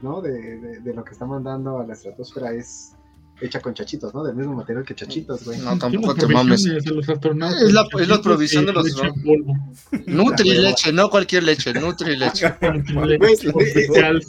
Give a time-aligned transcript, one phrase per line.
[0.00, 0.20] ¿no?
[0.20, 2.96] De, de, de lo que está mandando a la estratosfera es
[3.40, 4.22] hecha con chachitos, ¿no?
[4.22, 5.58] Del mismo material que chachitos, güey.
[5.60, 6.64] No, tampoco te mames.
[6.66, 6.84] Es
[7.72, 8.86] la, es la provisión de los
[10.06, 12.52] Nutri leche, no cualquier leche, Nutri leche.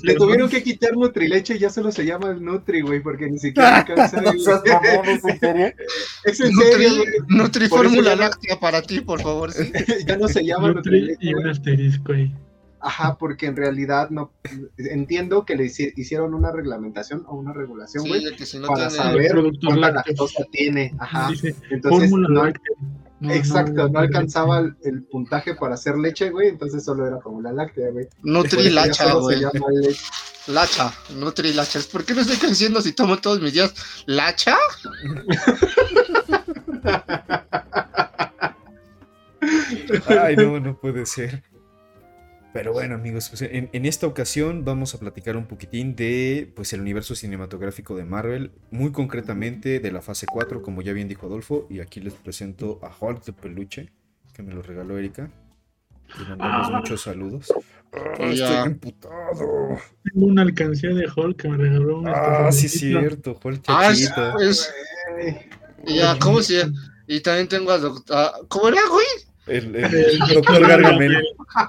[0.04, 3.30] le, tuvieron que quitar Nutri leche y ya solo se llama el Nutri, güey, porque
[3.30, 4.38] ni siquiera alcanza el...
[4.38, 5.74] ¿Es en serio?
[6.24, 9.52] Es en serio, Nutri fórmula láctea para ti, por favor.
[10.08, 11.20] ya no se llama Nutri, leche.
[11.22, 12.34] Y un asterisco ahí.
[12.84, 14.32] Ajá, porque en realidad no
[14.78, 18.24] entiendo que le hicieron una reglamentación o una regulación, güey,
[18.68, 20.94] para saber cuánta lactosa tiene.
[20.98, 21.30] Ajá.
[21.70, 22.48] entonces, no,
[23.32, 27.92] exacto, no, alcanzaba el, puntaje para hacer leche, güey, entonces solo era como la láctea,
[27.92, 28.08] güey.
[28.24, 29.42] Nutri-lacha, güey.
[30.48, 31.82] Lacha, Nutri-lacha.
[31.92, 33.76] ¿Por qué no estoy creciendo si tomo todos mis días
[34.08, 34.58] lacha?
[40.08, 41.44] Ay, no, no puede ser.
[42.54, 46.82] Pero bueno, amigos, pues en, esta ocasión vamos a platicar un poquitín de pues, el
[46.82, 51.66] universo cinematográfico de Marvel, muy concretamente de la fase 4, como ya bien dijo Adolfo,
[51.70, 53.90] y aquí les presento a Hulk de peluche,
[54.34, 55.32] que me lo regaló Erika.
[56.20, 56.78] Le mandamos ah.
[56.78, 57.54] muchos saludos.
[57.94, 59.78] Ah, estoy emputado.
[60.04, 64.34] Tengo una alcancía de Hulk que me regaló Ah, sí, cierto, Hulk ah, chachito.
[65.86, 66.74] Ya, ¿cómo se llama?
[67.08, 68.48] Y también tengo a doctor.
[68.50, 69.31] ¿Cómo era, güey?
[69.48, 71.18] El, el, doctor Gargamel.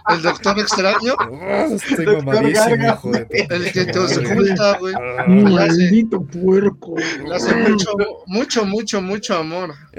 [0.09, 1.15] El doctor extraño.
[1.19, 3.27] Oh, estoy mamadísimo, joder.
[3.31, 4.95] El que te oculta, güey.
[4.95, 6.97] Ah, maldito puerco.
[7.27, 7.91] Le hace mucho,
[8.27, 9.75] mucho, mucho, mucho amor.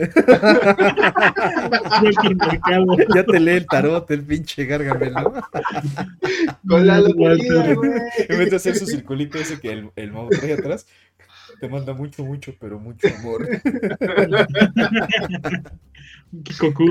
[3.15, 5.33] ya te lee el tarot, el pinche Gargamel, ¿no?
[6.67, 7.35] Con la locura,
[7.73, 7.91] güey.
[8.29, 10.85] En vez de hacer su circulito ese que el, el mago trae atrás,
[11.63, 13.47] te manda mucho, mucho, pero mucho amor.
[16.59, 16.89] Goku.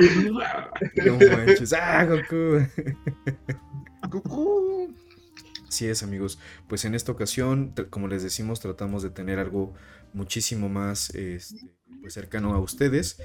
[1.04, 1.74] No manches.
[1.74, 2.66] Ah, Goku.
[4.08, 4.94] Goku.
[5.68, 6.38] Así es, amigos.
[6.68, 9.74] Pues en esta ocasión, como les decimos, tratamos de tener algo
[10.14, 13.20] muchísimo más este, pues cercano a ustedes.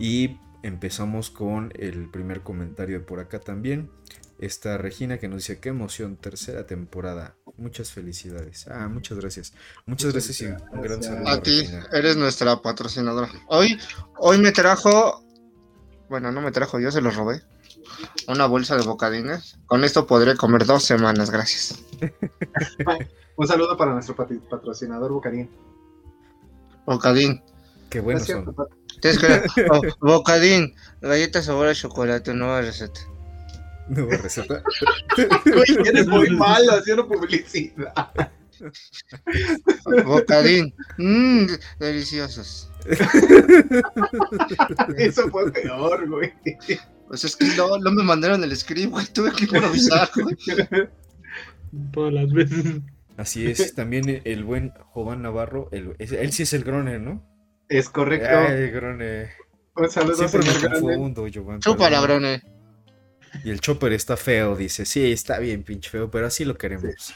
[0.00, 3.92] Y empezamos con el primer comentario de por acá también.
[4.40, 7.36] Esta Regina que nos dice, qué emoción, tercera temporada.
[7.56, 8.66] Muchas felicidades.
[8.68, 9.52] Ah, muchas gracias.
[9.86, 11.28] Muchas gracias y un gran saludo.
[11.28, 13.30] A ti, eres nuestra patrocinadora.
[13.48, 13.78] Hoy,
[14.18, 15.22] hoy me trajo
[16.10, 17.40] bueno, no me trajo, yo se los robé.
[18.26, 19.56] Una bolsa de bocadines.
[19.66, 21.84] Con esto podré comer dos semanas, gracias.
[23.36, 25.48] Un saludo para nuestro patrocinador Bocadín.
[26.84, 27.40] Bocadín.
[27.88, 28.54] Qué bueno son.
[29.70, 33.00] Oh, bocadín, galletas sabor a chocolate, nueva receta.
[33.90, 34.62] Nueva receta.
[35.18, 38.10] Uy, eres muy malo haciendo publicidad.
[40.04, 41.46] Bocadín, mmm,
[41.78, 42.70] deliciosos.
[44.96, 46.32] Eso fue peor, güey.
[47.08, 49.06] Pues es que no, no me mandaron el script, güey.
[49.06, 50.36] Tuve que improvisar, güey.
[51.92, 52.80] Todas las veces.
[53.16, 55.96] Así es, también el buen Jovan Navarro, él
[56.32, 57.22] sí es el Groner, ¿no?
[57.68, 58.28] Es correcto.
[58.30, 59.30] Ay, Grone.
[59.76, 61.60] Un saludo Siempre me confundo, Giovanni.
[61.60, 62.42] Chúpala, Grone.
[63.44, 64.84] Y el Chopper está feo, dice.
[64.84, 67.14] Sí, está bien, pinche feo, pero así lo queremos.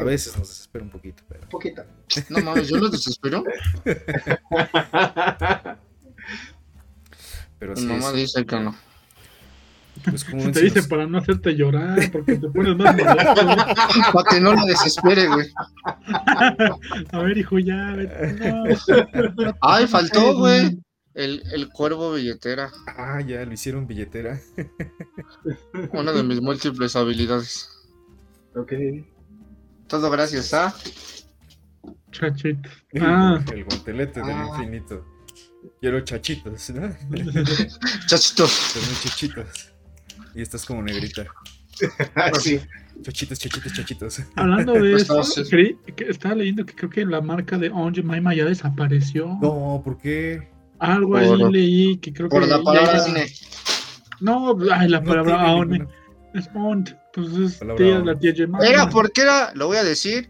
[0.00, 1.42] A veces nos desespera un poquito, pero.
[1.42, 1.84] Un poquito.
[2.28, 3.44] No mames, yo lo desespero.
[7.58, 8.76] pero Mi mamá dice que no.
[10.04, 13.46] Pues como te dice para no hacerte llorar, porque te pones más molesto.
[14.12, 15.48] Para que no lo desespere, güey.
[17.12, 17.94] A ver, hijo, ya.
[17.94, 18.64] No.
[19.60, 20.78] Ay, faltó, güey.
[21.14, 22.72] El, el cuervo billetera.
[22.86, 24.40] Ah, ya, lo hicieron billetera.
[25.92, 27.68] Una de mis múltiples habilidades.
[28.54, 28.72] Ok.
[29.88, 30.74] Todo gracias a.
[32.10, 32.68] Chachito.
[33.00, 33.42] Ah.
[33.52, 34.48] El guantelete del ah.
[34.48, 35.04] infinito.
[35.80, 36.88] Quiero chachitos, ¿no?
[38.06, 38.74] chachitos.
[39.02, 39.72] Chachitos.
[40.34, 41.26] Y estás como negrita.
[42.40, 42.60] sí.
[43.02, 44.22] Chachitos, chachitos, chachitos.
[44.36, 45.44] Hablando de pues eso,
[46.08, 49.38] estaba leyendo que creo que la marca de On Maima ya desapareció.
[49.40, 50.48] No, ¿por qué?
[50.82, 52.48] Algo ahí leí que creo por que.
[52.48, 53.32] Por la palabra cine.
[54.20, 55.86] No, ay, la palabra Aone.
[56.34, 56.96] Es Bond.
[57.14, 58.58] Entonces, tía, la tía Gemma.
[58.66, 60.28] Era porque era, lo voy a decir,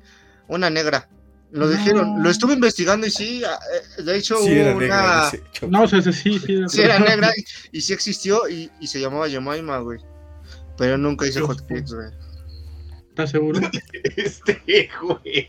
[0.48, 1.08] una negra.
[1.52, 5.30] Lo dijeron, lo estuve investigando y sí, eh, de hecho sí, hubo una.
[5.68, 6.54] no, o sea, sí, sí.
[6.54, 7.30] Era, sí, era negra
[7.72, 10.00] y, y, sí existió y, y se llamaba Jemima, güey.
[10.76, 12.08] Pero nunca hice hotcakes, güey.
[13.12, 13.60] ¿Estás seguro?
[14.16, 15.48] Este, güey.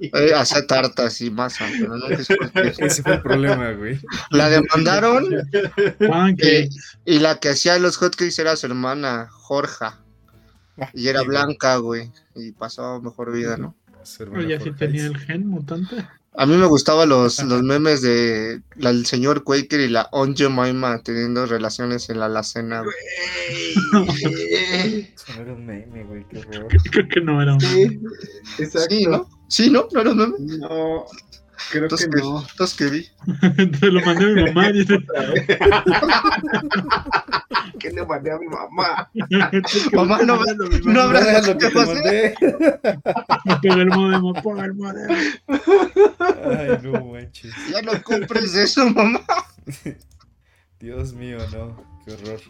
[0.00, 4.00] Eh, hacía tartas y masa, pero no Ese fue el problema, güey.
[4.30, 5.26] La demandaron
[6.38, 6.68] eh,
[7.04, 10.00] y la que hacía los hotcakes era su hermana, Jorja.
[10.94, 12.10] Y era blanca, güey.
[12.34, 13.76] Y pasaba mejor vida, ¿no?
[14.18, 16.06] Pero sí tenía el gen mutante.
[16.38, 20.50] A mí me gustaban los, los memes de la, el señor Quaker y la Onjo
[20.50, 22.94] Maima teniendo relaciones en la alacena, güey.
[25.14, 26.68] Eso no era un meme, güey, qué horror.
[26.90, 28.00] Creo que no era un meme.
[28.56, 28.94] Sí, exacto.
[28.94, 29.28] Sí, ¿no?
[29.48, 29.88] Sí, ¿no?
[29.92, 30.34] ¿No era un meme?
[30.38, 31.06] No,
[31.70, 32.40] creo que, no.
[32.40, 33.08] Entonces que vi.
[33.80, 34.66] Te lo mandé a mi mamá.
[37.78, 39.10] ¿Qué le mandé a mi mamá?
[39.92, 40.54] mamá, no, no,
[40.84, 42.34] no habrás lo que te mandé.
[43.44, 45.08] Me pegó el modem, apaga el modem.
[45.48, 47.52] Ay, no manches.
[47.70, 49.20] Ya no compres eso, mamá.
[50.78, 51.76] Dios mío, no.
[52.04, 52.40] Qué horror.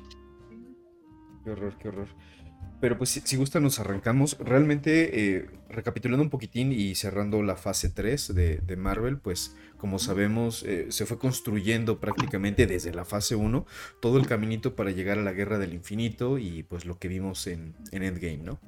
[1.44, 2.08] Qué horror, qué horror.
[2.80, 4.36] Pero pues si, gustan nos arrancamos.
[4.38, 10.62] Realmente, eh, recapitulando un poquitín y cerrando la fase 3 de, Marvel, pues como sabemos,
[10.62, 13.66] eh, se fue construyendo prácticamente desde la fase 1
[14.00, 17.46] todo el caminito para llegar a la Guerra del Infinito y pues lo que vimos
[17.46, 18.60] en, en Endgame, ¿no?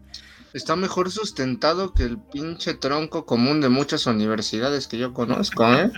[0.55, 5.91] Está mejor sustentado que el pinche tronco común de muchas universidades que yo conozco, ¿eh?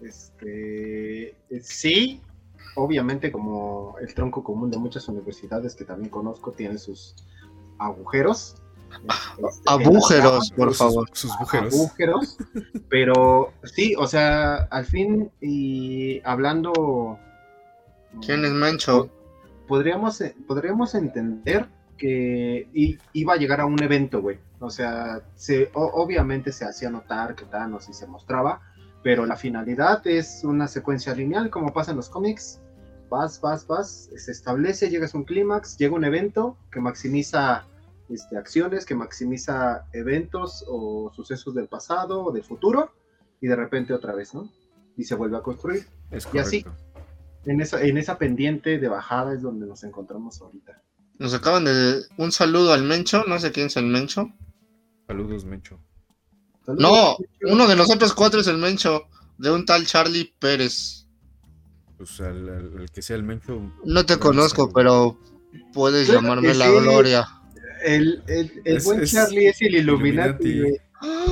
[0.00, 2.20] Este, sí,
[2.82, 7.14] obviamente como el tronco común de muchas universidades que también conozco tiene sus
[7.78, 8.56] agujeros.
[9.38, 11.08] Este, agujeros, por favor.
[11.12, 11.74] Sus, agujeros.
[11.74, 12.38] agujeros.
[12.88, 17.18] Pero sí, o sea, al fin y hablando...
[18.24, 19.08] ¿Quién es Mancho?
[19.68, 24.38] Podríamos, podríamos entender que iba a llegar a un evento, güey.
[24.58, 28.60] O sea, se, obviamente se hacía notar que Thanos y se mostraba,
[29.02, 32.60] pero la finalidad es una secuencia lineal como pasa en los cómics.
[33.10, 37.66] Vas, vas, vas, se establece, llegas a un clímax, llega un evento que maximiza
[38.08, 42.92] este, acciones, que maximiza eventos o sucesos del pasado o del futuro,
[43.40, 44.48] y de repente otra vez, ¿no?
[44.96, 45.86] Y se vuelve a construir.
[46.32, 46.64] y así,
[47.44, 50.80] en esa, en esa pendiente de bajada es donde nos encontramos ahorita.
[51.18, 52.02] Nos acaban de...
[52.16, 54.30] Un saludo al Mencho, no sé quién es el Mencho.
[55.06, 55.80] Saludos, Mencho.
[56.66, 60.99] No, uno de nosotros cuatro es el Mencho, de un tal Charlie Pérez.
[62.00, 63.60] Pues el, que sea el Mencho.
[63.84, 65.20] No te conozco, pero
[65.74, 67.28] puedes llamarme la Gloria.
[67.84, 70.62] El, el, buen Charlie es el Illuminati,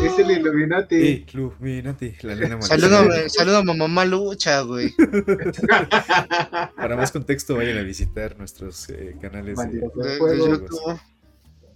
[0.05, 1.25] Es el Illuminati.
[1.26, 4.94] Illuminati, la nena Saluda a mamá lucha, güey.
[6.76, 11.00] Para más contexto, vayan a visitar nuestros eh, canales de, de, YouTube.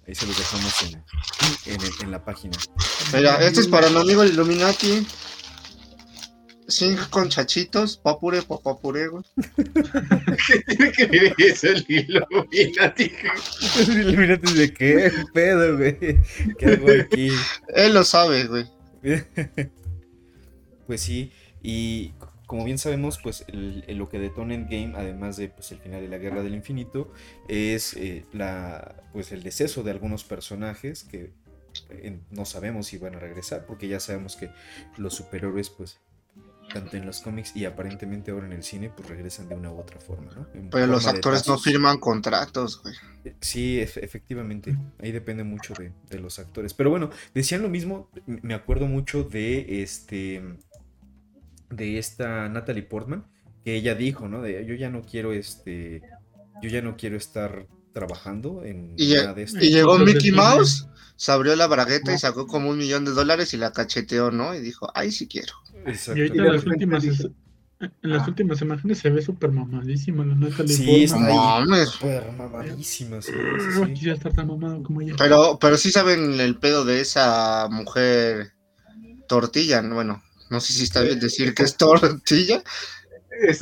[0.07, 1.03] Ahí se los dejamos
[1.65, 2.59] en, en, la página.
[3.15, 5.07] Mira, este es para mi amigo Illuminati.
[6.73, 9.25] Cinco conchachitos, papure, papure, güey.
[10.47, 13.13] ¿Qué tiene que ver eso el Illuminati?
[13.79, 15.99] ¿El Illuminati de qué pedo, güey?
[16.59, 17.29] ¿Qué hago aquí?
[17.75, 18.65] Él lo sabe, güey.
[20.87, 21.31] pues sí,
[21.63, 22.13] y
[22.47, 26.17] como bien sabemos, pues lo que detona Endgame, además de pues, el final de la
[26.17, 27.13] Guerra del Infinito,
[27.49, 31.33] es eh, la, pues, el deceso de algunos personajes que
[31.91, 34.51] eh, no sabemos si van a regresar, porque ya sabemos que
[34.97, 36.01] los superhéroes, pues,
[36.73, 39.79] tanto en los cómics y aparentemente ahora en el cine, pues regresan de una u
[39.79, 40.47] otra forma, ¿no?
[40.71, 42.95] Pero los actores no firman contratos, güey.
[43.25, 46.75] Eh, sí, efectivamente, ahí depende mucho de, de los actores.
[46.75, 50.43] Pero bueno, decían lo mismo, me acuerdo mucho de este
[51.73, 53.25] de esta Natalie Portman,
[53.65, 54.43] que ella dijo, ¿no?
[54.43, 56.03] De yo ya no quiero este,
[56.63, 59.59] yo ya no quiero estar trabajando en y, nada de esto.
[59.61, 63.55] Y llegó Mickey Mouse, se abrió la bragueta y sacó como un millón de dólares
[63.55, 64.55] y la cacheteó, ¿no?
[64.55, 65.55] Y dijo, ay, sí quiero.
[65.87, 70.75] Y ahorita en las últimas, en las últimas imágenes se ve súper mamadísima la Natalie
[70.75, 73.33] sí, súper mamadísima, sí,
[73.75, 75.15] No quisiera estar tan mamado como ella.
[75.19, 78.53] Pero, pero sí saben el pedo de esa mujer
[79.29, 82.63] tortilla, bueno, no sé si está bien decir que es tortilla.
[83.41, 83.61] Es,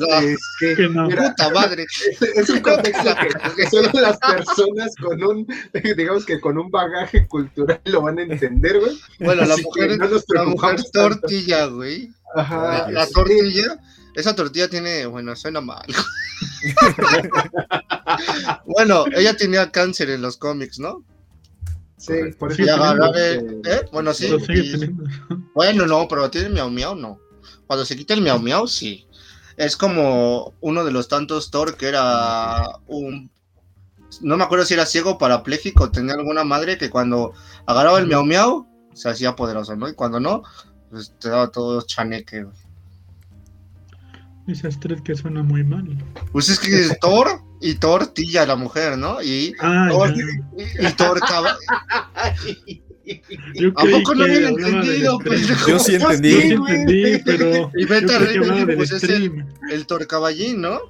[0.58, 1.08] que, no.
[1.08, 1.86] puta madre.
[2.36, 3.14] Es, un contexto
[3.56, 5.46] que, solo las personas con un,
[5.96, 8.98] digamos que con un bagaje cultural lo van a entender, güey.
[9.20, 9.98] Bueno, la mujer,
[10.28, 12.10] la mujer tortilla, güey.
[12.34, 12.90] Ajá.
[12.90, 13.78] La, tortilla,
[14.14, 15.86] esa tortilla tiene, bueno, suena mal.
[18.66, 21.04] bueno, ella tenía cáncer en los cómics, ¿no?
[21.96, 22.62] Sí, por eso.
[22.64, 23.88] ¿eh?
[23.92, 24.30] Bueno, sí.
[25.54, 27.20] Bueno, no, pero tiene miau miau, no.
[27.66, 29.06] Cuando se quita el miau miau, sí.
[29.60, 33.30] Es como uno de los tantos Thor que era un.
[34.22, 37.34] No me acuerdo si era ciego o parapléjico, tenía alguna madre que cuando
[37.66, 39.86] agarraba el miau miau se hacía poderoso, ¿no?
[39.86, 40.44] Y cuando no,
[40.88, 42.46] pues te daba todo chaneque.
[44.46, 45.86] Esas tres que suena muy mal.
[46.32, 49.20] Pues es que es Thor y tortilla la mujer, ¿no?
[49.20, 50.14] Y, ah, Thor,
[50.56, 51.20] y, y Thor
[53.76, 55.18] ¿A poco no habían entendido?
[55.18, 56.32] Pues, yo sí entendí.
[56.32, 57.70] Yo sí entendí, pero.
[57.74, 60.80] Y Beta Ray pues es el, el Thor caballín, ¿no?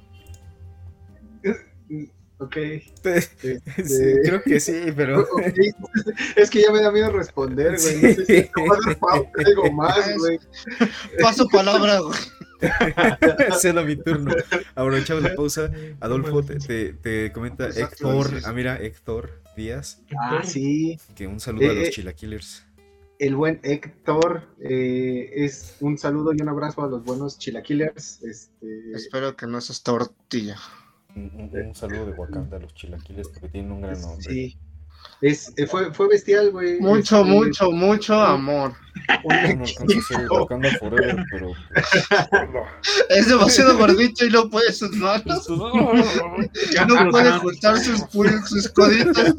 [2.41, 2.57] Ok.
[3.03, 3.59] Este...
[3.83, 5.21] Sí, creo que sí, pero.
[5.21, 5.71] Okay.
[6.35, 8.01] Es que ya me da miedo responder, güey.
[8.01, 8.51] No sé si
[9.45, 10.39] algo más, güey.
[11.21, 12.19] Paso palabra, güey.
[13.59, 14.35] Cedo mi turno.
[14.75, 15.71] Aprovechamos la pausa.
[15.99, 18.41] Adolfo te, te, comenta Héctor.
[18.43, 20.01] Ah, mira, Héctor Díaz.
[20.19, 20.99] Ah, sí.
[21.15, 22.65] Que un saludo a los eh, chilaquilers.
[23.19, 28.23] El buen Héctor, eh, es un saludo y un abrazo a los buenos chilaquilers.
[28.23, 28.91] Este...
[28.93, 30.57] Espero que no seas tortilla.
[31.15, 34.23] Un, saludo de Wakanda a los chilaquiles porque tienen un gran nombre.
[34.23, 34.57] Sí.
[35.21, 36.79] Es, eh, fue, fue bestial, güey.
[36.79, 38.73] Mucho, este, mucho, mucho amor.
[43.09, 45.47] es demasiado gordito y no puede sus manos.
[45.49, 48.03] no puede juntar sus,
[48.47, 49.35] sus coditos.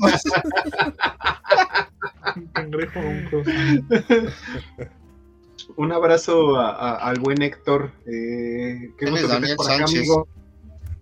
[5.77, 7.91] Un abrazo al buen Héctor.
[8.07, 10.29] Eh, qué gusto que por acá, amigo.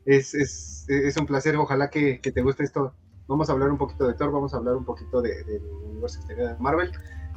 [0.07, 1.55] Es, es, es, un placer.
[1.57, 2.95] Ojalá que, que te guste esto
[3.31, 6.19] Vamos a hablar un poquito de Thor, vamos a hablar un poquito del de, universo
[6.19, 6.91] exterior de Marvel.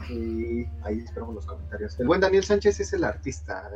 [0.10, 2.00] Y ahí esperamos los comentarios.
[2.00, 3.70] El buen Daniel Sánchez es el artista.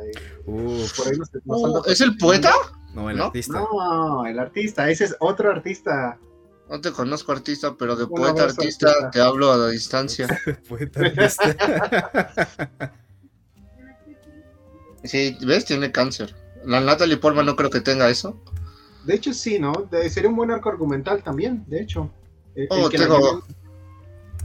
[0.44, 2.52] por ahí nos, oh, ¿Es el poeta?
[2.92, 3.60] No, el artista.
[3.60, 4.90] No, el artista.
[4.90, 6.18] Ese es otro artista.
[6.68, 10.26] No te conozco artista, pero de poeta artista, te hablo a la distancia.
[10.68, 11.56] poeta artista.
[15.04, 15.64] sí, ¿ves?
[15.66, 16.34] Tiene cáncer.
[16.64, 18.42] La Natalie Portman no creo que tenga eso.
[19.04, 19.88] De hecho, sí, ¿no?
[20.08, 22.10] sería un buen arco argumental también, de hecho.
[22.70, 23.44] Oh, tengo...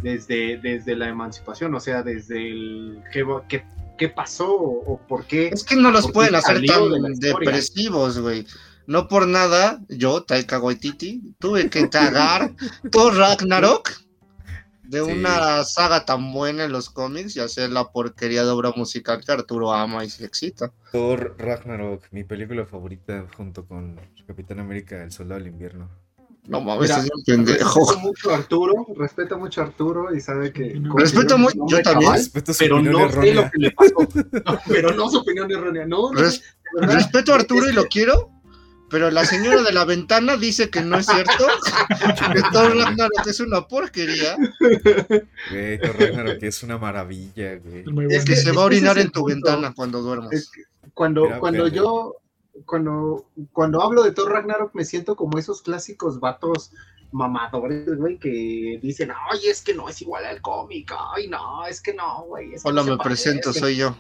[0.01, 3.25] desde, desde la emancipación, o sea, desde el qué,
[3.97, 5.47] qué, pasó o, por qué.
[5.47, 8.45] Es que no los pueden hacer tan depresivos, güey.
[8.85, 12.53] No por nada, yo, Taika Waititi, tuve que tragar
[12.91, 14.02] todo Ragnarok
[14.83, 19.23] de una saga tan buena en los cómics y hacer la porquería de obra musical
[19.25, 20.71] que Arturo ama y se excita.
[20.91, 25.89] Thor Ragnarok, mi película favorita junto con Capitán América, El Soldado del Invierno.
[26.45, 27.79] No mames, es un pendejo.
[27.79, 30.81] Respeto mucho a Arturo, respeto mucho a Arturo y sabe que.
[30.93, 32.11] respeto mucho, yo también.
[32.59, 33.95] pero no sé lo que le pasó.
[34.67, 36.11] pero no su opinión errónea, no.
[36.81, 38.32] respeto a Arturo y lo quiero,
[38.93, 41.47] pero la señora de la ventana dice que no es cierto.
[42.31, 44.37] que Thor Ragnarok es una porquería.
[45.49, 47.83] Güey, Thor Ragnarok es una maravilla, güey.
[48.11, 50.51] Es que se va a orinar en tu ventana cuando duermas.
[50.93, 52.17] cuando cuando yo
[52.65, 56.71] cuando, cuando hablo de Thor Ragnarok me siento como esos clásicos vatos
[57.11, 61.81] mamadores, güey, que dicen, ay, es que no es igual al cómic, ay, no, es
[61.81, 62.51] que no, güey.
[62.63, 63.95] Hola, me presento, soy yo.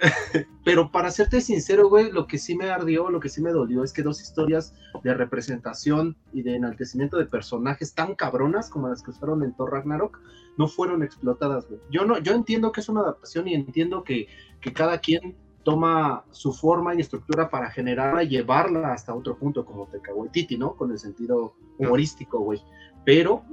[0.64, 3.84] Pero para serte sincero, güey, lo que sí me ardió, lo que sí me dolió
[3.84, 9.02] es que dos historias de representación y de enaltecimiento de personajes tan cabronas como las
[9.02, 10.18] que usaron en Thor Ragnarok
[10.56, 11.80] no fueron explotadas, güey.
[11.90, 14.28] Yo no, yo entiendo que es una adaptación y entiendo que,
[14.60, 19.64] que cada quien toma su forma y estructura para generarla y llevarla hasta otro punto,
[19.64, 20.00] como te
[20.32, 20.74] Titi, ¿no?
[20.74, 22.62] Con el sentido humorístico, güey.
[23.04, 23.44] Pero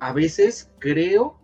[0.00, 1.38] a veces creo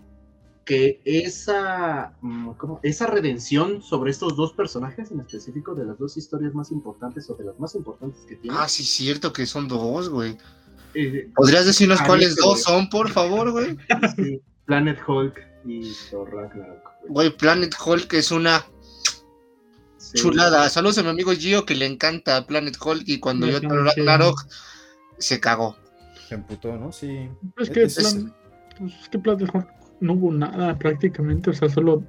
[0.69, 2.51] que esa, mm,
[2.83, 7.35] esa redención sobre estos dos personajes en específico, de las dos historias más importantes o
[7.37, 8.55] de las más importantes que tiene.
[8.61, 10.37] Ah, sí, cierto que son dos, güey.
[10.93, 13.79] Eh, ¿Podrías decirnos cuáles dos son, por favor, güey?
[14.15, 16.83] Sí, Planet Hulk y Thor Ragnarok.
[17.09, 18.67] Güey, Planet Hulk es una
[20.13, 20.69] chulada.
[20.69, 24.47] Saludos a mi amigo Gio que le encanta Planet Hulk y cuando yo Thor Ragnarok
[25.17, 25.79] se cagó.
[26.29, 26.93] Se emputó, ¿no?
[26.93, 27.31] Sí.
[27.57, 27.95] Es que, es,
[28.79, 32.03] pues, es que Planet Hulk no hubo nada prácticamente, o sea, solo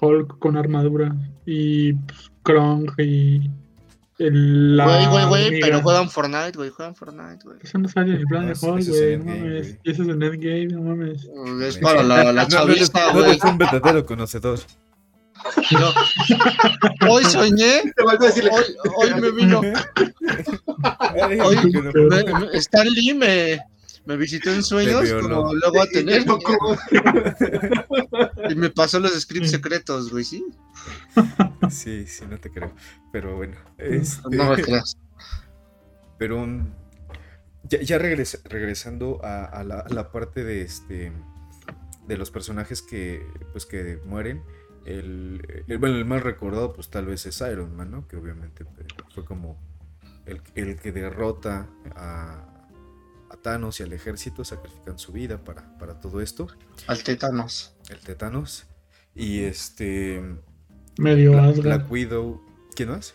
[0.00, 1.14] Hulk con armadura
[1.46, 3.50] y pues, Krong y
[4.18, 7.58] el, güey, güey, güey, pero juegan Fortnite, güey, juegan Fortnite, güey.
[7.62, 9.78] Eso no sale en el plan de Hulk, güey, no mames.
[9.82, 11.28] Y eso es en Endgame, no mames.
[11.62, 13.24] Es para la, la chavista, güey.
[13.24, 14.60] No, es un verdadero conocedor.
[15.72, 17.10] No.
[17.10, 17.82] Hoy soñé.
[18.04, 18.16] Hoy,
[18.96, 19.60] hoy me vino.
[21.44, 21.56] hoy,
[22.54, 23.60] Stan Lee me,
[24.06, 26.24] me visitó en sueños, como lo voy a tener.
[28.50, 30.44] y me pasó los scripts secretos, güey, ¿sí?
[31.70, 32.72] Sí, sí, no te creo.
[33.12, 33.56] Pero bueno.
[33.78, 34.36] Este...
[34.36, 34.96] No me creas.
[36.18, 36.70] Pero um,
[37.64, 41.12] ya, ya regresando a, la, parte de este
[42.06, 44.42] de los personajes que pues que mueren.
[44.84, 48.06] El, bueno, el más recordado pues tal vez es Iron Man, ¿no?
[48.06, 49.58] Que obviamente pues, fue como
[50.26, 52.53] el, el que derrota a,
[53.42, 56.48] Thanos y al ejército sacrifican su vida para, para todo esto.
[56.86, 57.74] Al Tetanos.
[57.88, 58.64] El Tetanos.
[59.14, 60.22] Y este.
[60.98, 61.62] Medio Asgard.
[61.62, 62.40] Black Widow.
[62.74, 63.14] ¿Quién más?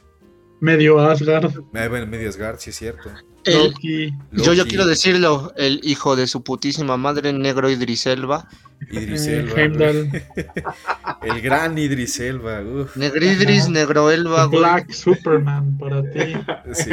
[0.59, 1.51] Medio Asgard.
[1.73, 3.09] Ah, bueno, medio Asgard, sí es cierto.
[3.45, 8.47] Yo, yo quiero decirlo, el hijo de su putísima madre, negro Idris Elba.
[8.91, 9.61] Idris Elba.
[11.23, 12.61] el gran Idris Elba.
[12.95, 14.47] Negro Idris, negro Elba.
[14.47, 16.35] Black Superman para ti.
[16.73, 16.91] Sí,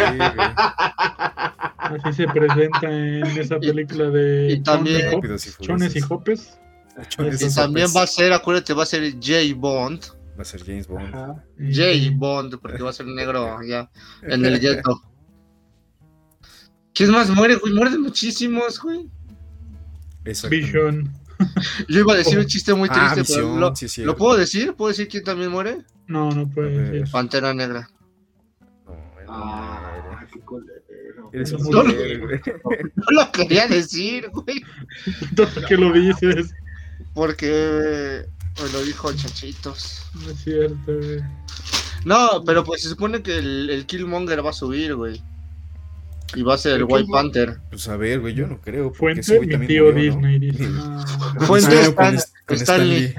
[1.79, 5.21] Así se presenta en esa película de y también,
[5.61, 6.59] Chones y Hopes.
[7.19, 9.55] Y también va a ser, acuérdate, va a ser J.
[9.57, 10.01] Bond.
[10.39, 11.15] Va a ser James Bond.
[11.59, 13.91] Jay Bond, porque va a ser negro ya
[14.23, 15.03] en el gueto.
[16.95, 17.73] ¿Quién más muere, güey?
[17.75, 19.11] Mueren muchísimos, güey.
[20.25, 21.11] Vision.
[21.89, 24.75] Yo iba a decir un chiste muy ah, triste, pero lo, ¿lo, puedo decir?
[24.75, 25.85] ¿Puedo decir quién también muere?
[26.07, 27.11] No, no puede decir.
[27.11, 27.89] Pantera Negra.
[31.37, 34.65] Eres un no, no lo quería decir, güey.
[35.37, 36.55] ¿Por qué lo dices?
[37.13, 38.25] Porque
[38.55, 40.07] pues, lo dijo Chachitos.
[40.15, 41.21] No es cierto, güey.
[42.07, 45.23] No, pero pues se supone que el, el Killmonger va a subir, güey.
[46.35, 47.59] Y va a ser el White Panther.
[47.69, 48.91] Pues a ver, güey, yo no creo.
[48.95, 50.71] Fuente, mi tío Disney dice.
[51.41, 53.15] Fuente Stan, Stanley.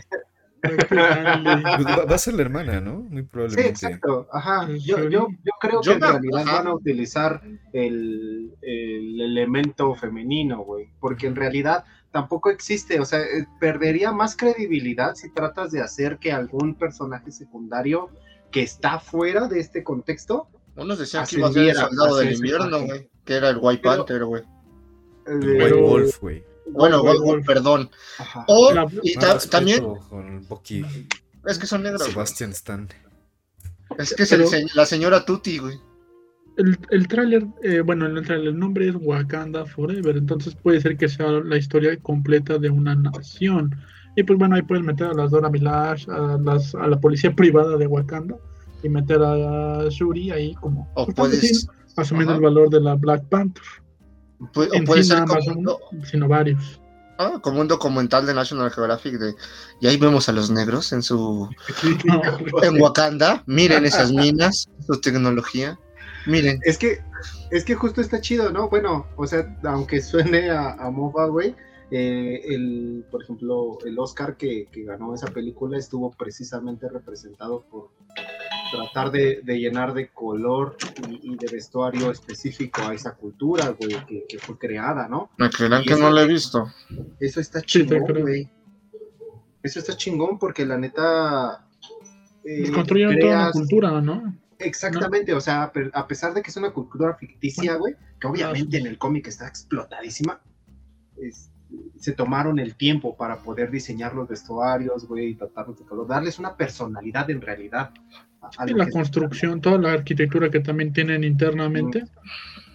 [0.64, 3.02] Va a ser la hermana, ¿no?
[3.02, 3.76] Muy probablemente.
[3.76, 4.28] Sí, exacto.
[4.32, 4.68] Ajá.
[4.80, 7.42] Yo, yo, yo creo que en realidad van a utilizar
[7.74, 10.90] el, el elemento femenino, güey.
[11.00, 13.00] Porque en realidad tampoco existe.
[13.00, 18.10] O sea, eh, perdería más credibilidad si tratas de hacer que algún personaje secundario
[18.52, 20.48] que está fuera de este contexto
[20.78, 23.10] unos decían que iba a ser el soldado del invierno, güey.
[23.26, 24.44] Que era el White Panther, güey.
[25.26, 26.44] El White Wolf, güey.
[26.72, 27.90] Bueno, Wolf, perdón.
[28.48, 29.16] O y
[29.50, 29.86] también.
[31.46, 32.04] Es que son negros.
[32.04, 32.90] Sebastian Stan.
[33.98, 35.80] Es que es la señora Tutti, güey.
[36.58, 41.08] El, el tráiler, eh, bueno, el, el nombre es Wakanda Forever, entonces puede ser que
[41.08, 43.76] sea la historia completa de una nación.
[44.16, 47.36] Y pues bueno, ahí puedes meter a las Dora Milash, a, las, a la policía
[47.36, 48.36] privada de Wakanda,
[48.82, 53.64] y meter a Shuri ahí como o puedes, asumiendo el valor de la Black Panther.
[54.40, 56.80] O puede ser como sino varios.
[57.20, 59.34] Ah, como un documental de National Geographic de
[59.82, 61.50] y ahí vemos a los negros en su
[62.62, 65.80] en Wakanda, miren esas minas, su tecnología.
[66.28, 66.60] Miren.
[66.64, 67.00] Es que
[67.50, 68.70] es que justo está chido, ¿no?
[68.70, 71.56] Bueno, o sea, aunque suene a, a MOBA, güey,
[71.90, 77.92] eh, el, por ejemplo, el Oscar que, que, ganó esa película estuvo precisamente representado por
[78.72, 80.78] tratar de, llenar de color
[81.10, 83.96] y, de vestuario específico a esa cultura, güey,
[84.28, 85.30] que, fue creada, ¿no?
[85.38, 86.72] Me creerán que no la he visto.
[87.20, 88.50] Eso está chingón, güey.
[89.64, 91.68] Eso está chingón porque la neta...
[92.44, 94.38] Eh, construyeron toda una cultura, ¿no?
[94.60, 98.88] Exactamente, o sea, a pesar de que es una cultura ficticia, güey, que obviamente en
[98.88, 100.42] el cómic está explotadísima,
[101.98, 106.40] se tomaron el tiempo para poder diseñar los vestuarios, güey, y tratarlos de color, darles
[106.40, 107.92] una personalidad en realidad
[108.76, 112.04] la construcción, toda la arquitectura que también tienen internamente,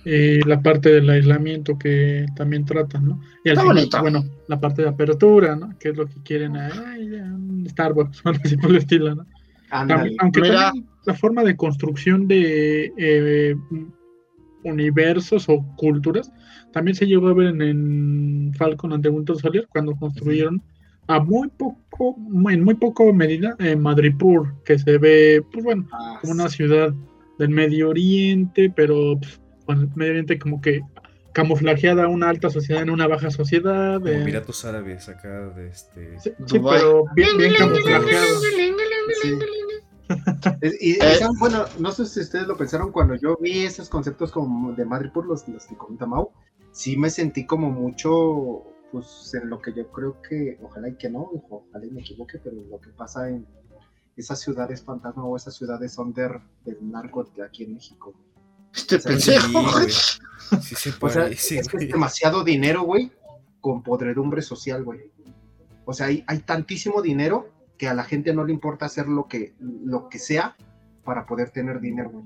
[0.04, 3.20] y la parte del aislamiento que también tratan, ¿no?
[3.44, 5.78] Y al final, bueno, la parte de apertura, ¿no?
[5.78, 6.54] Que es lo que quieren,
[7.68, 9.26] Starbucks, así por el estilo, ¿no?
[9.70, 13.56] aunque la forma de construcción de eh,
[14.64, 16.30] universos o culturas
[16.72, 20.62] también se llegó a ver en, en Falcon ante Winter Soldier cuando construyeron
[21.08, 22.16] a muy poco,
[22.50, 26.92] en muy poco medida, en Madripur, que se ve, pues bueno, ah, como una ciudad
[27.38, 29.18] del Medio Oriente, pero
[29.66, 30.82] pues, Medio Oriente como que
[31.32, 34.00] camuflajeada una alta sociedad en una baja sociedad.
[34.00, 36.18] Como Emiratos Árabes acá de este.
[36.20, 38.40] Sí, pero bien, bien camuflajeado.
[40.80, 40.98] y,
[41.38, 45.26] bueno, no sé si ustedes lo pensaron cuando yo vi esos conceptos como de Madripur,
[45.26, 46.30] los, los que comenta Mau,
[46.70, 51.08] sí me sentí como mucho pues en lo que yo creo que, ojalá y que
[51.08, 53.46] no, ojalá y me equivoque, pero lo que pasa en
[54.16, 58.14] esas ciudades fantasma o esas ciudades under del narco de aquí en México.
[58.74, 59.80] Este pendejo,
[60.60, 63.10] Sí, sí, o sea, es, es demasiado dinero, güey,
[63.60, 65.10] con podredumbre social, güey.
[65.86, 69.26] O sea, hay, hay tantísimo dinero que a la gente no le importa hacer lo
[69.28, 70.54] que, lo que sea
[71.04, 72.24] para poder tener dinero, güey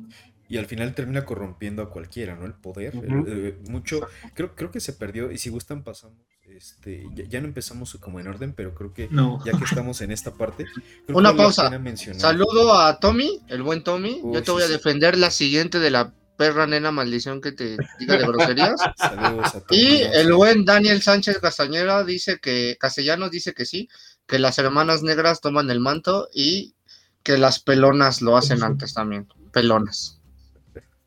[0.49, 2.47] y al final termina corrompiendo a cualquiera, ¿no?
[2.47, 2.95] El poder.
[3.27, 7.97] Eh, mucho, creo, creo que se perdió, y si gustan pasamos, este, ya, no empezamos
[8.01, 9.09] como en orden, pero creo que
[9.45, 10.67] ya que estamos en esta parte.
[11.09, 11.71] Una pausa.
[12.17, 14.23] Saludo a Tommy, el buen Tommy.
[14.33, 18.19] Yo te voy a defender la siguiente de la perra nena maldición que te diga
[18.19, 18.75] de groserías.
[18.97, 19.81] Saludos a Tommy.
[19.81, 23.89] Y el buen Daniel Sánchez Castañera dice que, Castellanos dice que sí,
[24.27, 26.75] que las hermanas negras toman el manto y
[27.23, 29.27] que las pelonas lo hacen antes también.
[29.53, 30.15] Pelonas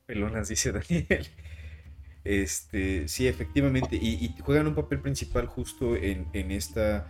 [0.10, 1.28] pelonas, dice Daniel.
[2.24, 7.08] Este, sí, efectivamente, y, juegan un papel principal justo en, esta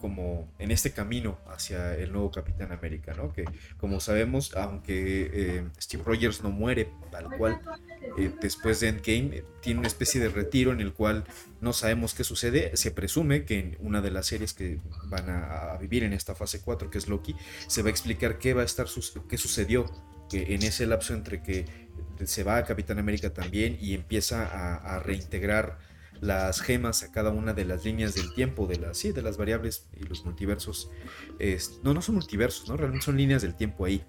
[0.00, 3.32] como en este camino hacia el nuevo Capitán América, ¿no?
[3.32, 3.44] Que
[3.76, 7.60] como sabemos, aunque eh, Steve Rogers no muere tal cual,
[8.18, 11.24] eh, después de Endgame eh, tiene una especie de retiro en el cual
[11.60, 15.76] no sabemos qué sucede, se presume que en una de las series que van a,
[15.80, 18.64] vivir en esta fase 4, que es Loki, se va a explicar qué va a
[18.64, 18.86] estar,
[19.28, 19.86] qué sucedió
[20.28, 21.87] que en ese lapso entre que
[22.24, 25.78] se va a Capitán América también y empieza a, reintegrar
[26.20, 29.36] las gemas a cada una de las líneas del tiempo, de las, sí, de las
[29.36, 30.90] variables y los multiversos.
[31.82, 32.76] no, no son multiversos, ¿no?
[32.76, 34.04] Realmente son líneas del tiempo ahí.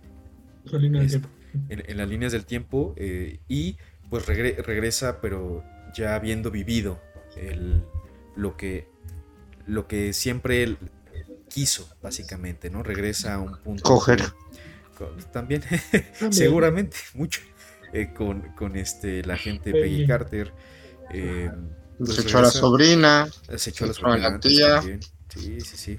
[0.66, 1.30] Son líneas del tiempo.
[1.70, 3.78] En, las líneas del tiempo eh, y
[4.10, 5.64] pues regresa, pero
[5.96, 7.00] ya habiendo vivido
[7.38, 7.84] el,
[8.36, 8.88] lo, que,
[9.68, 10.78] lo que siempre él
[11.50, 12.84] quiso, básicamente, ¿no?
[12.84, 13.84] Regresa a un punto.
[13.84, 14.22] Coger.
[15.34, 15.64] también,
[16.32, 17.42] seguramente, mucho.
[17.94, 20.54] Eh, con, con, este, la gente Peggy Carter.
[21.12, 21.52] Eh,
[21.98, 23.28] pues se echó a la sobrina.
[23.56, 24.40] Se echó a la sobrina.
[24.40, 24.82] tía.
[24.82, 25.98] Sí, sí, sí.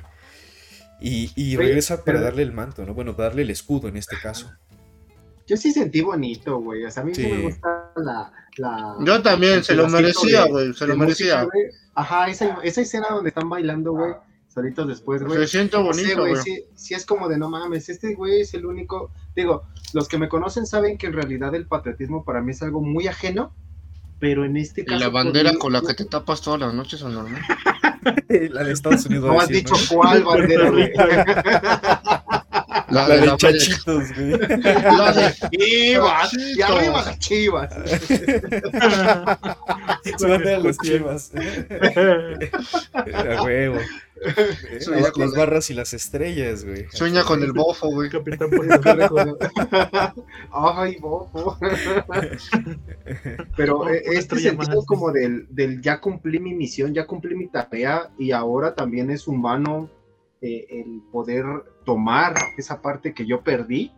[1.00, 2.94] Y, y regresa para darle el manto, ¿no?
[2.94, 4.50] Bueno, darle el escudo en este caso.
[5.46, 6.85] Yo sí sentí bonito, güey.
[6.85, 7.26] O sea, a mí sí.
[7.26, 8.96] me gusta la, la.
[9.05, 10.72] Yo también, se lo merecía, güey.
[10.74, 11.46] Se lo merecía.
[11.94, 14.14] Ajá, esa, esa escena donde están bailando, güey
[14.52, 15.38] solitos después, güey.
[15.40, 16.36] Se siente bonito, güey.
[16.36, 19.10] Sí, sí, es como de no mames, este güey es el único.
[19.34, 22.80] Digo, los que me conocen saben que en realidad el patriotismo para mí es algo
[22.80, 23.54] muy ajeno,
[24.18, 24.96] pero en este caso.
[24.96, 27.40] ¿Y la bandera con la que te tapas todas las noches normal?
[28.28, 29.26] la de Estados Unidos.
[29.26, 30.92] No has dicho cuál bandera, güey.
[32.88, 34.30] La, de, chachitos, güey.
[34.59, 36.33] La de chivas.
[36.35, 37.74] Y arriba las chivas.
[40.18, 41.33] Suena a los chivas.
[43.02, 43.78] A huevo.
[45.16, 46.87] las barras y las estrellas, güey.
[46.92, 48.09] Sueña con el bofo, güey.
[48.11, 48.50] Capitán
[50.52, 51.59] Ay, bofo.
[53.56, 58.11] Pero eh, este sentido como del, del ya cumplí mi misión, ya cumplí mi tarea
[58.18, 59.90] y ahora también es humano
[60.42, 61.44] eh, el poder
[61.85, 63.92] tomar esa parte que yo perdí,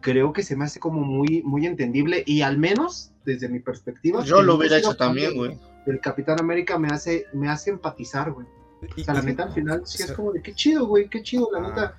[0.00, 4.22] creo que se me hace como muy, muy entendible y al menos desde mi perspectiva.
[4.24, 5.58] Yo lo hubiera hecho también, güey.
[5.86, 8.46] El Capitán América me hace, me hace empatizar, güey.
[8.96, 11.48] O sea, la neta al final sí es como de qué chido, güey, qué chido,
[11.52, 11.98] la neta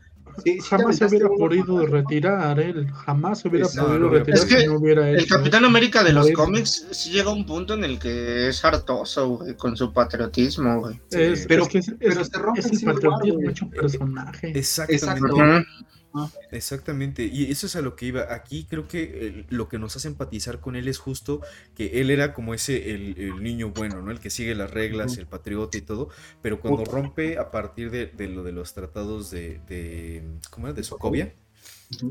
[0.67, 5.09] jamás se hubiera podido retirar él, jamás se hubiera podido retirar es que no hubiera
[5.09, 8.63] El Capitán América de los cómics sí llega a un punto en el que es
[8.63, 10.99] hartoso, güey, con su patriotismo, güey.
[11.47, 14.51] pero, que pero se rompe es el patriotismo hecho personaje.
[14.57, 15.67] Exactamente.
[16.51, 18.33] Exactamente, y eso es a lo que iba.
[18.33, 21.41] Aquí creo que eh, lo que nos hace empatizar con él es justo
[21.75, 24.11] que él era como ese, el, niño bueno, ¿no?
[24.11, 26.09] El que sigue las reglas, el patriota y todo,
[26.41, 30.73] pero cuando rompe a partir de, lo de los tratados de, de ¿cómo era?
[30.73, 31.33] De Sokovia.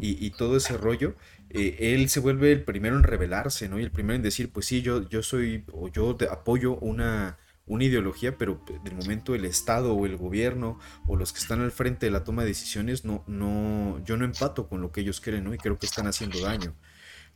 [0.00, 1.14] Y, todo ese rollo,
[1.50, 3.78] eh, él se vuelve el primero en rebelarse, ¿no?
[3.78, 7.84] Y el primero en decir, pues sí, yo, yo soy, o yo apoyo una, una
[7.84, 12.06] ideología, pero de momento el Estado o el gobierno o los que están al frente
[12.06, 15.44] de la toma de decisiones, no, no, yo no empato con lo que ellos quieren,
[15.44, 15.54] ¿no?
[15.54, 16.74] Y creo que están haciendo daño.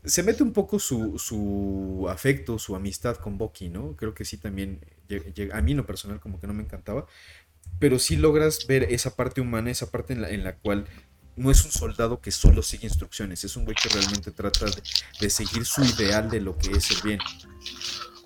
[0.04, 3.96] Se mete un poco su, su afecto, su amistad con Bucky, ¿no?
[3.96, 4.80] Creo que sí también,
[5.52, 7.06] a mí en lo personal como que no me encantaba,
[7.78, 10.86] pero sí logras ver esa parte humana, esa parte en la, en la cual
[11.36, 14.82] no es un soldado que solo sigue instrucciones, es un güey que realmente trata de,
[15.20, 17.20] de seguir su ideal de lo que es el bien.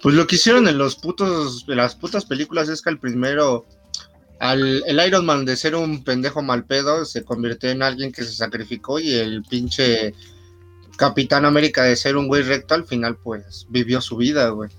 [0.02, 3.64] Pues lo que hicieron en los putos, en las putas películas es que al primero,
[4.40, 8.24] al, el Iron Man de ser un pendejo mal pedo, se convirtió en alguien que
[8.24, 10.12] se sacrificó y el pinche
[10.96, 14.70] Capitán América de ser un güey recto al final pues vivió su vida, güey.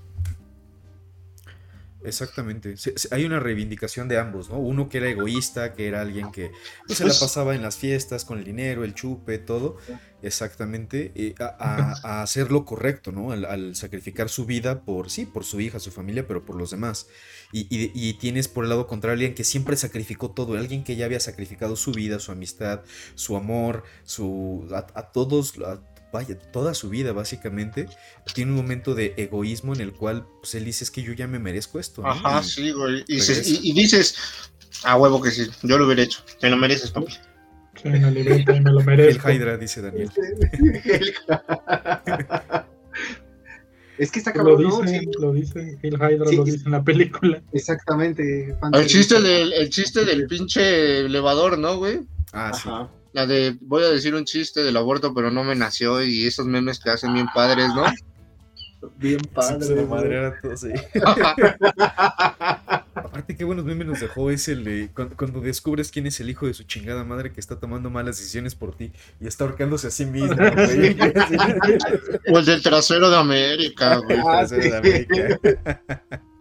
[2.04, 2.74] Exactamente.
[3.10, 4.58] hay una reivindicación de ambos, ¿no?
[4.58, 6.50] Uno que era egoísta, que era alguien que
[6.86, 9.78] pues, se la pues pasaba en las fiestas con el dinero, el chupe, todo.
[10.22, 11.34] Exactamente.
[11.38, 13.32] a, hacer lo correcto, ¿no?
[13.32, 17.08] Al, sacrificar su vida por, sí, por su hija, su familia, pero por los demás.
[17.52, 21.20] Y, tienes por el lado contrario alguien que siempre sacrificó todo, alguien que ya había
[21.20, 22.82] sacrificado su vida, su amistad,
[23.14, 25.54] su amor, su, a, todos,
[26.14, 27.88] vaya, toda su vida básicamente,
[28.34, 31.26] tiene un momento de egoísmo en el cual pues, él dice es que yo ya
[31.26, 32.06] me merezco esto.
[32.06, 33.04] Ajá, sí, güey.
[33.08, 34.16] Y, dices,
[34.84, 37.12] a huevo que sí, yo lo hubiera hecho, te lo mereces, papi.
[37.82, 39.28] Sí, me lo merezco.
[39.28, 40.10] El Hydra, dice Daniel.
[43.98, 44.62] Es que está cabrón.
[44.62, 47.42] Lo dice, lo dice el Hydra lo dice en la película.
[47.52, 48.56] Exactamente.
[48.72, 52.00] El chiste del, el chiste del pinche elevador, ¿no, güey?
[52.32, 52.68] Ah, sí.
[53.14, 56.46] La de, voy a decir un chiste del aborto, pero no me nació y esos
[56.46, 57.84] memes que hacen bien padres, ¿no?
[58.96, 59.68] Bien padres.
[59.68, 60.72] de madre todo, sí.
[62.96, 66.48] Aparte, qué buenos memes nos dejó es el de cuando, descubres quién es el hijo
[66.48, 69.90] de su chingada madre que está tomando malas decisiones por ti y está ahorcándose a
[69.92, 70.34] sí mismo.
[72.32, 74.18] o el del trasero de América, güey.
[74.18, 75.40] El trasero de América.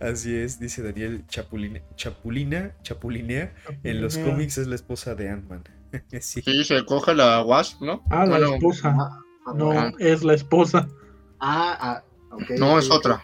[0.00, 5.64] Así es, dice Daniel Chapulina, Chapulina, Chapulinea, en los cómics es la esposa de Ant-Man.
[6.20, 6.42] sí.
[6.64, 8.02] se coge la Wasp, ¿no?
[8.10, 8.94] Ah, la esposa.
[9.46, 9.92] Ah, no, ah.
[9.98, 10.88] es la esposa.
[11.40, 12.50] Ah, ah ok.
[12.58, 13.22] No, es otra.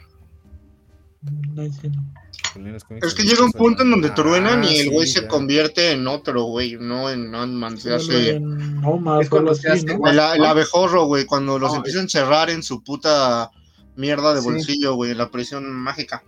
[3.03, 6.45] Es que llega un punto en donde truenan y el güey se convierte en otro,
[6.45, 7.79] güey, no en Ant-Man.
[7.79, 8.41] Se hace.
[8.41, 13.51] No, más, El, abejorro, güey, cuando los empiezan a encerrar en su puta
[13.97, 16.25] mierda de bolsillo, güey, la prisión mágica.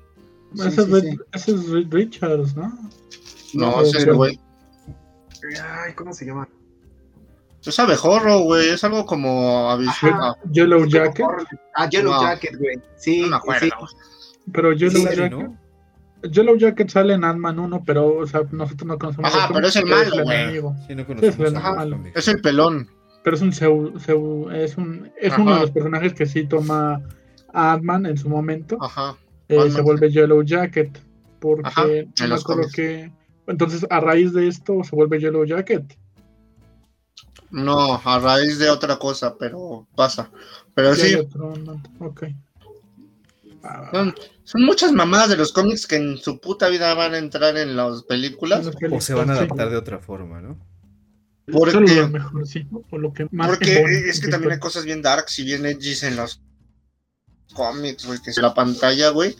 [0.54, 2.72] Ese, es, Richards, ¿no?
[3.54, 4.38] No, ese es el güey.
[5.62, 6.48] Ay, ¿cómo se llama?
[7.64, 8.70] Es abejorro, güey.
[8.70, 11.26] Es algo como Ajá, Yellow Jacket.
[11.74, 12.80] Ah, Yellow Jacket, güey.
[12.96, 13.68] Sí, no me acuerdo.
[14.52, 15.32] Pero Yellow Jacket.
[15.32, 15.58] ¿no?
[16.30, 19.34] Yellow Jacket sale en Ant-Man 1, pero o sea, nosotros no conocemos.
[19.34, 20.54] Ajá, pero es el malo, güey.
[20.86, 22.00] Sí, no es, el malo.
[22.14, 22.88] es el pelón.
[23.22, 23.48] Pero es un
[24.52, 27.00] es un es uno de los personajes que sí toma
[27.52, 28.76] Ant-Man en su momento.
[28.80, 29.16] Ajá.
[29.48, 30.98] Eh, se vuelve Yellow Jacket.
[31.40, 33.12] Porque no me acuerdo que.
[33.46, 35.98] Entonces, a raíz de esto, se vuelve Yellow Jacket.
[37.50, 40.30] No, a raíz de otra cosa, pero pasa.
[40.74, 41.16] Pero sí.
[42.00, 42.24] Ok.
[44.44, 47.76] Son, muchas mamadas de los cómics que en su puta vida van a entrar en
[47.76, 48.70] las películas.
[48.90, 50.58] O se van a adaptar de otra forma, ¿no?
[51.50, 51.78] Porque,
[52.92, 56.40] lo que porque es que también hay cosas bien darks y bien edgy en los
[57.52, 59.36] cómics, güey, que es la pantalla, güey,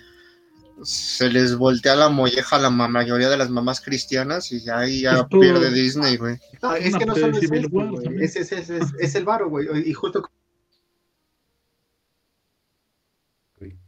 [0.82, 5.26] se les voltea la molleja a la mayoría de las mamás cristianas y ahí ya
[5.28, 6.38] pierde Disney, güey.
[6.80, 10.22] es que no solo es, es, es, es, es, el varo, güey, y justo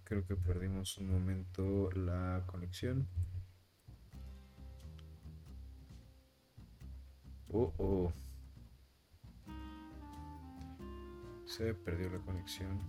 [0.06, 3.08] Creo que perdimos un momento la conexión.
[7.48, 8.12] Oh, oh.
[11.44, 12.80] Se perdió la conexión.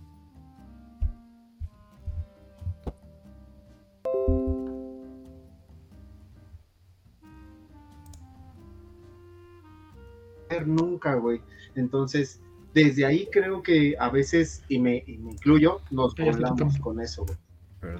[10.66, 11.40] Nunca, güey.
[11.74, 12.40] Entonces,
[12.74, 17.38] desde ahí creo que a veces, y me, incluyo, nos volamos con eso, güey.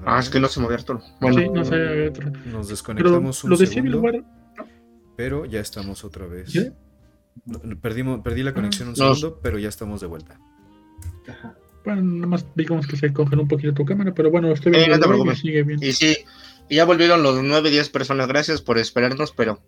[0.04, 1.00] Ah, es que no se movió Arturo.
[1.20, 2.12] Bueno, sí, no se
[2.46, 4.02] Nos desconectamos un segundo,
[5.16, 6.52] pero ya estamos otra vez.
[7.80, 10.40] Perdimos, perdí la conexión un segundo, pero ya estamos de vuelta.
[11.84, 15.14] Bueno, nada más digamos que se congeló un poquito tu cámara, pero bueno, estoy viendo
[15.14, 15.78] eh, no sigue bien.
[15.82, 16.16] Y sí,
[16.68, 19.60] y ya volvieron los 9, 10 personas, gracias por esperarnos, pero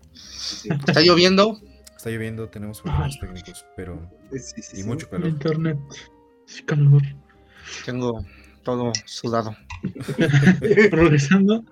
[0.65, 1.59] está lloviendo,
[2.01, 4.01] Está lloviendo, tenemos problemas técnicos, pero.
[4.73, 5.29] y mucho calor.
[5.29, 5.79] Internet.
[6.47, 7.03] Sí, calor.
[7.85, 8.25] Tengo
[8.63, 9.55] todo sudado.
[10.91, 11.63] Progresando.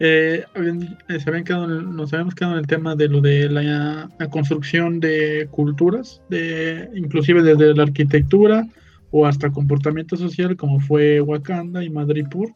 [0.00, 4.10] Eh, eh, se habían quedado, nos habíamos quedado en el tema de lo de la,
[4.28, 8.66] construcción de culturas, de inclusive desde la arquitectura
[9.12, 12.52] o hasta comportamiento social, como fue Wakanda y Madripur.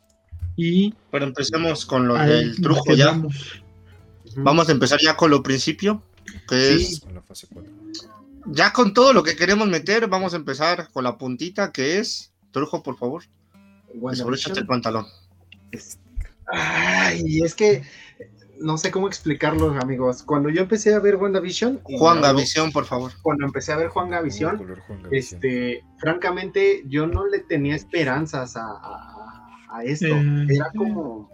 [0.56, 3.22] Y pero empecemos con lo del truco ya.
[4.36, 6.02] Vamos a empezar ya con lo principio
[6.48, 7.02] que es
[8.46, 12.32] ya con todo lo que queremos meter, vamos a empezar con la puntita que es,
[12.52, 13.24] Trujo, por favor.
[13.94, 15.06] el pantalón.
[16.46, 17.82] Ay, es que
[18.60, 20.22] no sé cómo explicarlo, amigos.
[20.22, 21.80] Cuando yo empecé a ver WandaVision.
[21.82, 23.12] Juan Gavisión, por favor.
[23.22, 24.60] Cuando empecé a ver Juan Gavisión,
[25.10, 29.16] este, francamente, yo no le tenía esperanzas a,
[29.84, 30.06] esto.
[30.06, 31.30] Eh, era como.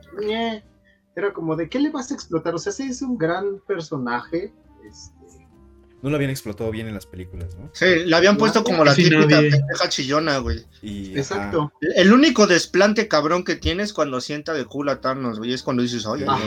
[1.14, 2.54] era como, ¿de qué le vas a explotar?
[2.54, 4.52] O sea, ese es un gran personaje
[4.88, 5.16] este,
[6.02, 7.70] no lo habían explotado bien en las películas, ¿no?
[7.72, 10.64] Sí, la habían puesto como la típica pendeja chillona, güey.
[10.82, 11.72] Exacto.
[11.96, 15.82] El único desplante cabrón que tienes cuando sienta de culo a Thanos, güey, es cuando
[15.82, 16.42] dices, ay, ay,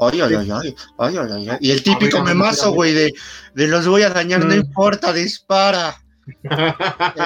[0.00, 3.12] ay, ay, ay, ay, ay, ay, ay, Y el típico memazo, güey, de,
[3.54, 6.00] de los voy a dañar, no importa, dispara.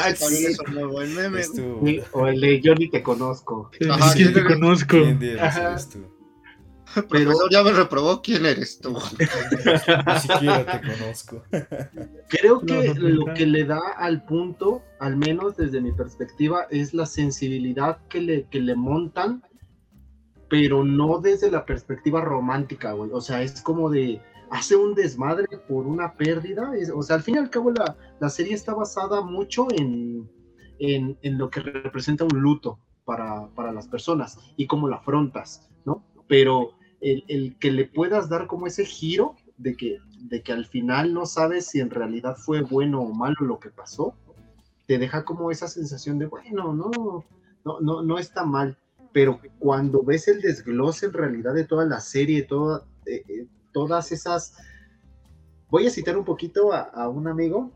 [0.08, 1.42] Es meme.
[2.12, 3.70] O el de yo ni te conozco.
[3.88, 4.96] Ajá, ni te conozco.
[7.10, 8.96] Pero ya me reprobó quién eres tú.
[9.18, 11.42] Ni siquiera te conozco.
[12.28, 17.06] Creo que lo que le da al punto, al menos desde mi perspectiva, es la
[17.06, 19.42] sensibilidad que le, que le montan,
[20.48, 23.10] pero no desde la perspectiva romántica, güey.
[23.12, 24.20] O sea, es como de
[24.50, 26.72] hace un desmadre por una pérdida.
[26.94, 30.30] o sea, al fin y al cabo la, la serie está basada mucho en,
[30.78, 35.68] en, en, lo que representa un luto para, para las personas y cómo la afrontas,
[35.84, 36.04] ¿no?
[36.26, 41.14] Pero el, que le puedas dar como ese giro de que, de que al final
[41.14, 44.14] no sabes si en realidad fue bueno o malo lo que pasó,
[44.86, 46.90] te deja como esa sensación de, bueno, no,
[47.64, 48.76] no, no, no está mal,
[49.12, 54.12] pero cuando ves el desglose en realidad de toda la serie, toda, eh, eh, todas
[54.12, 54.56] esas...
[55.70, 57.70] Voy a citar un poquito a, un amigo.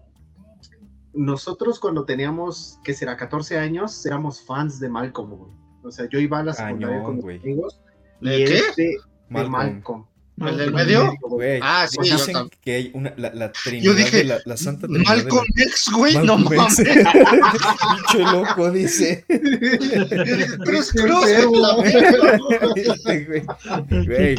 [1.12, 5.50] Nosotros cuando teníamos, que será 14 años, éramos fans de Malcolm,
[5.82, 7.80] O sea, yo iba a la secundaria con mis amigos.
[8.22, 8.56] ¿De qué?
[8.56, 8.96] Este,
[9.32, 10.06] Malcolm.
[10.40, 11.14] ¿El del medio?
[11.62, 14.86] ah, sí, dicen que hay una, la, la trinidad yo dije, de la, la Santa
[14.88, 15.16] Trinidad.
[15.16, 16.76] Malcolm X, güey, no mames.
[16.76, 19.24] Pinche loco, dice.
[20.64, 21.26] Cruz Cruz,
[24.06, 24.36] güey.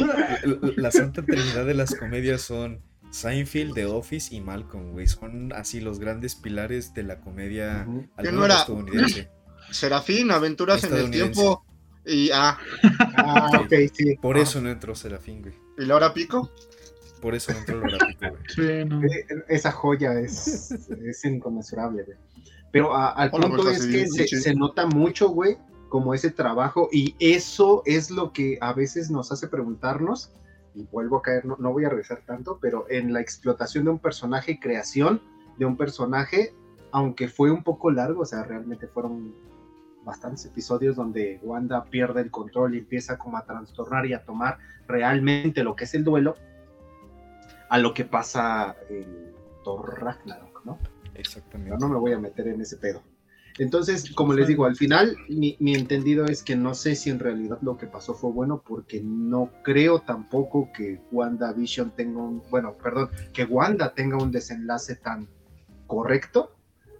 [0.76, 2.80] La Santa Trinidad de las comedias son
[3.10, 5.06] Seinfeld, The Office y Malcolm, güey.
[5.06, 8.32] Son así los grandes pilares de la comedia uh -huh.
[8.32, 8.58] no era?
[8.58, 9.30] estadounidense.
[9.70, 11.64] Serafín, Aventuras en el Tiempo
[12.06, 12.58] Y ah.
[13.16, 14.16] ah ok, sí.
[14.16, 15.54] Por eso no entró Serafín, güey.
[15.78, 16.50] ¿Y Laura Pico?
[17.20, 18.42] Por eso no entró Laura Pico, güey.
[18.48, 19.00] Sí, no.
[19.48, 22.18] Esa joya es, es inconmensurable, güey.
[22.74, 25.56] Pero al punto es que se, nota mucho, güey,
[25.88, 30.32] como ese trabajo y eso es lo que a veces nos hace preguntarnos,
[30.74, 33.90] y vuelvo a caer, no, no voy a regresar tanto, pero en la explotación de
[33.90, 35.22] un personaje y creación
[35.56, 36.52] de un personaje,
[36.90, 39.32] aunque fue un poco largo, o sea, realmente fueron
[40.04, 44.58] bastantes episodios donde Wanda pierde el control y empieza como a trastornar y a tomar
[44.86, 46.36] realmente lo que es el duelo
[47.68, 49.32] a lo que pasa en
[49.64, 50.78] Thor Ragnarok, ¿no?
[51.14, 51.76] Exactamente.
[51.78, 53.02] no me voy a meter en ese pedo.
[53.58, 57.20] Entonces, como les digo, al final mi, mi, entendido es que no sé si en
[57.20, 62.42] realidad lo que pasó fue bueno porque no creo tampoco que Wanda Vision tenga un,
[62.50, 65.28] bueno, perdón, que Wanda tenga un desenlace tan
[65.86, 66.56] correcto,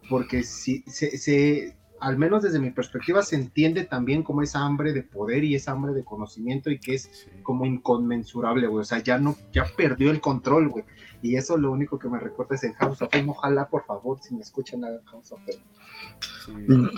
[0.08, 4.92] porque si se, se, al menos desde mi perspectiva, se entiende también como esa hambre
[4.92, 8.82] de poder y esa hambre de conocimiento y que es como inconmensurable, güey.
[8.82, 10.84] O sea, ya no, ya perdió el control, güey.
[11.22, 13.30] Y eso lo único que me recuerda es en House of Fame.
[13.30, 16.90] Ojalá, por favor, si me escuchan, a House of Fame.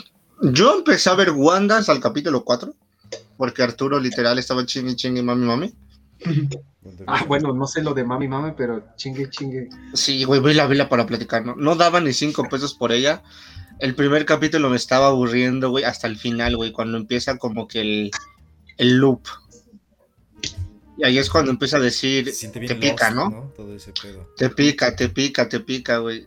[0.53, 2.75] Yo empecé a ver Wanda hasta el capítulo 4,
[3.37, 5.75] porque Arturo literal estaba chingue, chingue, mami, mami.
[7.07, 9.69] Ah, bueno, no sé lo de mami, mami, pero chingue, chingue.
[9.95, 11.55] Sí, güey, voy a verla para platicar, ¿no?
[11.55, 13.23] No daban ni cinco pesos por ella
[13.79, 17.81] el primer capítulo me estaba aburriendo, güey, hasta el final, güey, cuando empieza como que
[17.81, 18.11] el,
[18.79, 19.23] el loop.
[20.99, 23.53] Y ahí es cuando empieza a decir, te pica, ¿no?
[24.37, 26.27] Te pica, te pica, te pica, güey.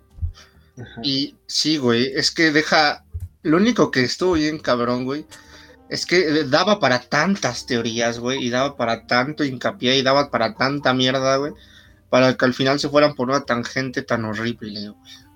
[1.03, 3.03] Y sí, güey, es que deja,
[3.41, 5.25] lo único que estuvo bien cabrón, güey,
[5.89, 10.53] es que daba para tantas teorías, güey, y daba para tanto hincapié y daba para
[10.53, 11.53] tanta mierda, güey,
[12.11, 15.28] para que al final se fueran por una tangente tan horrible, güey.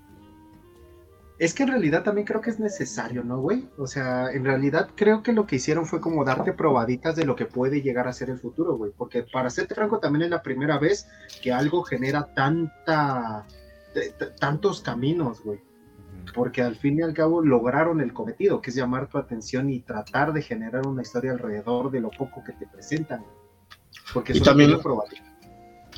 [1.38, 3.68] Es que en realidad también creo que es necesario, ¿no, güey?
[3.76, 7.34] O sea, en realidad creo que lo que hicieron fue como darte probaditas de lo
[7.34, 8.92] que puede llegar a ser el futuro, güey.
[8.96, 11.08] Porque para serte franco, también es la primera vez
[11.42, 13.46] que algo genera tanta.
[14.38, 15.60] tantos caminos, güey.
[16.34, 19.80] Porque al fin y al cabo lograron el cometido, que es llamar tu atención y
[19.80, 23.24] tratar de generar una historia alrededor de lo poco que te presentan.
[24.12, 24.78] Porque eso también,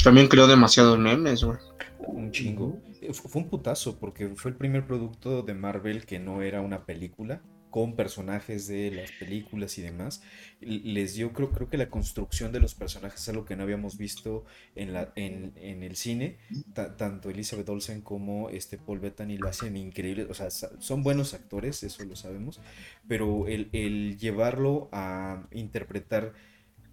[0.02, 1.58] también creo demasiados memes, güey.
[2.06, 2.78] Un chingo.
[3.12, 7.42] Fue un putazo porque fue el primer producto de Marvel que no era una película
[7.76, 10.22] con personajes de las películas y demás.
[10.60, 13.98] Les dio, creo, creo que la construcción de los personajes es algo que no habíamos
[13.98, 16.38] visto en, la, en, el cine.
[16.72, 20.26] tanto Elizabeth Olsen como este Paul Bettany lo hacen increíble.
[20.30, 22.60] O sea, son buenos actores, eso lo sabemos.
[23.08, 26.32] Pero el, el llevarlo a interpretar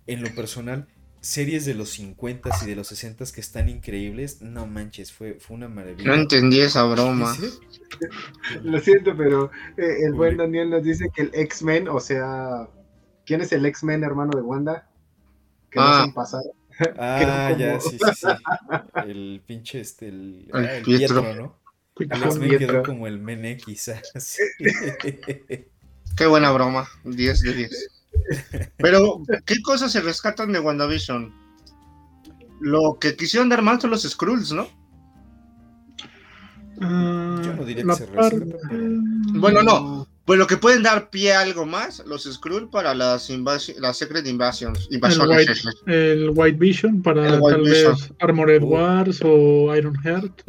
[0.05, 0.87] en lo personal
[1.23, 5.55] series de los 50 y de los 60 que están increíbles, no manches, fue, fue
[5.55, 6.05] una maravilla.
[6.05, 7.33] No entendí esa broma.
[8.61, 12.67] Lo siento, pero eh, el buen Daniel nos dice que el X-Men, o sea,
[13.25, 14.89] ¿quién es el X-Men hermano de Wanda?
[15.71, 16.01] Que ah.
[16.01, 16.43] hacen pasar.
[16.97, 18.27] Ah, ya, sí, sí, sí.
[19.07, 21.59] El pinche, este, el, el, Pietro, ¿no?
[21.99, 24.01] El X-Men quedó como el Mene, quizás.
[26.17, 27.92] Qué buena broma, 10 de 10.
[28.77, 31.33] Pero, ¿qué cosas se rescatan de WandaVision?
[32.61, 34.67] Lo que quisieron dar mal son los Skrulls, ¿no?
[36.81, 38.53] Ah, Yo no diría que se rescatan.
[39.33, 40.07] Bueno, no.
[40.25, 44.25] Pues lo que pueden dar pie a algo más, los Skrull para las, las Secret
[44.25, 44.87] Invasions.
[45.85, 50.43] El White, Vision para tal vez Armored Wars o Iron Heart.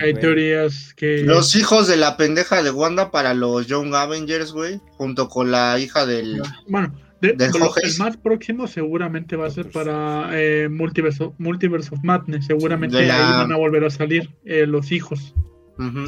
[0.00, 1.22] Hay teorías que.
[1.24, 4.80] Los hijos de la pendeja de Wanda para los Young Avengers, güey.
[4.92, 6.40] Junto con la hija del.
[6.66, 6.90] Bueno,
[7.22, 12.46] el más próximo seguramente va a ser para eh, Multiverse, of, Multiverse, of Madness.
[12.46, 15.34] Seguramente ahí van a volver a salir eh, los hijos.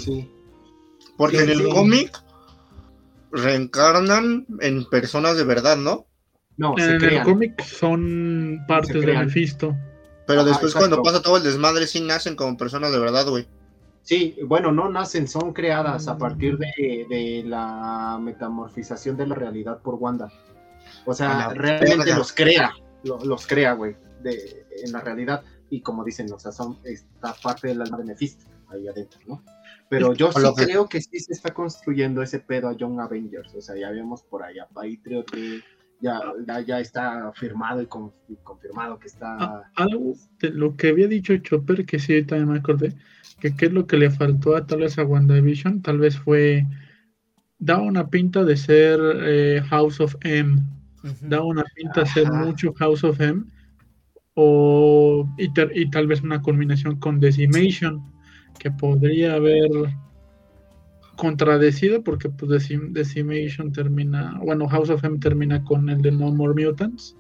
[0.01, 0.31] Sí.
[1.17, 2.23] Porque en el cómic
[3.31, 6.07] reencarnan en personas de verdad, ¿no?
[6.57, 9.77] No, en el cómic son partes de Mephisto.
[10.27, 13.47] Pero después cuando pasa todo el desmadre sí nacen como personas de verdad, güey.
[14.03, 19.95] Sí, bueno, no nacen, son creadas a partir de, la metamorfización de la realidad por
[19.95, 20.31] Wanda.
[21.05, 25.43] O sea, realmente los crea, los, crea, güey, en la realidad.
[25.71, 29.43] Y como dicen, o sea, son esta parte del alma de Mephisto ahí adentro, ¿no?
[29.89, 33.55] Pero yo sí creo que sí se está construyendo ese pedo a Young Avengers.
[33.55, 35.61] O sea, ya vemos por allá Patriot que
[36.03, 36.21] ya,
[36.67, 39.37] ya, está firmado y, confirmado que está.
[39.39, 42.95] Ah, algo de lo que había dicho Chopper, que sí, también me acordé,
[43.41, 46.67] que qué es lo que le faltó a tal vez a WandaVision, tal vez fue.
[47.59, 50.57] Da una pinta de ser eh, House of M.
[51.23, 53.45] Da una pinta de ser mucho House of M.
[54.35, 58.03] O, y, y tal vez una combinación con Decimation
[58.59, 59.69] que podría haber
[61.17, 66.65] contradecido porque pues Decimation termina, bueno, House of M termina con el de No More
[66.65, 67.17] Mutants,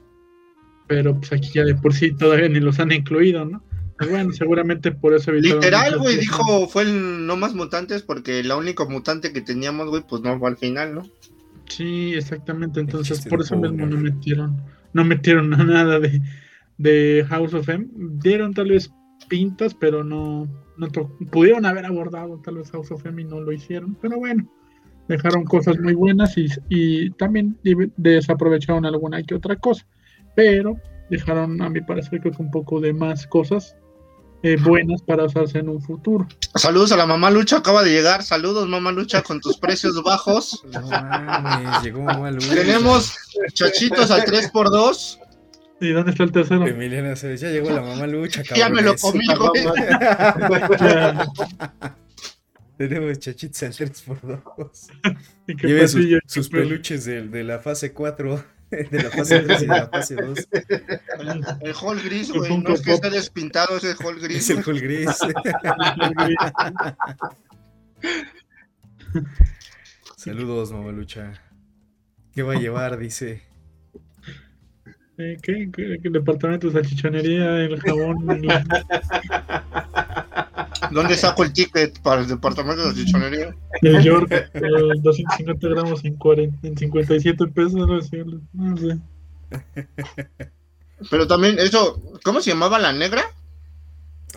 [0.87, 3.63] pero pues aquí ya de por sí todavía ni los han incluido, ¿no?
[3.99, 8.57] Pues, bueno, seguramente por eso Literal, güey, dijo, fue el No Más Mutantes porque la
[8.57, 11.03] única mutante que teníamos, güey, pues no fue al final, ¿no?
[11.77, 14.63] Sí, exactamente, entonces por eso mismo no metieron,
[14.93, 16.21] no metieron nada de,
[16.77, 17.87] de House of M,
[18.23, 18.93] dieron tal vez
[19.29, 20.47] pintas, pero no,
[20.77, 20.89] no
[21.31, 24.47] pudieron haber abordado tal vez House of M y no lo hicieron, pero bueno,
[25.09, 27.57] dejaron cosas muy buenas y, y también
[27.97, 29.87] desaprovecharon alguna que otra cosa,
[30.37, 30.77] pero
[31.09, 33.77] dejaron a mi parecer creo que un poco de más cosas
[34.43, 36.27] eh, buenas para usarse en un futuro.
[36.55, 38.23] Saludos a la mamá Lucha, acaba de llegar.
[38.23, 40.65] Saludos, mamá Lucha, con tus precios bajos.
[41.83, 42.55] llegó mamá Lucha.
[42.55, 43.17] Tenemos
[43.53, 45.19] chachitos al 3x2.
[45.81, 46.67] ¿Y dónde está el tercero?
[46.67, 49.25] Emiliana se ya llegó la mamá Lucha, Ya me lo comí,
[52.79, 55.17] Tenemos chachitos al 3x2.
[55.63, 59.69] Lleve sus, sus peluches de, de, la fase 4, de la fase 3 y de
[59.69, 60.49] la fase 2.
[61.61, 62.59] El, hall gris, güey.
[62.59, 64.39] No es que esté despintado, es el hall gris.
[64.39, 65.11] Es el hall gris.
[70.17, 71.35] Saludos, mamalucha.
[72.33, 72.97] ¿Qué va a llevar?
[72.99, 73.43] Dice.
[75.19, 78.27] Eh, ¿Qué, qué, qué departamento de salchichonería, el jabón?
[80.91, 83.55] ¿Dónde saco el ticket para el departamento de salchichonería?
[83.83, 84.61] El York, eh,
[85.01, 88.25] 250 gramos en, 40, en 57 pesos, no sé.
[88.53, 88.99] No sé.
[91.11, 93.23] Pero también, eso, ¿cómo se llamaba la negra?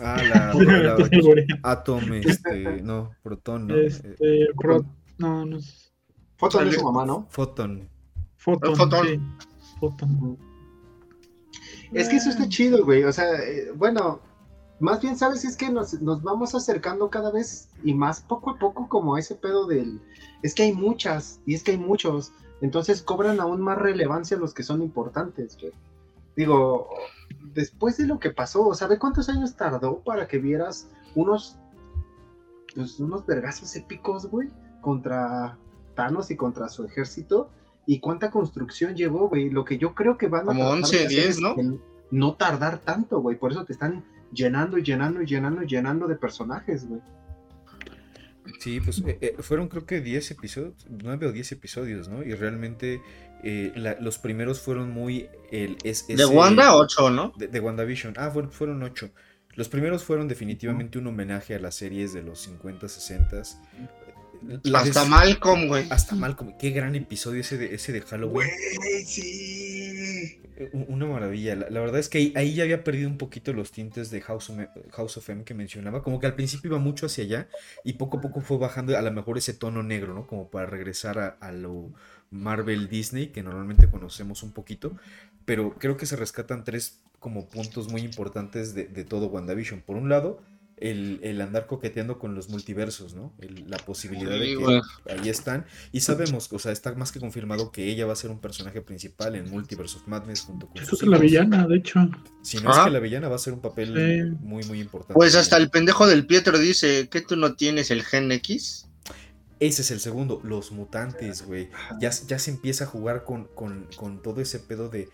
[0.00, 3.76] Ah, la, la, la Atom, este, no, Proton, no.
[3.76, 4.84] Este, pro,
[5.18, 5.92] no, no es.
[6.36, 7.26] Foton es su mamá, ¿no?
[7.30, 7.88] Foton.
[8.36, 9.06] Foton, Foton.
[9.06, 9.20] Sí.
[9.80, 10.38] Foton.
[11.92, 13.04] Es que eso está chido, güey.
[13.04, 14.20] O sea, eh, bueno,
[14.78, 15.44] más bien, ¿sabes?
[15.44, 19.34] Es que nos, nos, vamos acercando cada vez y más poco a poco como ese
[19.34, 20.00] pedo del...
[20.42, 22.32] Es que hay muchas y es que hay muchos.
[22.60, 25.72] Entonces cobran aún más relevancia los que son importantes, güey.
[26.36, 26.90] Digo,
[27.54, 31.56] después de lo que pasó, ¿sabe cuántos años tardó para que vieras unos...
[32.74, 34.50] Pues unos vergazos épicos, güey?
[34.82, 35.56] Contra
[35.94, 37.48] Thanos y contra su ejército
[37.86, 39.48] y cuánta construcción llevó, güey.
[39.48, 40.46] Lo que yo creo que van a.
[40.46, 41.54] Como 11, 10, ¿no?
[42.10, 43.38] No tardar tanto, güey.
[43.38, 44.04] Por eso te están
[44.36, 47.00] llenando y llenando y llenando y llenando de personajes, güey.
[48.60, 52.22] Sí, pues eh, eh, fueron creo que 10 episodios, 9 o 10 episodios, ¿no?
[52.22, 53.00] Y realmente
[53.42, 55.28] eh, los primeros fueron muy...
[55.50, 57.32] El, es, de Wanda 8, ¿no?
[57.36, 58.14] De, de WandaVision.
[58.16, 59.10] Ah, fueron, fueron 8.
[59.54, 63.42] Los primeros fueron definitivamente un homenaje a las series de los 50, 60.
[64.74, 65.86] Hasta Malcolm, güey.
[65.90, 66.56] Hasta Malcolm.
[66.58, 68.48] Qué gran episodio ese de, ese de Halloween.
[68.76, 69.85] Güey, sí.
[70.72, 71.54] Una maravilla.
[71.54, 74.58] La, verdad es que ahí, ya había perdido un poquito los tintes de House of,
[74.92, 76.02] House of M que mencionaba.
[76.02, 77.48] Como que al principio iba mucho hacia allá
[77.84, 80.26] y poco a poco fue bajando a lo mejor ese tono negro, ¿no?
[80.26, 81.92] Como para regresar a, a lo
[82.30, 84.96] Marvel Disney que normalmente conocemos un poquito.
[85.44, 89.80] Pero creo que se rescatan tres como puntos muy importantes de, de todo WandaVision.
[89.82, 90.40] Por un lado,
[90.76, 93.32] el, andar coqueteando con los multiversos, ¿no?
[93.66, 95.64] la posibilidad de que ahí están.
[95.92, 98.82] Y sabemos, o sea, está más que confirmado que ella va a ser un personaje
[98.82, 100.82] principal en Multiverse of Madness junto con.
[100.82, 102.08] Eso es la villana, de hecho.
[102.42, 105.14] Si no es que la villana va a ser un papel muy, muy importante.
[105.14, 108.88] Pues hasta el pendejo del Pietro dice que tú no tienes el gen X.
[109.58, 111.70] Ese es el segundo, los mutantes, güey.
[111.98, 115.08] Ya, ya se empieza a jugar con, con, con todo ese pedo de,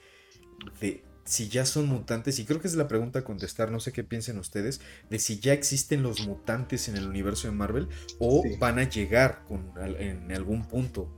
[0.80, 3.92] de si ya son mutantes, y creo que es la pregunta a contestar, no sé
[3.92, 8.42] qué piensen ustedes, de si ya existen los mutantes en el universo de Marvel o
[8.58, 9.42] van a llegar
[9.98, 11.08] en algún punto.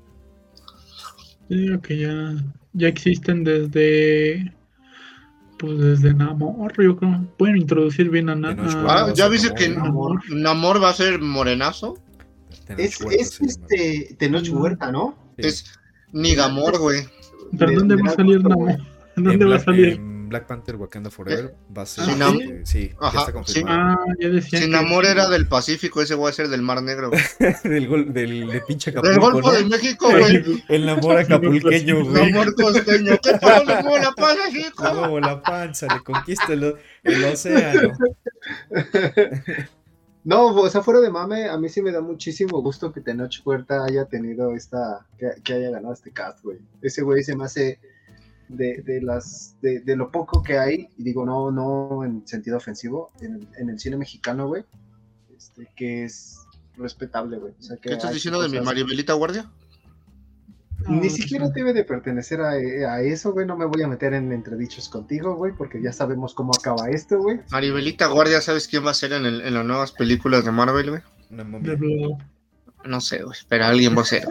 [1.49, 2.35] Yo digo que ya,
[2.73, 4.55] ya existen desde
[5.59, 7.27] pues desde Namor, yo creo.
[7.39, 8.87] Pueden introducir bien a Namor.
[8.89, 10.83] Ah, ya viste que Namor.
[10.83, 11.99] va a ser morenazo.
[12.77, 15.17] Es, es este Tenoch Huerta, ¿no?
[15.37, 15.79] Es
[16.13, 17.05] Nigamor, güey.
[17.59, 18.94] ¿Pero dónde va a salir Namor?
[19.17, 20.01] ¿Dónde va a salir?
[20.35, 22.05] Black Panther Wakanda Forever va a ser.
[22.05, 23.79] Sin este, sí, ya está confirmado.
[23.79, 27.11] Ah, ya decía Sin amor era del Pacífico, ese va a ser del Mar Negro.
[27.65, 29.11] del, gol, del de pinche Acapulco.
[29.21, 30.65] Del Golfo de México, güey.
[30.69, 32.29] El amor acapulqueño, güey.
[32.29, 33.19] El amor costeño.
[33.23, 33.65] ¿Qué tal?
[33.65, 34.85] Muevo la panza, hijo.
[34.85, 37.93] Le muevo la panza, le conquista el, el océano.
[40.25, 43.43] No, o sea, fuera de mame, a mí sí me da muchísimo gusto que Tenoch
[43.43, 46.59] Puerta haya tenido esta, que, que haya ganado este cast, güey.
[46.81, 47.79] Ese güey se me hace
[48.55, 52.57] de, de las de, de, lo poco que hay, y digo no, no en sentido
[52.57, 54.65] ofensivo, en, en el cine mexicano, güey,
[55.37, 56.39] este, que es
[56.77, 57.53] respetable, güey.
[57.59, 59.51] O sea, que ¿Qué estás diciendo de mi Maribelita Guardia?
[60.89, 63.47] Ni siquiera debe de pertenecer a, a, eso, güey.
[63.47, 67.19] No me voy a meter en entredichos contigo, güey, porque ya sabemos cómo acaba esto,
[67.19, 67.41] güey.
[67.51, 70.91] Maribelita Guardia, ¿sabes quién va a ser en, el, en las nuevas películas de Marvel,
[70.91, 71.03] güey?
[72.85, 74.25] No sé, güey, pero alguien va a ser.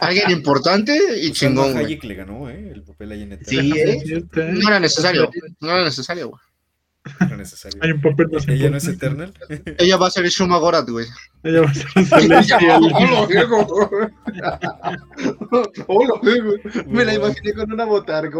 [0.00, 1.76] alguien importante y chingón.
[1.76, 2.70] Hayek le ganó, ¿eh?
[2.72, 4.24] El papel ahí en Sí, ¿eh?
[4.34, 5.30] No era necesario.
[5.60, 6.40] No era necesario, güey.
[7.30, 7.80] No necesario.
[7.82, 9.32] Hay un papel más ¿Ella no es Eternal?
[9.78, 11.06] Ella va a ser Shuma Gorat, güey.
[11.42, 12.82] Ella va a ser Celestial.
[15.86, 16.20] Hola,
[16.86, 18.38] Me la imaginé con una botarga.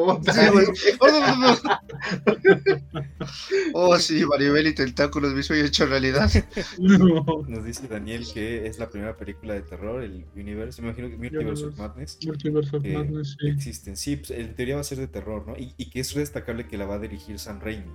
[3.73, 6.31] oh, sí, Maribel y Tentáculos me soy hecho realidad.
[6.79, 10.83] Nos dice Daniel que es la primera película de terror, el Universe.
[10.83, 12.19] Me imagino que Multiverse of Madness.
[12.25, 13.49] Multiverse of Madness, sí.
[13.49, 15.57] Existen, sí, pues, en teoría va a ser de terror, ¿no?
[15.57, 17.93] Y, y que es destacable que la va a dirigir Sam Raimi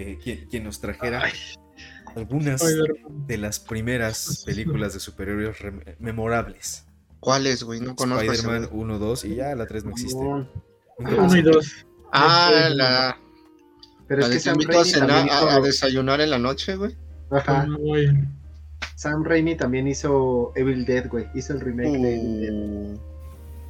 [0.00, 1.24] eh, quien, nos trajera
[2.14, 2.62] algunas
[3.26, 5.56] de las primeras películas de superhéroes
[5.98, 6.86] memorables.
[7.18, 7.80] ¿Cuáles, güey?
[7.80, 8.30] No conozco.
[8.30, 10.16] Spider-Man 1, 2 y ya la 3 no existe.
[10.98, 11.86] 1 y 2.
[12.12, 13.18] Ah, la.
[14.06, 16.96] Pero es que Sam Raimi a, a, desayunar en la noche, güey.
[17.30, 17.66] Ajá.
[18.94, 21.26] Sam Raimi también hizo Evil Dead, güey.
[21.34, 22.52] Hizo el remake de Evil Dead.
[22.52, 23.00] Uh.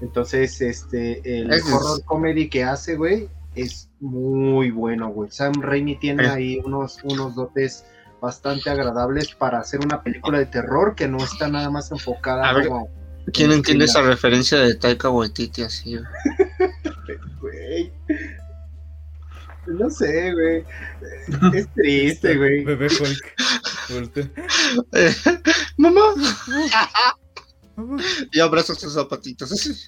[0.02, 5.30] Entonces, este, el horror comedy que hace, güey, es muy bueno, güey.
[5.30, 7.84] Sam Raimi tiene ahí unos, unos dotes
[8.20, 12.64] bastante agradables para hacer una película de terror que no está nada más enfocada a
[12.64, 12.88] como,
[13.32, 15.98] ¿Quién entiende esa referencia de Taika Waititi así,
[17.40, 17.92] güey?
[19.66, 20.64] No sé, güey.
[21.52, 22.64] Es triste, güey.
[22.64, 23.34] Bebé Hulk.
[25.76, 26.00] Mamá.
[28.32, 29.86] y abrazo sus zapatitos.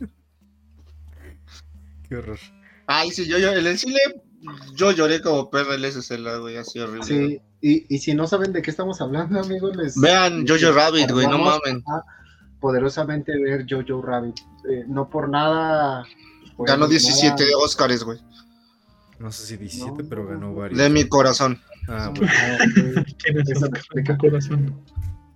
[2.06, 2.38] Qué horror.
[2.92, 4.00] Ay, sí, yo, yo, en el cine,
[4.74, 7.04] yo lloré como perra el SSL, güey, así horrible.
[7.04, 9.94] Sí, y, y si no saben de qué estamos hablando, amigos, les.
[10.00, 11.84] Vean Jojo Rabbit, güey, no mamen.
[12.58, 14.40] Poderosamente ver Jojo Rabbit.
[14.68, 16.04] Eh, no por nada.
[16.58, 17.56] Ganó 17 nada...
[17.58, 18.18] Oscars, güey.
[19.20, 20.76] No sé si 17, pero ganó varios.
[20.76, 21.60] De mi corazón.
[21.86, 22.32] Ah, bueno.
[23.18, 24.84] ¿Quién es esa de mi corazón?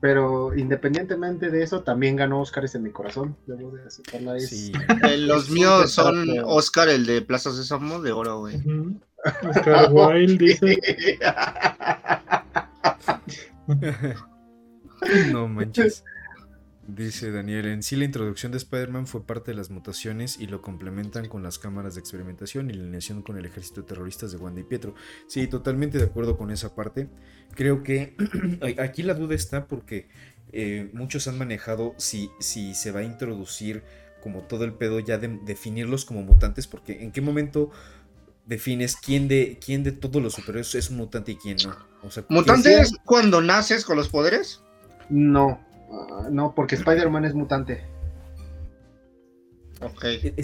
[0.05, 3.38] Pero independientemente de eso, también ganó Oscars en mi corazón.
[3.46, 4.38] Debo de aceptarla.
[4.38, 4.70] Sí.
[5.02, 8.57] Eh, los míos son Oscar, el de Plaza Sésamo, de oro, güey.
[9.48, 10.78] Oscar Wilde dice.
[15.32, 16.05] no manches.
[16.87, 20.61] Dice Daniel, en sí la introducción de Spider-Man fue parte de las mutaciones y lo
[20.61, 24.39] complementan con las cámaras de experimentación y la alineación con el ejército de terroristas de
[24.39, 24.95] Wanda y Pietro.
[25.26, 27.09] Sí, totalmente de acuerdo con esa parte.
[27.55, 28.14] Creo que
[28.78, 30.09] aquí la duda está porque
[30.53, 33.82] eh, muchos han manejado si, si se va a introducir
[34.22, 37.70] como todo el pedo ya de definirlos como mutantes, porque en qué momento
[38.47, 41.76] defines quién de, quién de todos los superhéroes es un mutante y quién no.
[42.03, 44.61] O ¿Mutante es cuando naces con los poderes?
[45.09, 47.85] No, Ah, no, porque Spider-Man es mutante.
[49.80, 50.05] Ok.
[50.05, 50.35] E-,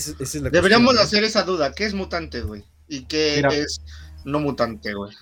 [0.51, 1.73] Deberíamos hacer esa duda.
[1.73, 2.65] ¿Qué es mutante, güey?
[2.89, 3.83] ¿Y qué es
[4.25, 5.13] no mutante, güey?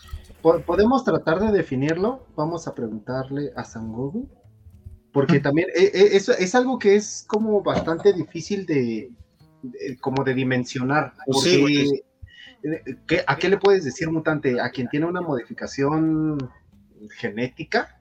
[0.42, 2.26] Podemos tratar de definirlo.
[2.36, 4.28] Vamos a preguntarle a Sangoku.
[5.12, 9.10] Porque también e-, e-, es, es, algo que es como bastante difícil de,
[10.00, 11.14] como de dimensionar.
[11.26, 12.02] Pues porque,
[12.62, 14.60] eh, ¿A qué le puedes decir mutante?
[14.60, 16.38] ¿A quien tiene una modificación
[17.16, 17.97] genética?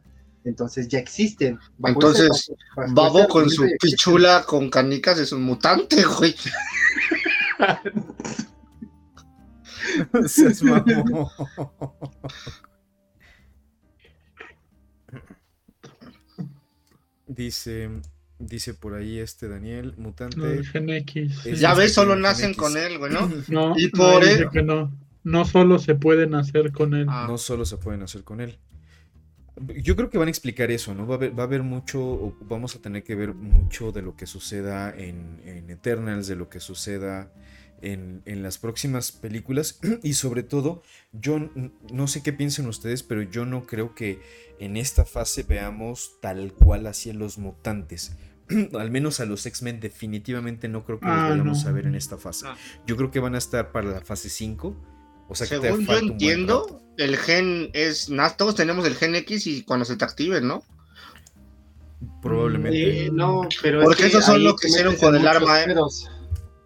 [0.47, 1.59] Entonces ya existen.
[1.83, 2.51] entonces,
[2.93, 6.35] Babo con su pichula con canicas es un mutante, güey.
[17.27, 17.89] Dice,
[18.39, 20.61] dice por ahí este Daniel, mutante.
[21.59, 23.29] ya ves, solo nacen con él, güey, ¿no?
[23.49, 24.49] No, y por él...
[24.51, 24.91] que no.
[25.23, 27.05] No solo se pueden hacer con él.
[27.05, 28.59] No solo se pueden hacer con él.
[29.59, 31.07] Yo creo que van a explicar eso, ¿no?
[31.07, 34.15] Va a haber, va a haber mucho, vamos a tener que ver mucho de lo
[34.15, 37.31] que suceda en, Eternals, de lo que suceda
[37.81, 39.79] en, las próximas películas.
[40.03, 41.49] Y sobre todo, yo
[41.91, 44.19] no sé qué piensan ustedes, pero yo no creo que
[44.59, 48.15] en esta fase veamos tal cual así los mutantes.
[48.73, 51.95] Al menos a los X-Men definitivamente no creo que los ah, vayamos a ver en
[51.95, 52.45] esta fase.
[52.47, 52.55] Ah.
[52.85, 54.96] Yo creo que van a estar para la fase 5
[55.29, 58.09] o sea, Según yo entiendo, el gen es.
[58.37, 60.63] Todos tenemos el gen X y cuando se te active, ¿no?
[62.21, 63.09] Probablemente.
[63.11, 63.83] no, pero.
[63.83, 65.75] Porque es que son lo que hicieron con el arma, ¿eh?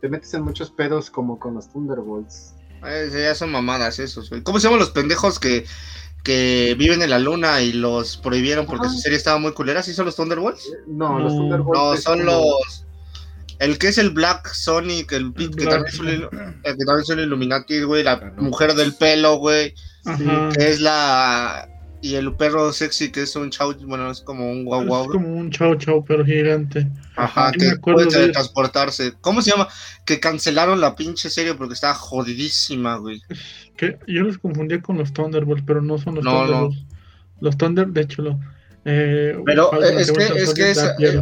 [0.01, 2.55] Te metes en muchos pedos como con los Thunderbolts.
[2.85, 4.41] Eh, ya son mamadas esos, güey.
[4.41, 5.65] ¿Cómo se llaman los pendejos que,
[6.23, 9.83] que viven en la luna y los prohibieron porque su serie estaba muy culera?
[9.83, 10.71] ¿Sí son los Thunderbolts?
[10.87, 11.79] No, los Thunderbolts.
[11.79, 12.85] No, son los.
[13.61, 17.09] El que es el Black Sonic, el, que, también es un, el que también es
[17.09, 19.75] un Illuminati, güey, la mujer del pelo, güey,
[20.55, 21.67] que es la...
[22.01, 25.03] Y el perro sexy que es un chau, bueno, es como un guau guau.
[25.03, 26.87] Es como un chau chau, pero gigante.
[27.15, 29.13] Ajá, que puede transportarse.
[29.21, 29.67] ¿Cómo se llama?
[30.03, 33.21] Que cancelaron la pinche serie porque estaba jodidísima, güey.
[33.77, 36.83] Que yo los confundía con los Thunderbolts, pero no son los Thunderbolts.
[37.39, 38.39] Los Thunder, de hecho, lo,
[38.83, 41.21] Eh, Pero es que, es que esa, eh,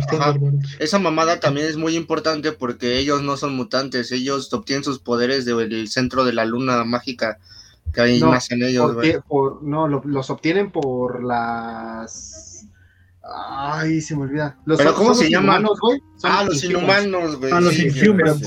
[0.80, 5.44] esa, mamada también es muy importante porque ellos no son mutantes, ellos obtienen sus poderes
[5.44, 7.38] del centro de la luna mágica
[7.94, 8.96] que ahí no, nacen ellos.
[9.62, 12.66] no, los obtienen por las...
[13.22, 14.58] Ay, se me olvida.
[14.66, 15.66] ¿Pero cómo se llaman?
[16.24, 17.52] ah, los inhumanos, güey.
[17.52, 18.42] Ah, los inhumanos.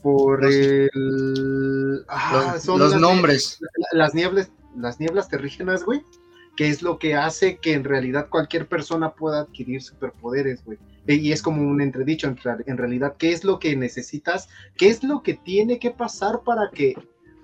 [0.00, 2.04] Por, el...
[2.08, 3.58] Ah, los, son los nombres.
[3.92, 6.02] las nieblas, las nieblas terrígenas, güey
[6.58, 10.76] que es lo que hace que en realidad cualquier persona pueda adquirir superpoderes, güey.
[11.06, 14.48] E, y es como un entredicho, en, realidad, ¿qué es lo que necesitas?
[14.76, 16.94] ¿Qué es lo que tiene que pasar para que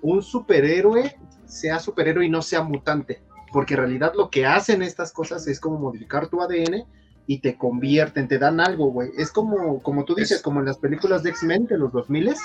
[0.01, 3.21] un superhéroe sea superhéroe y no sea mutante?
[3.53, 6.83] Porque en realidad lo que hacen estas cosas es como modificar tu ADN
[7.25, 9.11] y te convierten, te dan algo, güey.
[9.17, 12.35] Es como, como tú dices, como en las películas de X-Men de los 2000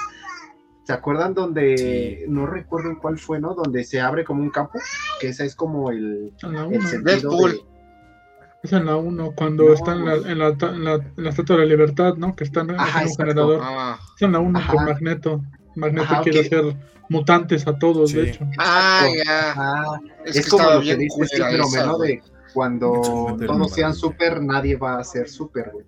[0.85, 3.55] ¿Se acuerdan donde, no recuerdo cuál fue, ¿no?
[3.55, 4.78] Donde se abre como un campo,
[5.20, 7.61] que esa es como el, el sentido de...
[8.62, 12.37] Es en la 1, cuando están en la, en, la, Estatua de la Libertad, ¿no?
[12.37, 13.61] Que están en un generador.
[13.62, 13.99] Ah.
[14.16, 15.43] Es en la 1 con Magneto.
[15.76, 16.76] Magneto quiere hacer
[17.09, 18.47] mutantes a todos, de hecho.
[18.59, 20.01] Ah, ya.
[20.26, 22.22] Es, como lo que dice este fenómeno de
[22.53, 25.87] cuando todos sean super, nadie va a ser super, güey.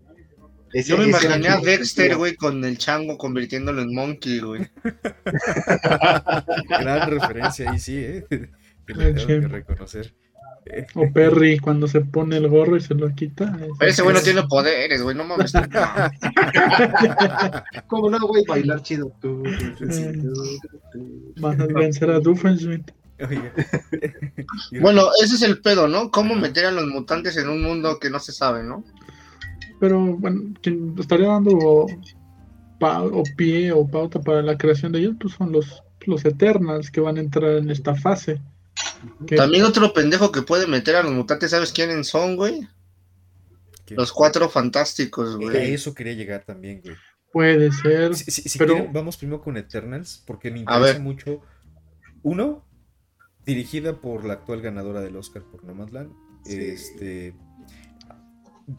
[0.74, 4.70] Yo me imaginé a Dexter, güey, con el chango convirtiéndolo en Monkey, güey.
[6.68, 8.24] Gran referencia ahí, sí, ¿eh?
[8.86, 10.14] Que le tengo que reconocer.
[10.94, 13.56] O Perry cuando se pone el gorro y se lo quita.
[13.78, 15.52] Pero ese güey no tiene poderes, güey, no mames.
[17.88, 18.44] ¿Cómo no, güey?
[18.46, 19.12] Bailar chido.
[21.36, 22.92] Van a vencer a Doofenshmirtz.
[24.80, 26.10] bueno, ese es el pedo, ¿no?
[26.10, 28.84] ¿Cómo meter a los mutantes en un mundo que no se sabe, ¿no?
[29.83, 35.35] Pero bueno, quien estaría dando o pie o pauta para la creación de ellos, pues
[35.35, 38.41] son los, los Eternals que van a entrar en esta fase.
[39.37, 42.68] También otro pendejo que puede meter a los mutantes, ¿sabes quiénes son, güey?
[43.89, 45.57] Los cuatro fantásticos, güey.
[45.57, 46.95] A eso quería llegar también, güey.
[47.33, 48.12] Puede ser.
[48.59, 48.87] pero...
[48.93, 51.41] vamos primero con Eternals, porque me interesa mucho.
[52.22, 52.64] Uno,
[53.45, 56.12] dirigida por la actual ganadora del Oscar por Nomadland.
[56.47, 57.35] Este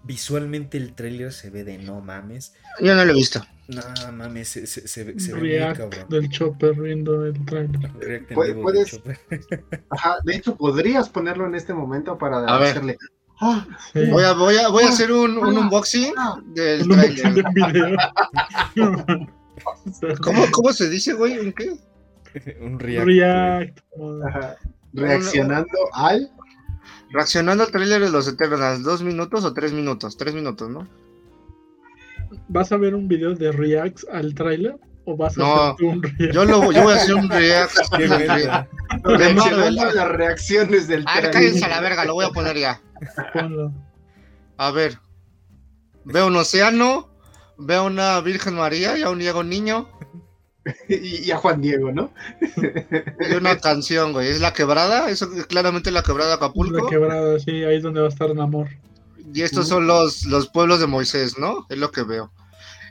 [0.04, 2.54] visualmente el tráiler se ve de no mames.
[2.82, 3.42] Yo no lo he visto.
[3.68, 3.82] No
[4.12, 6.06] mames, se, se, se, se ve muy cabrón.
[6.10, 8.28] del Chopper viendo el trailer.
[8.34, 9.02] ¿Puedes,
[9.90, 12.98] Ajá, de hecho, podrías ponerlo en este momento para hacerle.
[13.40, 16.14] Ah, voy, a, voy, a, voy a hacer un, un unboxing
[16.54, 17.98] del trailer.
[20.22, 21.40] ¿Cómo, ¿Cómo se dice, güey?
[21.40, 21.74] ¿Un qué?
[22.62, 23.08] un react.
[23.08, 23.80] react.
[24.94, 26.32] Reaccionando al
[27.14, 30.18] Reaccionando al trailer de los Eternals, ¿dos minutos o tres minutos?
[30.18, 30.88] Tres minutos, ¿no?
[32.48, 34.78] ¿Vas a ver un video de reacts al trailer?
[35.06, 36.34] ¿O vas a no, hacer un react?
[36.34, 37.72] Yo, lo, yo voy a hacer un react.
[38.00, 41.30] de las reacciones del trailer.
[41.30, 42.82] A cállense a la verga, lo voy a poner ya.
[44.58, 44.98] A ver.
[46.06, 47.10] Veo un océano,
[47.60, 49.88] veo una Virgen María y a un Diego Niño.
[50.88, 52.14] y, a Juan Diego, ¿no?
[53.20, 54.30] y una canción, güey.
[54.30, 55.10] ¿Es la quebrada?
[55.10, 56.86] Eso es claramente la quebrada Acapulco.
[56.86, 58.70] La quebrada, sí, ahí es donde va a estar un amor.
[59.34, 61.66] Y estos son los, los pueblos de Moisés, ¿no?
[61.70, 62.32] Es lo que veo.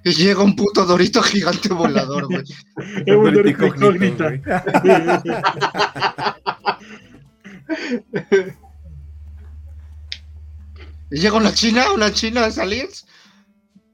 [0.05, 2.43] Y llega un puto dorito gigante volador, güey.
[3.07, 4.35] es un dorito incógnita.
[11.11, 13.07] y llega una china, una china de aliens.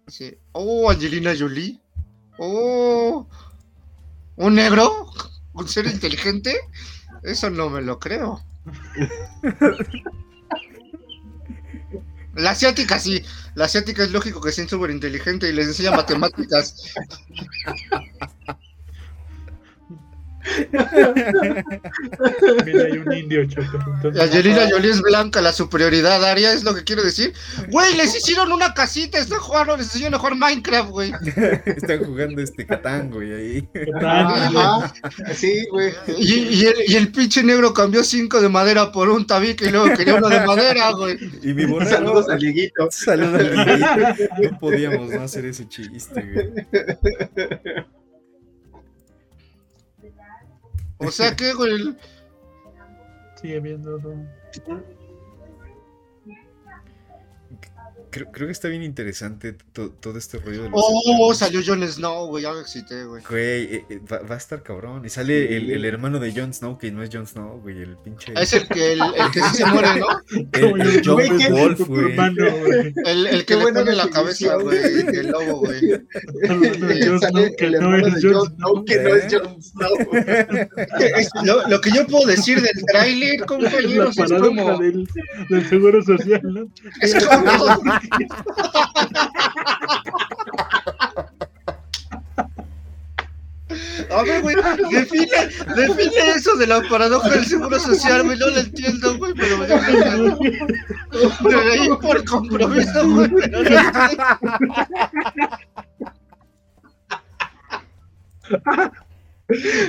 [0.07, 0.35] Sí.
[0.53, 1.79] Oh, Angelina Jolie.
[2.39, 3.29] Oh,
[4.39, 5.11] ¿Un negro?
[5.53, 6.57] ¿Un ser inteligente?
[7.25, 8.41] Eso no me lo creo.
[12.37, 13.21] La asiática sí,
[13.57, 16.95] la asiática es lógico que sea súper inteligente y les enseña matemáticas.
[22.65, 23.79] Mira, hay un indio, Choco.
[24.21, 27.33] Angelina Jolie es blanca, la superioridad aria es lo que quiero decir.
[27.71, 31.13] Güey, les hicieron una casita, están jugando, les enseñaron a jugar Minecraft, güey.
[31.67, 33.69] están jugando este Catán, güey, ahí.
[34.01, 34.95] Ajá.
[35.35, 35.93] Sí, güey.
[36.17, 39.95] Y, el, y, el, pinche negro cambió cinco de madera por un tabique y luego
[39.97, 41.19] quería uno de madera, güey.
[41.43, 42.89] Y mi borrego, Saludos al Dieguito.
[42.91, 44.35] Saludos al Dieguito.
[44.51, 46.49] No podíamos no hacer ese chiste, güey.
[50.99, 51.97] O sea que, güey.
[53.41, 54.01] Sigue viendo.
[58.11, 60.81] Creo, creo, que está bien interesante todo este rollo de los.
[60.83, 63.23] Oh, salió Jon Snow, güey, ya me excité, güey.
[63.29, 65.05] Güey, eh, eh, va, va, a estar cabrón.
[65.05, 67.97] Y sale el, el, hermano de Jon Snow, que no es Jon Snow, güey, el
[67.97, 68.33] pinche.
[68.37, 70.07] Es el que, el, el que sí se muere, ¿no?
[70.53, 72.17] el, el John Wolf, güey.
[73.05, 75.81] El, el que le pone la cabeza, güey, el lobo, güey.
[75.81, 79.97] Que no es Jon Snow, que no es Jon Snow.
[81.45, 84.79] Lo, lo que yo puedo decir del tráiler, compañeros, es como.
[84.79, 85.09] Del,
[85.49, 86.69] del seguro social, ¿no?
[87.01, 87.98] Es como.
[94.11, 94.57] A ver, güey,
[94.91, 99.59] define, define eso de la paradoja del seguro social, güey, no lo entiendo, güey, pero
[99.59, 99.67] me
[101.71, 103.63] ahí por compromiso, güey, pero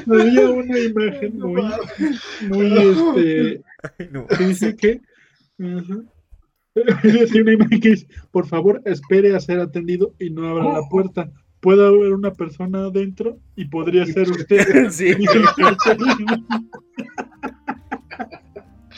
[0.06, 1.64] no Había una imagen muy,
[2.42, 3.64] muy, este,
[4.38, 5.00] dice que,
[5.60, 6.04] uh
[7.42, 11.32] una imagen que dice, por favor, espere a ser atendido y no abra la puerta.
[11.60, 14.90] Puede haber una persona adentro y podría ser usted.
[14.92, 15.14] Sí.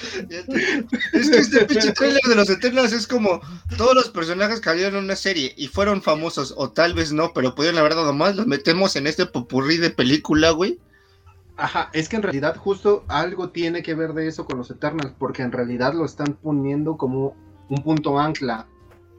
[1.14, 3.42] es que este pinche trailer de los Eternals es como
[3.78, 7.34] todos los personajes que salieron en una serie y fueron famosos, o tal vez no,
[7.34, 10.80] pero pudieron haber dado más, los metemos en este popurrí de película, güey.
[11.58, 15.14] Ajá, es que en realidad justo algo tiene que ver de eso con los Eternals,
[15.18, 17.36] porque en realidad lo están poniendo como
[17.72, 18.68] un punto ancla.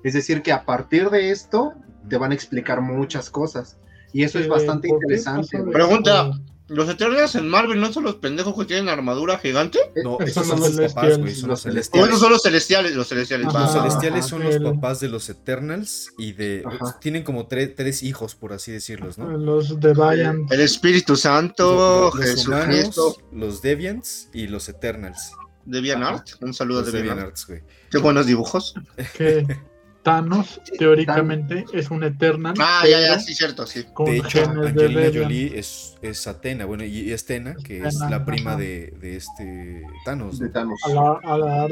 [0.04, 1.72] Es decir, que a partir de esto
[2.08, 3.78] te van a explicar muchas cosas.
[4.12, 5.62] Y eso es bastante interesante.
[5.72, 6.32] Pregunta,
[6.68, 9.78] ¿los Eternals en Marvel no son los pendejos que tienen armadura gigante?
[10.04, 12.08] No, esos son los papás, güey, son los celestiales.
[12.08, 13.46] Bueno, son los celestiales, los celestiales.
[13.50, 16.62] los celestiales son los papás de los Eternals y de...
[17.00, 19.30] Tienen como tres hijos, por así decirlos, ¿no?
[19.30, 20.52] Los Deviants.
[20.52, 23.16] El Espíritu Santo, los, los Jesucristo.
[23.32, 25.32] los Deviants y los Eternals.
[25.64, 27.62] Deviant un saludo a Deviant Arts, güey.
[27.90, 28.74] Qué buenos dibujos.
[29.16, 29.46] Que
[30.02, 32.54] Thanos, teóricamente, es un Eternal.
[32.58, 33.84] Ah, ya, ya, sí, cierto, sí.
[34.04, 38.92] De hecho, Angelina Jolie es, es Atena, bueno, y Estena, que es la prima de,
[39.00, 40.40] de, este Thanos.
[40.40, 40.80] De Thanos.
[40.84, 41.68] A la, a la,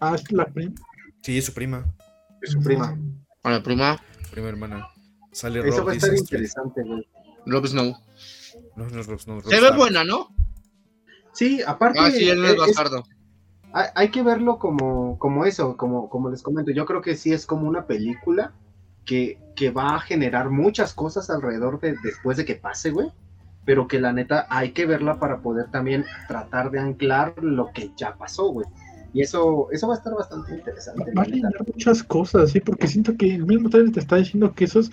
[0.00, 0.74] ah, es la prima.
[1.22, 1.84] Sí, es su prima.
[2.40, 2.96] Es su prima.
[3.42, 4.00] A la prima.
[4.30, 4.88] Prima hermana.
[5.32, 7.08] Sale Eso Rob, va a estar interesante, güey.
[7.46, 7.96] Rob Snow.
[8.76, 9.42] No, no es Rob Snow.
[9.42, 10.28] Se ve buena, ¿no?
[11.32, 11.98] Sí, aparte.
[11.98, 13.02] Ah, sí, él no es bastardo
[13.72, 16.70] hay, que verlo como, como eso, como, como les comento.
[16.72, 18.52] Yo creo que sí es como una película
[19.04, 23.10] que, que va a generar muchas cosas alrededor de después de que pase, güey.
[23.64, 27.92] Pero que la neta hay que verla para poder también tratar de anclar lo que
[27.96, 28.66] ya pasó, güey.
[29.14, 31.12] Y eso, eso va a estar bastante interesante.
[31.16, 34.52] Va a generar muchas cosas, sí, porque siento que el mismo trailer te está diciendo
[34.54, 34.90] que esos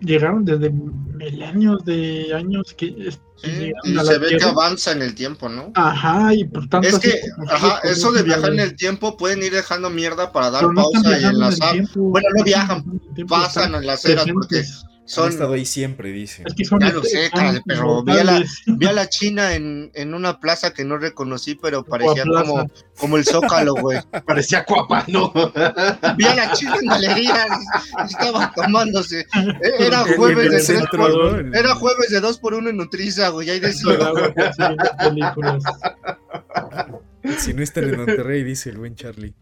[0.00, 3.10] llegaron desde milenios de años que
[3.44, 5.70] y se ve que avanza en el tiempo, ¿no?
[5.74, 6.88] Ajá, y por tanto.
[6.88, 10.64] Es que, ajá, eso de viajar en el tiempo pueden ir dejando mierda para dar
[10.74, 11.76] pausa y enlazar.
[11.94, 14.64] Bueno, no viajan, pasan en las eras porque
[15.08, 15.24] son...
[15.24, 16.44] Han estado ahí siempre, dice.
[16.46, 17.30] Es que son ya lo sé,
[17.64, 21.54] pero vi a, la, vi a la China en, en, una plaza que no reconocí,
[21.54, 24.00] pero parecía como, como el Zócalo, güey.
[24.26, 25.32] Parecía cuapa, ¿no?
[26.18, 27.48] Vi a la China en galerías,
[28.06, 29.20] estaba tomándose.
[29.20, 33.48] E, era jueves de tres por, era jueves de dos por uno en Nutriza, güey,
[33.48, 33.98] ahí decía.
[37.38, 39.32] si no están en Monterrey, dice el buen Charlie.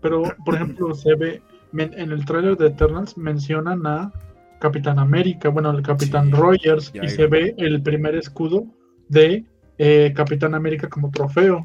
[0.00, 1.42] Pero, por ejemplo, se ve
[1.72, 4.12] en el trailer de Eternals mencionan a
[4.60, 8.66] Capitán América, bueno, el Capitán Rogers, y se ve el primer escudo
[9.08, 9.44] de
[9.78, 11.64] eh, Capitán América como trofeo.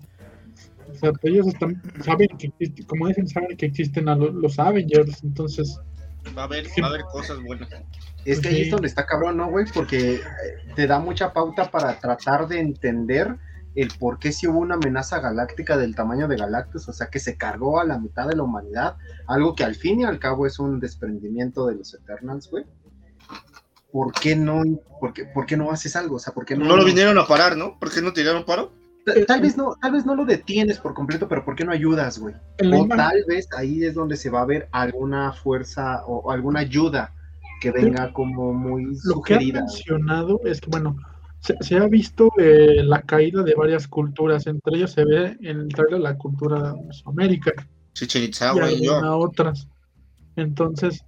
[0.90, 2.52] O sea, ellos están, saben que,
[2.88, 5.80] como dicen, saben que existen a los, Avengers, entonces...
[6.36, 7.70] Va a haber, va a haber cosas buenas.
[8.24, 9.66] Es que ahí es donde está cabrón, ¿no, güey?
[9.72, 10.22] Porque
[10.76, 13.36] te da mucha pauta para tratar de entender
[13.76, 17.20] el por qué si hubo una amenaza galáctica del tamaño de Galactus, o sea, que
[17.20, 18.98] se cargó a la mitad de la humanidad,
[19.28, 22.66] algo que al fin y al cabo es un desprendimiento de los Eternals, güey.
[23.92, 24.64] ¿Por qué no,
[25.00, 26.18] por qué, por qué no haces algo?
[26.18, 27.80] O sea, ¿por qué no, no lo vinieron a parar, ¿no?
[27.80, 28.74] ¿Por qué no tiraron paro?
[29.28, 32.18] Tal, vez no, tal vez no lo detienes por completo, pero ¿por qué no ayudas,
[32.18, 32.34] güey?
[32.74, 37.14] O tal vez ahí es donde se va a ver alguna fuerza o, alguna ayuda
[37.62, 39.20] que venga como muy lo sugerida.
[39.20, 40.98] Lo que ha mencionado es que, bueno,
[41.60, 45.68] se, ha visto eh, la caída de varias culturas, entre ellas se ve en el
[45.70, 47.54] trailer la cultura de Mesoamérica
[48.02, 49.68] y, otras.
[50.36, 51.06] Entonces,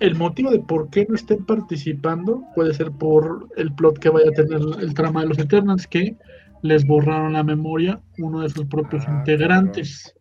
[0.00, 4.28] el motivo de por qué no estén participando puede ser por el plot que vaya
[4.30, 6.16] a tener el trama de los Eternals, que
[6.62, 10.14] les borraron la memoria uno de sus propios ah, integrantes.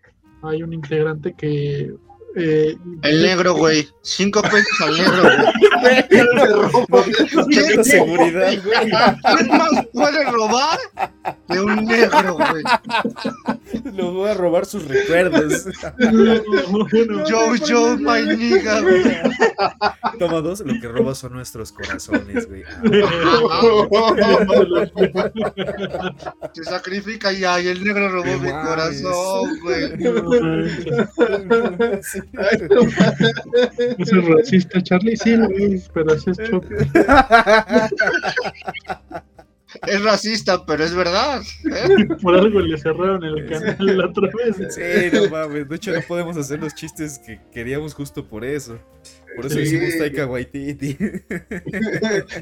[0.43, 1.93] Hay un integrante que
[2.39, 3.87] Eh, el negro, güey.
[4.03, 6.07] Cinco pesos al negro, güey.
[7.49, 8.91] ¿Qué seguridad, güey?
[9.37, 10.77] ¿Quién más puede robar
[11.47, 12.63] de un negro, güey?
[13.95, 15.65] Lo voy a robar sus recuerdos.
[17.27, 19.03] Joe, Joe, my nigga, güey.
[20.19, 22.63] Toma dos, lo que roba son nuestros corazones, güey.
[26.53, 29.97] Se sacrifica y el negro robó mi corazón, güey.
[33.97, 36.75] Es racista, Charlie, sí lo es, pero así es choque.
[39.85, 41.41] Es racista, pero es verdad.
[41.65, 42.07] ¿eh?
[42.21, 44.73] Por algo le cerraron el canal la otra vez.
[44.73, 45.67] Sí, no mames.
[45.67, 48.79] De hecho, no podemos hacer los chistes que queríamos justo por eso.
[49.35, 50.97] Por eso hicimos Taika Waititi.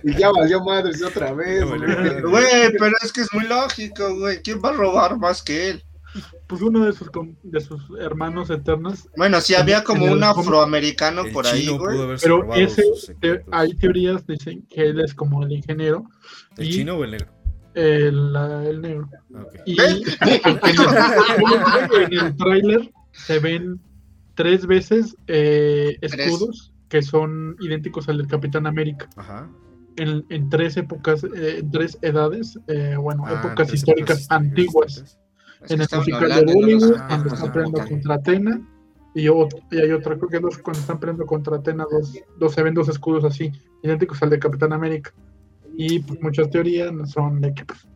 [0.04, 1.64] y ya valió madres otra vez.
[1.66, 4.42] Güey, pero es que es muy lógico, güey.
[4.42, 5.84] ¿Quién va a robar más que él?
[6.48, 7.10] Pues uno de sus,
[7.44, 9.10] de sus hermanos eternos.
[9.18, 12.16] Bueno, sí, había como un afroamericano por ahí, güey.
[12.22, 12.82] Pero ese,
[13.52, 16.06] hay teorías dicen que él es como el ingeniero.
[16.58, 17.28] ¿El chino o el negro?
[17.74, 19.10] El, el negro.
[19.66, 20.02] Y en
[22.14, 23.82] el tráiler se ven
[24.36, 29.10] tres veces eh, escudos que son idénticos al del Capitán América.
[29.16, 29.50] Ajá.
[29.98, 35.18] En, en, tres épocas, eh, en tres edades, eh, bueno, ah, épocas históricas antiguas.
[35.70, 38.62] En el musical de Bollywood, cuando están peleando contra Atena,
[39.14, 42.74] y, hay otra, creo que dos, cuando están peleando contra Atena, dos, dos se ven
[42.74, 43.52] dos escudos así,
[43.82, 45.14] idénticos al de Capitán América.
[45.78, 47.88] Y pues, muchas teorías son de que pues,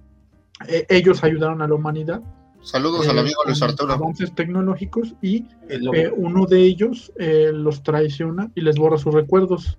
[0.68, 2.22] e, ellos ayudaron a la humanidad
[2.62, 3.93] Saludos al eh, amigo Luis Arturo.
[3.93, 9.78] Avances tecnológicos y eh, uno de ellos eh, los traiciona y les borra sus recuerdos,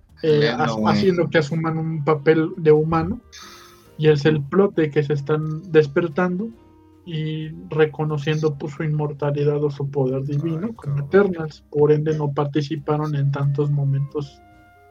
[0.87, 3.21] haciendo que asuman un papel de humano.
[3.99, 6.49] Y es el plot de que se están despertando
[7.07, 11.65] y reconociendo pues, su inmortalidad o su poder divino como Eternals.
[11.71, 14.41] Por ende, no participaron en tantos momentos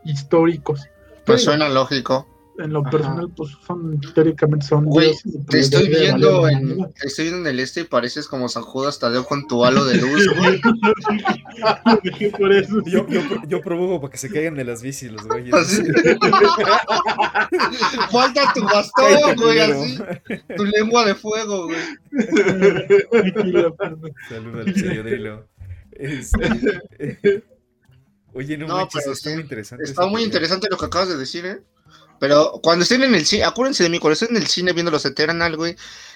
[0.03, 0.87] históricos.
[1.25, 2.25] Pues suena lógico
[2.59, 4.85] en lo personal, pues son teóricamente son.
[4.85, 5.13] Güey,
[5.49, 8.99] te estoy viendo en, te estoy viendo en el este y pareces como San Judas
[8.99, 10.59] Tadeo con tu halo de luz, güey.
[12.37, 12.81] Por eso.
[12.85, 15.53] Yo, yo, yo, provoco para que se caigan de las bicis los güeyes.
[18.11, 19.99] Falta tu bastón, güey, así.
[20.55, 21.79] Tu lengua de fuego, güey.
[24.29, 25.47] Saludos al señor
[25.91, 27.43] Este,
[28.33, 29.83] Oye, no, no manches, está muy interesante.
[29.83, 31.61] Está muy interesante lo que acabas de decir, ¿eh?
[32.19, 34.91] Pero cuando estén en el cine, acuérdense de mí, cuando estén en el cine viendo
[34.91, 35.75] los Eternal, güey,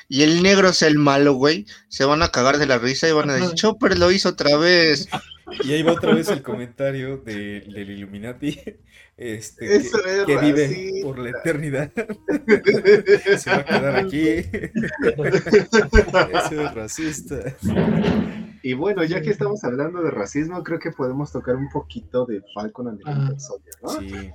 [0.10, 3.14] y el negro es el malo, güey, se van a cagar de la risa y
[3.14, 5.08] van a decir, Chopper lo hizo otra vez.
[5.64, 8.60] Y ahí va otra vez el comentario de, del Illuminati,
[9.18, 9.82] este,
[10.26, 11.91] que, vive por la eternidad.
[13.38, 14.28] se va a quedar aquí.
[14.30, 14.74] Ese
[16.64, 17.56] es racista.
[18.62, 22.41] Y bueno, ya que estamos hablando de racismo, creo que podemos tocar un poquito de
[22.54, 23.89] Falcon and the Winter Soldier, ¿no?
[23.99, 24.32] Sí.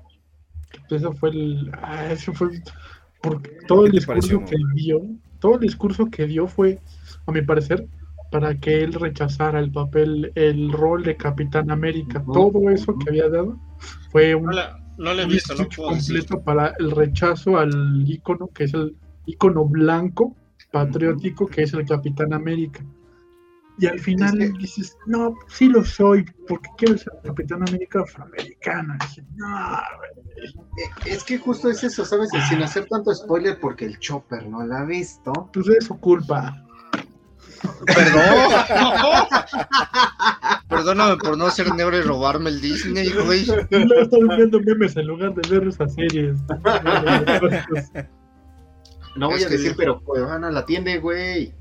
[0.91, 1.71] Eso fue el.
[1.83, 2.63] Ah, eso fue.
[3.23, 5.03] Porque todo el discurso que dio.
[5.41, 6.81] Todo el discurso que dio fue,
[7.27, 7.87] a mi parecer,
[8.31, 12.25] para que él rechazara el papel, el rol de Capitán América.
[12.33, 13.57] Todo eso que había dado
[14.11, 14.51] fue un,
[14.99, 18.97] no le, visto, completo para el rechazo al icono, que es el
[19.27, 20.37] icono blanco,
[20.73, 22.85] patriótico, que es el Capitán América.
[23.79, 28.99] Y al final dices, no, sí lo soy, porque quiero ser Capitán América afroamericana.
[29.37, 29.79] no,
[31.07, 32.31] es que justo es eso, ¿sabes?
[32.49, 35.33] Sin hacer tanto spoiler, porque el Chopper no la ha visto.
[35.53, 36.65] Pues es su culpa.
[37.87, 38.25] Perdón.
[40.69, 43.47] Perdóname por no ser negro y robarme el Disney, güey.
[43.47, 46.39] No estoy viendo memes en lugar de ver esas series.
[49.17, 51.53] No voy a decir, pero pues van a la tienda, güey.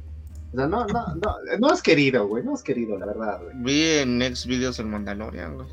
[0.53, 3.53] O sea, no, no, no, no has querido, güey, no has querido, la verdad, güey.
[3.57, 5.67] Vi en Next Videos el Mandalorian, güey.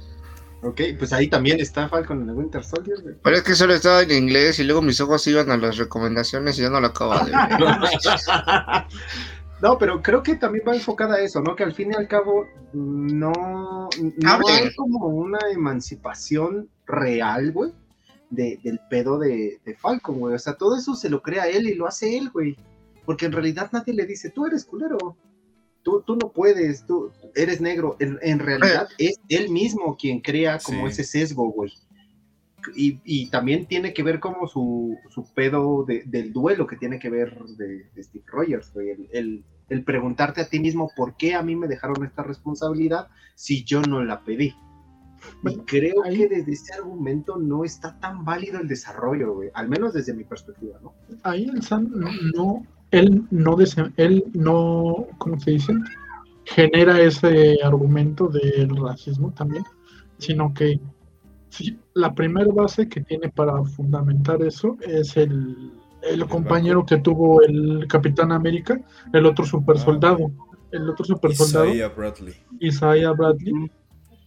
[0.63, 3.15] Ok, pues ahí también está Falcon en el Winter Soldier, güey.
[3.23, 6.59] Pero es que solo estaba en inglés y luego mis ojos iban a las recomendaciones
[6.59, 7.35] y ya no lo acabo de ver.
[9.63, 11.55] no, pero creo que también va enfocada a eso, ¿no?
[11.55, 17.73] Que al fin y al cabo no, no hay como una emancipación real, güey,
[18.31, 20.35] de, del pedo de, de Falcon, güey.
[20.35, 22.57] O sea, todo eso se lo crea él y lo hace él, güey
[23.05, 25.17] porque en realidad nadie le dice, tú eres culero,
[25.83, 27.97] tú, tú no puedes, tú eres negro.
[28.01, 31.73] En, realidad es él mismo quien crea como ese sesgo, güey.
[32.75, 37.39] Y, también tiene que ver como su, su pedo del duelo que tiene que ver
[37.45, 38.91] de, Steve Rogers, güey.
[39.13, 43.65] El, el, preguntarte a ti mismo por qué a mí me dejaron esta responsabilidad si
[43.65, 44.55] yo no la pedí.
[45.43, 49.51] Y creo que desde ese argumento no está tan válido el desarrollo, güey.
[49.55, 50.95] Al menos desde mi perspectiva, ¿no?
[51.23, 51.91] Ahí el Sam
[52.35, 52.67] no,
[52.99, 53.57] él no,
[53.97, 55.75] él no, ¿cómo se dice?
[56.45, 59.65] genera ese argumento del racismo también,
[60.19, 60.81] sino que
[61.49, 65.73] sí, la primera base que tiene para fundamentar eso es el,
[66.03, 68.79] el compañero que tuvo el Capitán América,
[69.13, 70.31] el otro super soldado.
[70.71, 71.67] El otro super soldado.
[71.67, 72.35] Isaiah Bradley.
[72.61, 73.71] Isaiah Bradley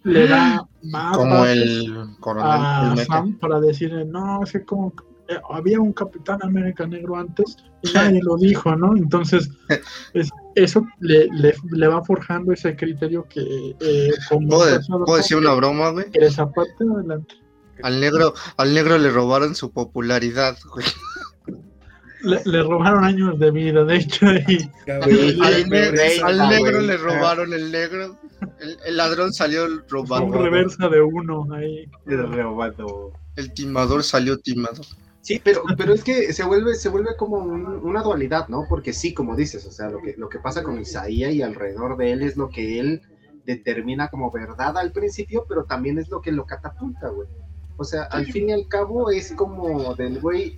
[0.04, 4.94] le da más como el coronel a Sam para decirle, no, es que como
[5.30, 8.96] eh, había un Capitán América negro antes y nadie lo dijo, ¿no?
[8.96, 9.50] Entonces,
[10.56, 11.28] eso le,
[11.72, 13.76] le, va forjando ese criterio que...
[13.80, 16.06] Eh, ¿Puedo, decir una broma, güey?
[16.14, 17.36] Esa parte, adelante.
[17.84, 20.86] Al negro, al negro le robaron su popularidad, güey.
[22.22, 24.26] Le, robaron años de vida, de hecho.
[24.48, 24.70] Y,
[26.24, 28.18] al, negro le robaron el negro.
[28.86, 30.26] El, ladrón salió robado.
[30.26, 31.88] Un reversa de uno ahí.
[33.36, 34.82] El timador salió timado.
[35.28, 38.66] Sí, pero, pero es que se vuelve, se vuelve como una dualidad, ¿no?
[38.70, 41.98] Porque sí, como dices, o sea, lo que, lo que pasa con Isaías y alrededor
[41.98, 43.02] de él es lo que él
[43.46, 47.28] determina como verdad al principio, pero también es lo que lo catapulta, güey.
[47.76, 50.58] O sea, al fin y al cabo es como del güey,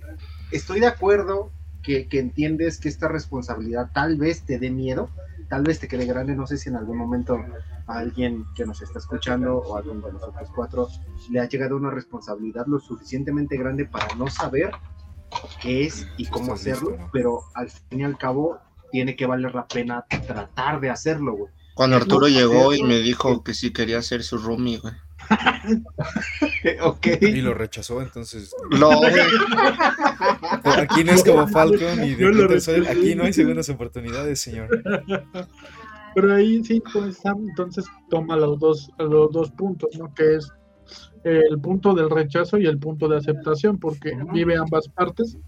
[0.52, 1.50] estoy de acuerdo
[1.82, 5.10] que, entiendes que esta responsabilidad tal vez te dé miedo,
[5.50, 7.44] tal vez te quede grande, no sé si en algún momento
[7.88, 10.88] a alguien que nos está escuchando o a alguno de nosotros cuatro
[11.28, 14.70] le ha llegado una responsabilidad lo suficientemente grande para no saber
[15.60, 18.58] qué es y cómo hacerlo, pero al fin y al cabo
[18.92, 21.52] tiene que valer la pena tratar de hacerlo, güey.
[21.74, 24.94] Cuando Arturo llegó y me dijo que sí quería ser su roomie, güey.
[27.20, 28.54] Y lo rechazó, entonces.
[28.78, 28.90] No,
[30.64, 34.68] Aquí no es como Falcon y de Aquí no hay segundas oportunidades, señor.
[36.14, 40.12] Pero ahí sí, pues, entonces toma los dos, los dos puntos, ¿no?
[40.12, 40.52] Que es
[41.22, 45.38] el punto del rechazo y el punto de aceptación, porque vive ambas partes.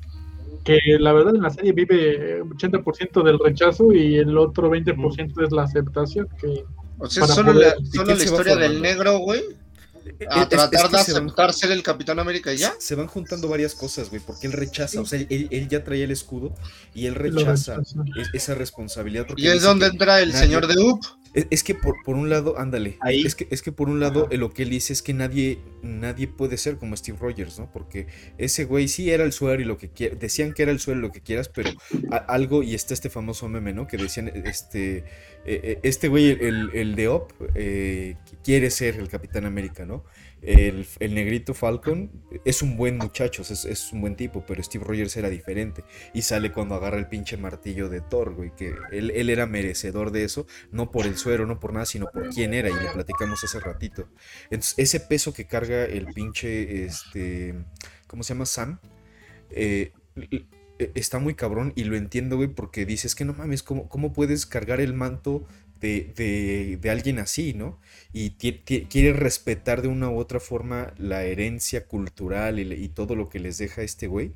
[0.64, 5.50] Que la verdad en la serie vive 80% del rechazo y el otro 20% es
[5.50, 6.28] la aceptación.
[6.40, 6.64] Que
[6.98, 9.42] o sea, solo la, solo la historia del negro, güey
[10.28, 12.74] a tratar de aceptar ser el Capitán América y ya.
[12.78, 16.10] Se van juntando varias cosas, güey, porque él rechaza, o sea, él, ya traía el
[16.10, 16.54] escudo
[16.94, 17.78] y él rechaza
[18.32, 19.26] esa responsabilidad.
[19.36, 21.00] ¿Y es donde entra el señor de Up?
[21.34, 24.52] Es, que por, por, un lado, ándale, es que, es que por un lado lo
[24.52, 27.72] que él dice es que nadie, nadie puede ser como Steve Rogers, ¿no?
[27.72, 28.06] Porque
[28.36, 31.02] ese güey sí era el suelo y lo que decían que era el suelo y
[31.02, 31.70] lo que quieras, pero
[32.28, 33.86] algo, y está este famoso meme, ¿no?
[33.86, 35.04] Que decían, este, eh,
[35.46, 40.04] eh, este güey, el, el de Up, eh, quiere ser el Capitán América, ¿no?
[40.42, 42.10] El, negrito Falcon
[42.44, 45.84] es un buen muchacho, es, un buen tipo, pero Steve Rogers era diferente.
[46.12, 50.24] Y sale cuando agarra el pinche martillo de Thor, güey, que él, era merecedor de
[50.24, 53.44] eso, no por el suero, no por nada, sino por quién era, y lo platicamos
[53.44, 54.08] hace ratito.
[54.44, 57.54] Entonces, ese peso que carga el pinche, este,
[58.08, 58.46] ¿cómo se llama?
[58.46, 58.80] Sam,
[59.50, 59.92] eh,
[60.94, 64.46] está muy cabrón y lo entiendo, güey, porque dices que no mames, ¿cómo, ¿cómo puedes
[64.46, 65.46] cargar el manto
[65.82, 67.78] de, alguien así, ¿no?
[68.12, 73.40] Y quiere respetar de una u otra forma la herencia cultural y, todo lo que
[73.40, 74.32] les deja este güey.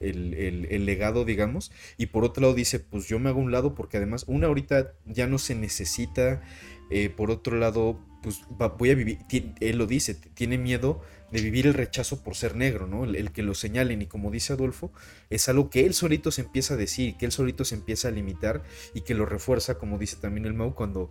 [0.00, 3.96] El, legado, digamos, y por otro lado dice, pues yo me hago un lado porque
[3.96, 6.42] además una ahorita ya no se necesita,
[6.90, 9.18] eh, por otro lado, pues vivir,
[9.60, 13.04] él lo dice, tiene miedo de vivir el rechazo por ser negro, ¿no?
[13.04, 14.92] El, que lo señalen y como dice Adolfo,
[15.30, 18.10] es algo que él solito se empieza a decir, que él solito se empieza a
[18.12, 18.62] limitar
[18.94, 21.10] y que lo refuerza, como dice también el Mau, cuando,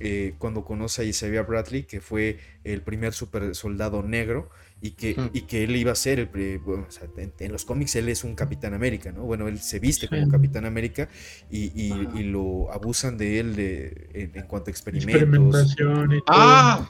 [0.00, 4.50] eh, cuando conoce a Isaiah Bradley, que fue el primer super soldado negro
[4.82, 7.96] y que, y que él iba a ser, el, bueno, o sea, en, los cómics
[7.96, 9.24] él es un Capitán América, ¿no?
[9.24, 11.08] Bueno, él se viste como Capitán América
[11.50, 15.76] y, y, lo abusan de él de, en, cuanto a experimentos.
[16.26, 16.88] ¡Ah!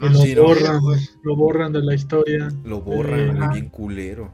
[0.00, 0.80] lo, borran,
[1.22, 2.48] lo borran de la historia.
[2.64, 4.32] Lo borran, eh, bien culero.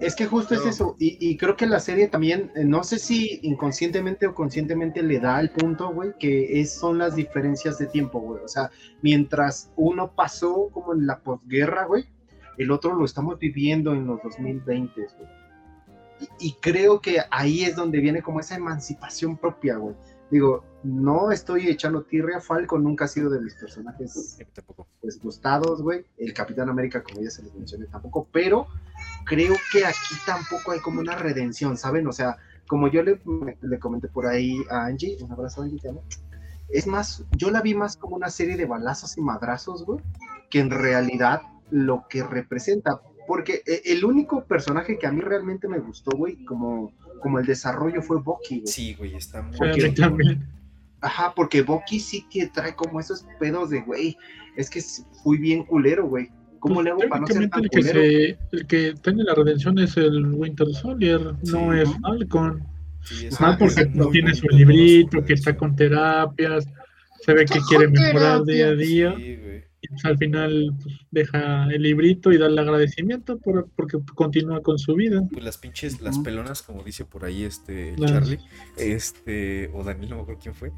[0.00, 3.38] Es que justo es eso, y, creo que la serie también, eh, no sé si
[3.44, 8.18] inconscientemente o conscientemente le da al punto, güey, que es, son las diferencias de tiempo,
[8.18, 8.42] güey.
[8.42, 8.70] O sea,
[9.00, 12.04] mientras uno pasó como en la posguerra, güey,
[12.58, 15.28] el otro lo estamos viviendo en los 2020, güey.
[16.40, 19.94] Y, y creo que ahí es donde viene como esa emancipación propia, güey.
[20.30, 24.38] Digo, no estoy echando tirria, Falcon nunca ha sido de mis personajes
[25.00, 26.04] pues gustados, güey.
[26.16, 28.66] El Capitán América, como ya se les mencioné, tampoco, pero
[29.24, 32.06] creo que aquí tampoco hay como una redención, ¿saben?
[32.08, 32.36] O sea,
[32.66, 33.20] como yo le,
[33.62, 36.02] le comenté por ahí a Angie, un abrazo Angie, te amo.
[36.68, 40.00] Es más, yo la vi más como una serie de balazos y madrazos, güey,
[40.50, 43.00] que en realidad lo que representa.
[43.26, 47.46] Porque eh, el único personaje que a mí realmente me gustó, güey, como como el
[47.46, 48.66] desarrollo fue Bucky, güey.
[48.66, 50.46] Sí, güey, está muy bien.
[51.00, 54.16] Ajá, porque Bucky sí que trae como esos pedos de, güey,
[54.56, 54.80] es que
[55.22, 56.28] fui bien culero, güey.
[56.58, 58.00] ¿Cómo pues le hago para no ser tan el que culero?
[58.52, 62.64] el que tiene la redención es el Winter Soldier, no es Falcon.
[63.02, 66.66] Sí, porque no tiene su librito, que está con terapias,
[67.20, 69.14] Se ve que quiere mejorar día a día.
[69.18, 74.62] y pues, al final pues, deja el librito y da el agradecimiento por, porque continúa
[74.62, 75.22] con su vida.
[75.30, 78.38] Pues las pinches, las pelonas, como dice por ahí este Charlie,
[78.76, 80.72] este, o Daniel, no me acuerdo quién fue.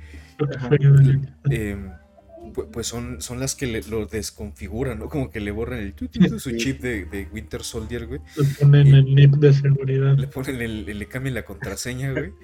[2.73, 5.09] pues son, son las que lo desconfiguran, ¿no?
[5.09, 5.95] Como que le borran el
[6.39, 8.21] su chip de, Winter Soldier, güey.
[8.37, 10.17] Le ponen el NIP de seguridad.
[10.17, 12.33] Le ponen el, le cambian la contraseña, güey.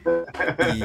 [0.76, 0.82] Y,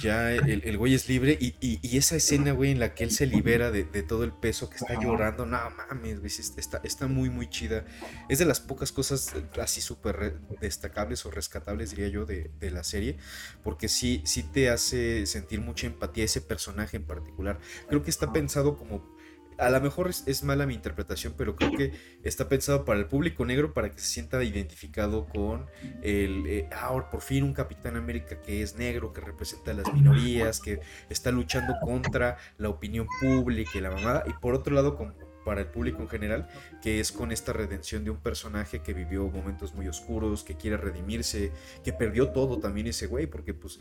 [0.00, 1.38] ya el, güey es libre.
[1.40, 4.68] Y, y, esa escena, güey, en la que él se libera de, todo el peso
[4.68, 7.84] que está llorando, no mames, güey, está, está muy, muy chida.
[8.28, 12.82] Es de las pocas cosas así súper destacables o rescatables, diría yo, de, de la
[12.82, 13.16] serie.
[13.62, 17.60] Porque sí, sí te hace sentir mucha empatía ese personaje en particular.
[17.88, 19.19] Creo que está pensado como
[19.60, 21.92] a lo mejor es, mala mi interpretación, pero creo que
[22.22, 25.66] está pensado para el público negro para que se sienta identificado con
[26.02, 29.92] el, eh, ahora por fin un Capitán América que es negro, que representa a las
[29.92, 34.96] minorías, que está luchando contra la opinión pública y la mamada, y por otro lado,
[34.96, 35.12] como
[35.50, 36.46] para el público en general,
[36.80, 40.76] que es con esta redención de un personaje que vivió momentos muy oscuros, que quiere
[40.76, 41.50] redimirse,
[41.82, 43.80] que perdió todo también ese güey, porque pues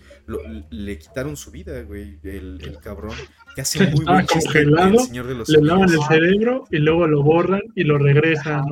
[0.72, 3.16] le quitaron su vida, güey, el, cabrón,
[3.54, 7.06] que hace muy buen chiste el señor de los Le lavan el cerebro y luego
[7.06, 8.66] lo borran y lo regresan,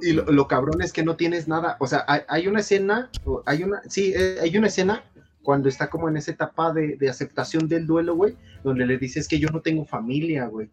[0.00, 3.10] Y lo, cabrón es que no tienes nada, o sea, hay, hay una escena,
[3.44, 5.02] hay una, sí, eh, hay una escena
[5.48, 9.38] cuando está como en esa etapa de, aceptación del duelo, güey, donde le dices que
[9.38, 10.68] yo no tengo familia, güey.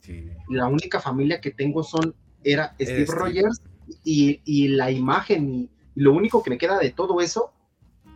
[0.49, 2.13] La única familia que tengo son,
[2.43, 3.15] era Steve este.
[3.15, 3.61] Rogers
[4.03, 7.53] y, la imagen y, lo único que me queda de todo eso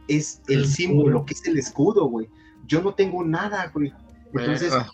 [0.10, 2.28] es el, símbolo, que es el escudo, güey.
[2.68, 3.94] Yo no tengo nada, güey.
[4.34, 4.92] Entonces, ah,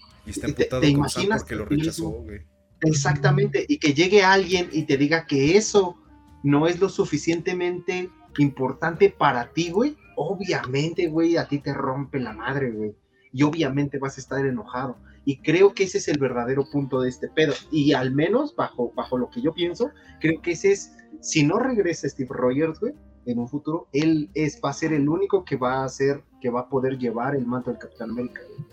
[0.81, 2.41] te, imaginas que lo rechazó, güey.
[2.81, 5.97] Exactamente, y que llegue alguien y te diga que eso
[6.43, 12.33] no es lo suficientemente importante para ti, güey, obviamente, güey, a ti te rompe la
[12.33, 12.95] madre, güey.
[13.31, 14.97] Y obviamente vas a estar enojado.
[15.25, 17.53] Y creo que ese es el verdadero punto de este pedo.
[17.71, 19.91] Y al menos, bajo, bajo lo que yo pienso,
[20.21, 22.93] creo que ese es, si no regresa Steve Rogers, güey,
[23.25, 26.49] en un futuro, él es, va a ser el único que va a ser, que
[26.49, 28.69] va a poder llevar el manto del Capitán América, güey.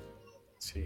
[0.58, 0.84] Sí.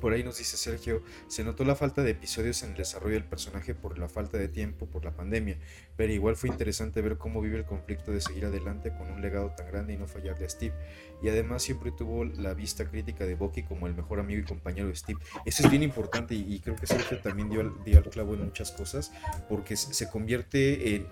[0.00, 3.24] Por ahí nos dice Sergio, se notó la falta de episodios en el desarrollo del
[3.24, 5.58] personaje por la falta de tiempo, por la pandemia,
[5.96, 9.50] pero igual fue interesante ver cómo vive el conflicto de seguir adelante con un legado
[9.56, 10.74] tan grande y no fallarle a Steve.
[11.22, 14.88] Y además siempre tuvo la vista crítica de Bucky como el mejor amigo y compañero
[14.88, 15.18] de Steve.
[15.44, 18.72] Eso es bien importante y, creo que Sergio también dio, dio, al clavo en muchas
[18.72, 19.12] cosas,
[19.48, 21.06] porque se convierte en...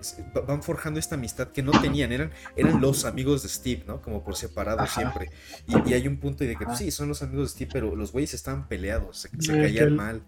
[0.47, 4.01] van forjando esta amistad que no tenían, eran, eran los amigos de Steve, ¿no?
[4.01, 5.29] Como por separado siempre.
[5.67, 8.11] Y, hay un punto de que, pues, sí, son los amigos de Steve, pero los
[8.11, 10.21] güeyes estaban peleados, se, caían mal.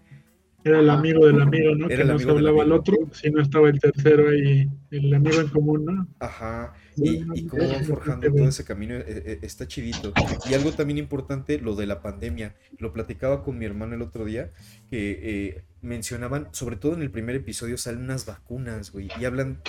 [0.64, 1.88] Era el amigo del amigo, ¿no?
[1.88, 5.48] que no se hablaba al otro, si no estaba el tercero ahí, el amigo en
[5.48, 6.08] común, ¿no?
[6.18, 10.12] Ajá, y, y cómo van forjando todo ese camino, eh, eh, está chidito.
[10.48, 12.56] Y algo también importante, lo de la pandemia.
[12.78, 14.52] Lo platicaba con mi hermano el otro día,
[14.90, 19.60] que eh, mencionaban, sobre todo en el primer episodio, salen unas vacunas, güey, y hablan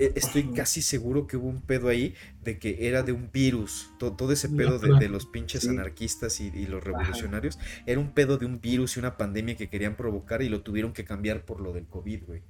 [0.00, 3.90] e, estoy casi seguro que hubo un pedo ahí de que era de un virus.
[3.98, 8.60] Todo, ese pedo de, los pinches anarquistas y, los revolucionarios era un pedo de un
[8.60, 11.86] virus y una pandemia que querían provocar y lo tuvieron que cambiar por lo del
[11.86, 12.42] COVID, güey.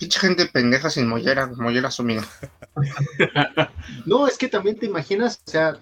[0.00, 2.26] Pinche gente pendeja sin mollera, mollera sumida.
[4.06, 5.78] no, es que también te imaginas, o sea,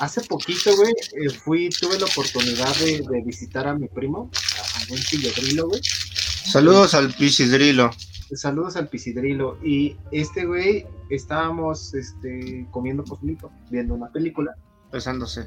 [0.00, 5.00] hace poquito, güey, eh, fui, tuve la oportunidad de, visitar a mi primo, a, buen
[5.00, 5.80] Pisidrilo, güey.
[5.82, 7.90] Saludos al Pisidrilo
[8.36, 9.58] saludos al pisidrilo.
[9.62, 14.54] Y este güey, estábamos este, comiendo cosmito, viendo una película.
[14.92, 15.46] Besándose.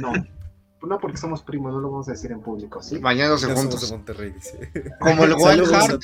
[0.00, 0.12] no,
[0.86, 2.98] no porque somos primos, no lo vamos a decir en público, ¿sí?
[2.98, 3.88] Bañándose juntos.
[3.88, 4.70] De Monterrey, dice.
[5.00, 6.02] Como el Wildheart.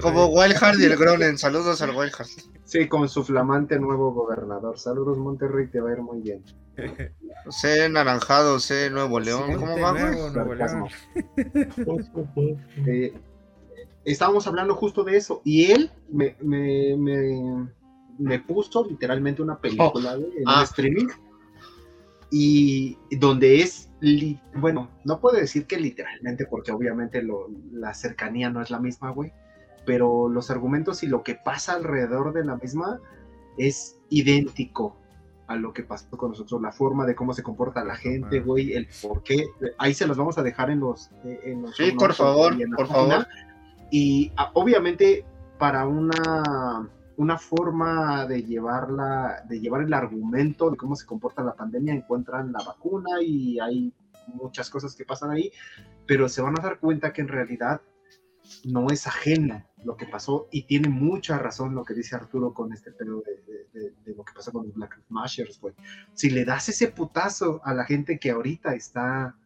[0.00, 1.38] Como Wildheart y el Gronen.
[1.38, 2.30] Saludos al Wildheart.
[2.64, 4.78] Sí, con su flamante nuevo gobernador.
[4.78, 6.44] Saludos Monterrey, te va a ir muy bien.
[7.50, 9.54] sé naranjado, sé Nuevo León.
[9.54, 10.88] ¿Cómo va, Nuevo León.
[12.86, 13.14] Eh,
[14.04, 16.36] estábamos hablando justo de eso y él me,
[18.40, 20.62] puso literalmente una película oh, en ah.
[20.64, 21.08] streaming
[22.36, 23.92] y donde es,
[24.56, 27.22] bueno, no puedo decir que literalmente porque obviamente
[27.70, 29.32] la cercanía no es la misma, güey,
[29.86, 33.00] pero los argumentos y lo que pasa alrededor de la misma
[33.56, 34.96] es idéntico
[35.46, 38.72] a lo que pasó con nosotros, la forma de cómo se comporta la gente, güey,
[38.72, 39.46] el por qué,
[39.78, 41.12] ahí se los vamos a dejar en los...
[41.22, 43.28] En sí, por favor, por favor.
[43.92, 45.24] Y ah, obviamente
[45.60, 51.54] para una, una forma de llevarla, de llevar el argumento de cómo se comporta la
[51.54, 53.92] pandemia, encuentran la vacuna y hay
[54.28, 55.52] muchas cosas que pasan ahí,
[56.06, 57.80] pero se van a dar cuenta que en realidad
[58.64, 62.72] no es ajena lo que pasó y tiene mucha razón lo que dice Arturo con
[62.72, 65.74] este pedo de, lo que pasó con los Black Mashers, güey.
[66.14, 69.36] Si le das ese putazo a la gente que ahorita está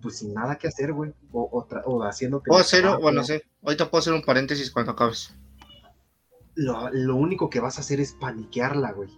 [0.00, 2.42] pues sin nada que hacer, güey, o, o, o haciendo...
[2.42, 5.34] Puedo hacer, bueno, sé, ahorita puedo hacer un paréntesis cuando acabes.
[6.56, 9.10] Lo, lo único que vas a hacer es paniquearla, güey.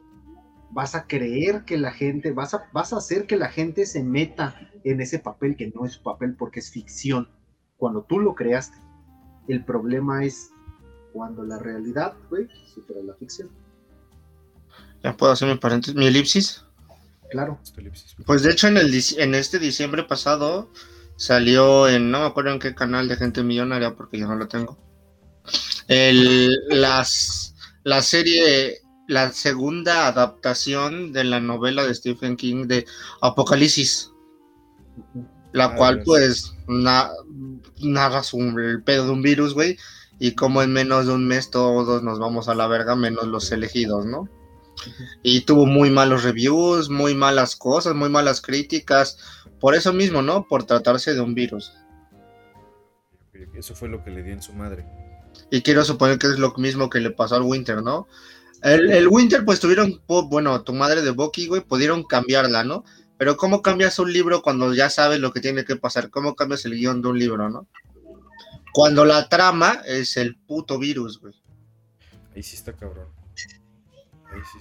[0.70, 4.04] Vas a creer que la gente, vas a, vas a hacer que la gente se
[4.04, 7.28] meta en ese papel que no es su papel porque es ficción.
[7.78, 8.76] Cuando tú lo creaste,
[9.48, 10.50] el problema es
[11.12, 13.48] cuando la realidad, güey, supera la ficción.
[15.02, 16.64] Ya puedo hacer mi paréntesis, mi elipsis.
[17.30, 17.58] Claro.
[18.26, 20.70] Pues de hecho en, el, en este diciembre pasado
[21.16, 24.48] salió en, no me acuerdo en qué canal de gente millonaria porque yo no lo
[24.48, 24.78] tengo.
[25.88, 27.54] El, las,
[27.84, 32.86] la serie, la segunda adaptación de la novela de Stephen King de
[33.20, 34.12] Apocalipsis,
[35.52, 39.78] la ah, cual pues narra el pedo de un virus, güey,
[40.18, 43.50] y como en menos de un mes todos nos vamos a la verga, menos los
[43.52, 44.28] elegidos, ¿no?
[45.22, 49.18] Y tuvo muy malos reviews, muy malas cosas, muy malas críticas.
[49.60, 50.46] Por eso mismo, ¿no?
[50.46, 51.72] Por tratarse de un virus.
[53.54, 54.86] Eso fue lo que le dio en su madre.
[55.50, 58.06] Y quiero suponer que es lo mismo que le pasó al Winter, ¿no?
[58.62, 62.84] El, Winter, pues tuvieron, bueno, tu madre de Bucky, güey, pudieron cambiarla, ¿no?
[63.16, 66.10] Pero ¿cómo cambias un libro cuando ya sabes lo que tiene que pasar?
[66.10, 67.68] ¿Cómo cambias el guion de un libro, no?
[68.72, 71.34] Cuando la trama es el puto virus, güey.
[72.34, 73.18] Ahí sí está cabrón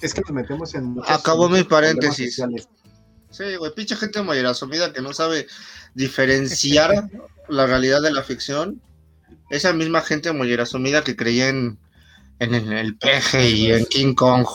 [0.02, 0.98] es que nos metemos en.
[1.08, 2.42] Acabó mi paréntesis.
[3.30, 5.48] Sí, güey, pinche gente muy asumida que no sabe
[5.94, 7.10] diferenciar
[7.50, 8.82] la realidad de la ficción.
[9.50, 11.80] Esa misma gente muy asumida que creía en,
[12.40, 14.46] en, el peje y en King Kong.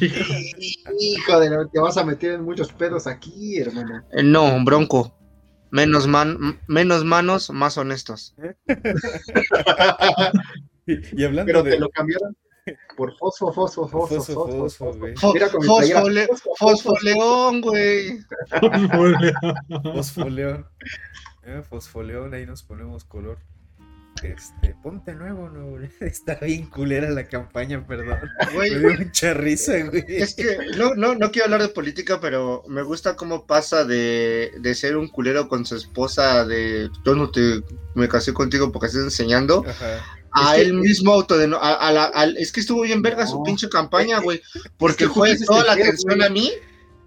[1.40, 4.04] de te vas a meter en muchos pedos aquí, hermano.
[4.12, 5.16] Eh, no, bronco.
[5.70, 8.34] Menos, man, menos manos, más honestos.
[10.86, 11.70] y, hablando Pero de...
[11.70, 12.36] te lo cambiaron
[12.96, 14.92] por fosfo, fosfo, fosfo, fosfo,
[16.58, 18.18] Fosfoleón, güey.
[19.82, 20.66] Fosfoleón.
[21.42, 23.38] Eh, fosfoleón, ahí nos ponemos color.
[24.22, 28.18] Este, ponte nuevo, no, Está bien culera la campaña, perdón.
[28.54, 30.04] Güey, me dio mucha risa, güey.
[30.08, 34.52] Es que no, no, no quiero hablar de política, pero me gusta cómo pasa de,
[34.58, 37.62] de ser un culero con su esposa, de yo no te
[37.94, 40.04] me casé contigo porque estás enseñando, Ajá.
[40.32, 44.40] a él mismo auto de a, es que estuvo bien verga su pinche campaña, güey,
[44.78, 46.52] porque fue toda la atención a mí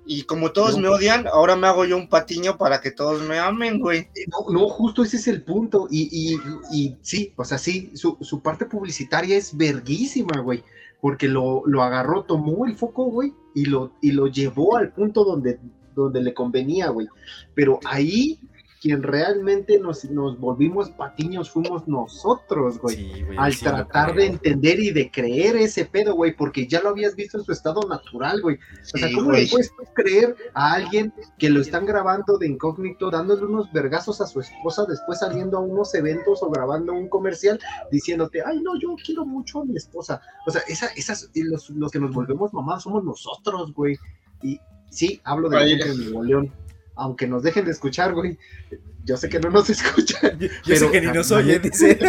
[0.06, 3.40] y como todos me odian, ahora me hago yo un patiño para que todos me
[3.40, 4.00] amen, güey.
[4.16, 5.88] Eh, no, no, justo ese es el punto.
[5.90, 6.40] Y, y,
[6.72, 10.64] y sí, o sea, sí, su, su, parte publicitaria es verguísima, güey.
[11.00, 15.24] Porque lo, lo, agarró, tomó el foco, güey, y lo, y lo llevó al punto
[15.24, 15.60] donde,
[15.96, 17.08] donde le convenía, güey.
[17.54, 18.40] Pero ahí
[18.84, 23.26] quien realmente nos, nos volvimos patiños fuimos nosotros, güey.
[23.38, 27.38] al tratar de entender y de creer ese pedo, güey, porque ya lo habías visto
[27.38, 28.58] en su estado natural, güey.
[28.94, 33.46] o sea, ¿cómo le puedes creer a alguien que lo están grabando de incógnito, dándole
[33.46, 37.58] unos vergazos a su esposa, después saliendo a unos eventos o grabando un comercial,
[37.90, 40.20] diciéndote, ay, no, yo quiero mucho a mi esposa?
[40.46, 43.96] O sea, esa, esas, los, los que nos volvemos mamás somos nosotros, güey.
[44.42, 46.52] Y sí, hablo de, de Nuevo León
[47.04, 48.38] aunque nos dejen de escuchar, güey.
[49.04, 50.40] Yo sé que no nos escuchan.
[50.40, 52.00] Yo, pero, sé que ni nos oyen, dice.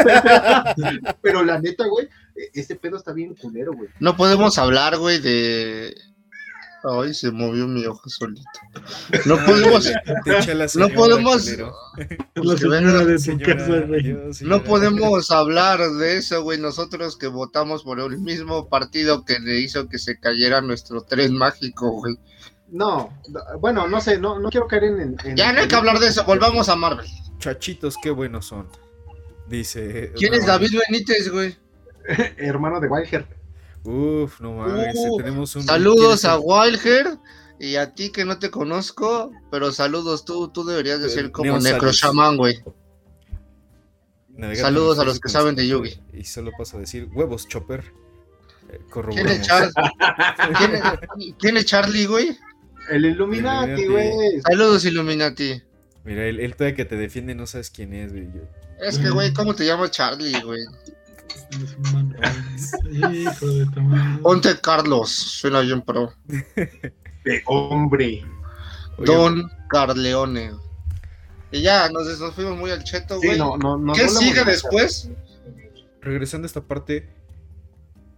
[1.23, 2.09] pero la neta, güey,
[2.53, 3.89] este pedo está bien culero, güey.
[3.99, 5.95] No podemos hablar, güey, de.
[6.85, 8.43] Ay, se movió mi hoja solito.
[9.25, 9.91] No podemos.
[10.77, 11.51] no podemos.
[14.43, 16.61] No podemos hablar de eso, güey.
[16.61, 21.35] Nosotros que votamos por el mismo partido que le hizo que se cayera nuestro tren
[21.35, 22.17] mágico, güey.
[22.75, 23.17] No,
[23.61, 26.25] bueno, no sé, no, no quiero caer en, Ya no hay que hablar de eso,
[26.25, 27.07] volvamos a Marvel.
[27.39, 28.67] Chachitos, qué buenos son.
[29.47, 30.13] Dice.
[30.17, 31.57] ¿Quién es David Benítez, güey?
[32.37, 33.29] Hermano de Wilder.
[33.85, 35.63] Uf, no mames, uh, tenemos un.
[35.63, 37.17] Saludos a Wilder
[37.61, 41.57] y a ti que no te conozco, pero saludos, tú, tú deberías de ser como
[41.61, 42.61] Necro Shaman, güey.
[44.57, 46.01] Saludos a los que saben de Yugi.
[46.13, 47.85] Y solo paso a decir huevos, Chopper.
[48.69, 48.81] Eh,
[50.59, 50.83] ¿Quién es?
[51.39, 52.37] ¿Quién es Charlie, güey?
[52.91, 54.41] El Illuminati, güey.
[54.43, 55.63] Saludos, Illuminati.
[56.05, 58.29] Mira, él, todavía que te defiende no sabes quién es, güey.
[58.81, 60.61] Es que, güey, ¿cómo te llamo Charlie, güey?
[64.23, 66.13] Ponte Carlos, suena bien pro.
[67.25, 68.23] De hombre.
[68.99, 70.53] Don Carleone.
[71.51, 73.41] Y ya, nos, fuimos muy al cheto, güey.
[73.95, 75.09] ¿Qué sigue después?
[76.01, 77.09] Regresando a esta parte,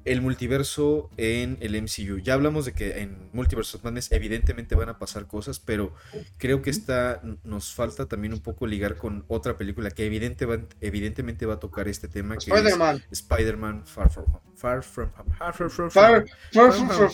[0.06, 2.18] el multiverso en el MCU.
[2.18, 5.92] Ya hablamos de que en Multiverse of evidentemente van a pasar cosas, pero
[6.38, 11.54] creo que esta nos falta también un poco ligar con otra película que evidentemente va
[11.54, 13.02] a tocar este tema que Spider-Man.
[13.10, 14.40] es Spider-Man Far From Home.
[14.54, 15.34] Far From Home.
[15.36, 15.90] Far From Home.
[15.90, 17.08] Far From Home.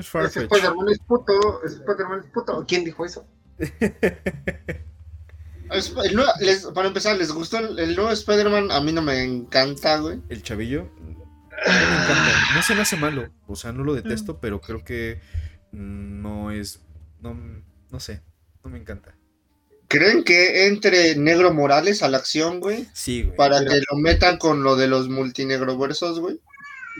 [0.00, 1.60] Spider-Man es puto.
[1.64, 2.64] Spider-Man es puto.
[2.66, 3.26] ¿Quién dijo eso?
[6.74, 8.70] para empezar, ¿les gustó el, nuevo Spider-Man?
[8.70, 10.20] A mí no me encanta, güey.
[10.28, 10.88] ¿El chavillo?
[10.98, 12.54] No me encanta.
[12.54, 13.30] No se me hace malo.
[13.46, 15.20] O sea, no lo detesto, pero creo que
[15.72, 16.82] no es.
[17.20, 17.36] No,
[17.90, 18.22] no sé.
[18.64, 19.16] No me encanta.
[19.88, 22.86] ¿Creen que entre Negro Morales a la acción, güey?
[22.94, 23.36] Sí, güey.
[23.36, 26.40] Para que lo metan con lo de los multinegroversos, güey.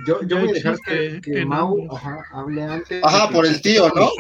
[0.07, 1.89] Yo, yo voy a dejar que, que, Mau
[2.33, 3.03] hable antes.
[3.05, 4.11] Ajá, por el tío, ¿no?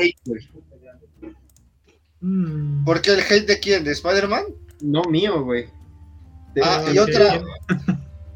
[2.23, 2.85] Mm.
[2.85, 3.85] ¿Por qué el hate de quién?
[3.85, 4.44] ¿De Spider-Man?
[4.81, 5.69] No, mío, güey.
[6.62, 7.40] Ah, y otra.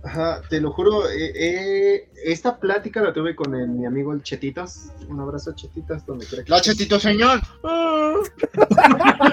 [0.05, 4.93] Ajá, te lo juro, eh, eh, esta plática la tuve con mi amigo el Chetitos.
[5.09, 7.41] Un abrazo, Chetitos, donde quiera La Chetito, señor.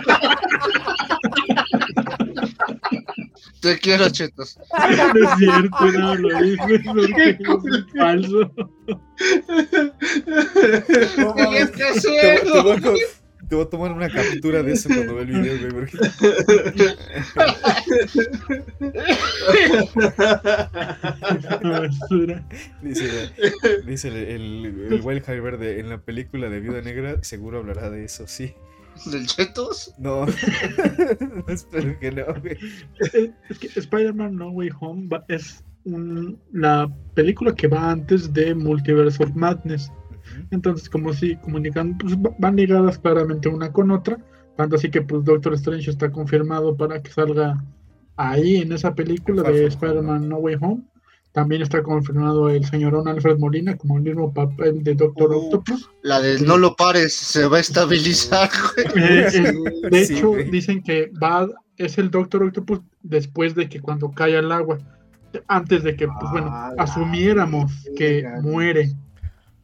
[3.63, 4.59] Te quiero, Chetos.
[4.77, 4.97] No es
[5.37, 7.37] cierto, no lo dices porque es
[7.97, 8.51] falso.
[11.35, 12.41] ¿Qué que hacer?
[13.47, 15.85] Te voy a tomar una captura de eso cuando vea el video, güey.
[22.81, 23.31] dice
[23.85, 28.05] dice el, el, el Wild Verde en la película de Viuda Negra, seguro hablará de
[28.05, 28.53] eso, sí.
[29.05, 29.93] ¿Del Chetos?
[29.97, 30.25] No,
[31.47, 32.57] espero que no, güey.
[33.49, 39.23] Es que Spider-Man No Way Home es un, la película que va antes de Multiverse
[39.23, 39.91] of Madness.
[40.51, 44.17] Entonces, como si comunican, pues van ligadas claramente una con otra.
[44.55, 47.63] Tanto así que pues Doctor Strange está confirmado para que salga
[48.17, 50.83] ahí en esa película de Spider-Man No Way Home.
[51.31, 55.89] También está confirmado el señorón Alfred Molina como el mismo papel de Doctor uh, Octopus.
[56.03, 58.49] La de no lo pares, se va a estabilizar.
[58.95, 59.53] Eh, eh,
[59.89, 61.47] de hecho, dicen que va,
[61.77, 64.77] es el Doctor Octopus después de que cuando cae al agua,
[65.47, 68.93] antes de que, pues bueno, ah, asumiéramos que muere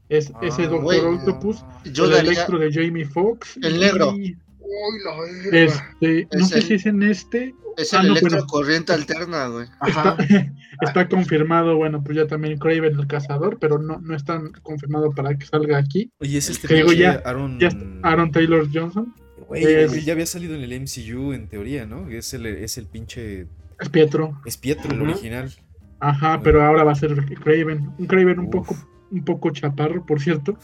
[0.10, 1.64] es ese ah, Doctor Octopus,
[1.94, 3.58] Yo el Electro de Jamie Foxx.
[3.62, 4.16] El negro.
[5.52, 7.54] este, no sé si es en este.
[7.78, 9.68] Es el ah, electro corriente alterna, güey.
[10.82, 15.38] Está, confirmado, bueno, pues ya también Craven el cazador, pero no, no está confirmado para
[15.38, 16.10] que salga aquí.
[16.20, 17.60] Oye, es este ya, Aaron...
[18.02, 19.14] Aaron Taylor Johnson.
[19.48, 22.08] Güey, ya había salido en el MCU en teoría, ¿no?
[22.10, 23.48] Es el, es el pinche.
[23.80, 24.42] Es Pietro.
[24.46, 25.52] Es Pietro, el original.
[26.00, 27.92] Ajá, pero ahora va a ser Craven.
[27.98, 28.76] Un Craven un poco
[29.12, 30.58] un poco chaparro, por cierto.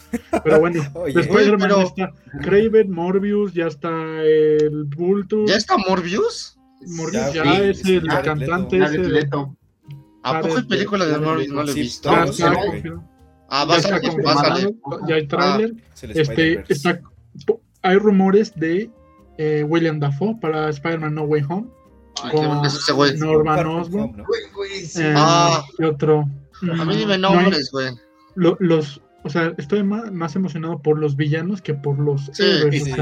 [0.44, 0.82] Pero bueno,
[1.14, 1.82] después pero...
[1.82, 2.12] está
[2.42, 5.46] Craven, Morbius, ya está el Vulture.
[5.46, 6.58] ¿Ya está Morbius?
[6.86, 8.78] Morbius ya, es el cantante.
[8.78, 9.28] Ese
[10.22, 11.52] ¿A poco hay película de Morbius?
[11.52, 12.10] No lo he visto.
[13.48, 14.74] Ah, va a salir,
[15.08, 15.74] Ya hay trailer.
[15.76, 17.00] Ah, este, está,
[17.82, 18.90] hay rumores de
[19.38, 21.68] eh, William Dafoe para Spider-Man No Way Home.
[22.32, 24.24] con Norman Osborn.
[24.96, 25.64] Eh, ah.
[25.78, 26.28] ¿Qué otro?
[26.62, 27.90] A mí dime nombres, güey
[28.36, 32.92] los, o sea, estoy más, emocionado por los villanos que por los sí, Sí,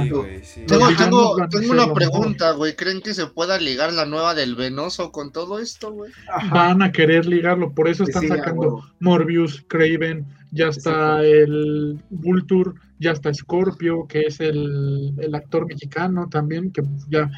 [0.66, 2.74] tengo, tengo, una pregunta, güey.
[2.76, 6.12] ¿Creen que se pueda ligar la nueva del Venoso con todo esto, güey?
[6.50, 13.10] Van a querer ligarlo, por eso están sacando Morbius, Craven, ya está el Vulture, ya
[13.10, 17.30] está Scorpio, que es el, el actor mexicano también, que ya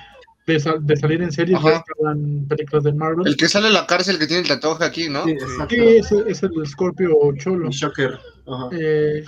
[0.46, 1.58] de, salir en series
[2.12, 3.26] en películas de Marvel.
[3.26, 5.24] El que sale en la cárcel que tiene el tatuaje aquí, ¿no?
[5.24, 5.36] Sí,
[5.70, 7.70] es, es, el Scorpio Cholo.
[7.70, 8.18] Shocker.
[8.70, 9.24] Eh,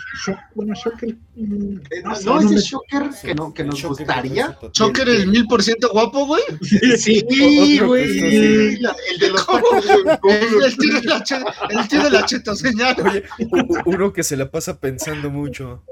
[0.54, 1.16] bueno, Shocker.
[1.34, 4.56] Mm, eh, no, no, es el Shocker que, no, que nos gustaría.
[4.72, 6.42] ¿Shocker el mil por ciento guapo, güey?
[6.96, 8.18] Sí, güey.
[8.18, 11.24] el de los el, tío de la,
[11.70, 12.94] el tío de la cheta señal.
[13.04, 13.24] Oye,
[13.86, 15.82] uno que se la pasa pensando mucho.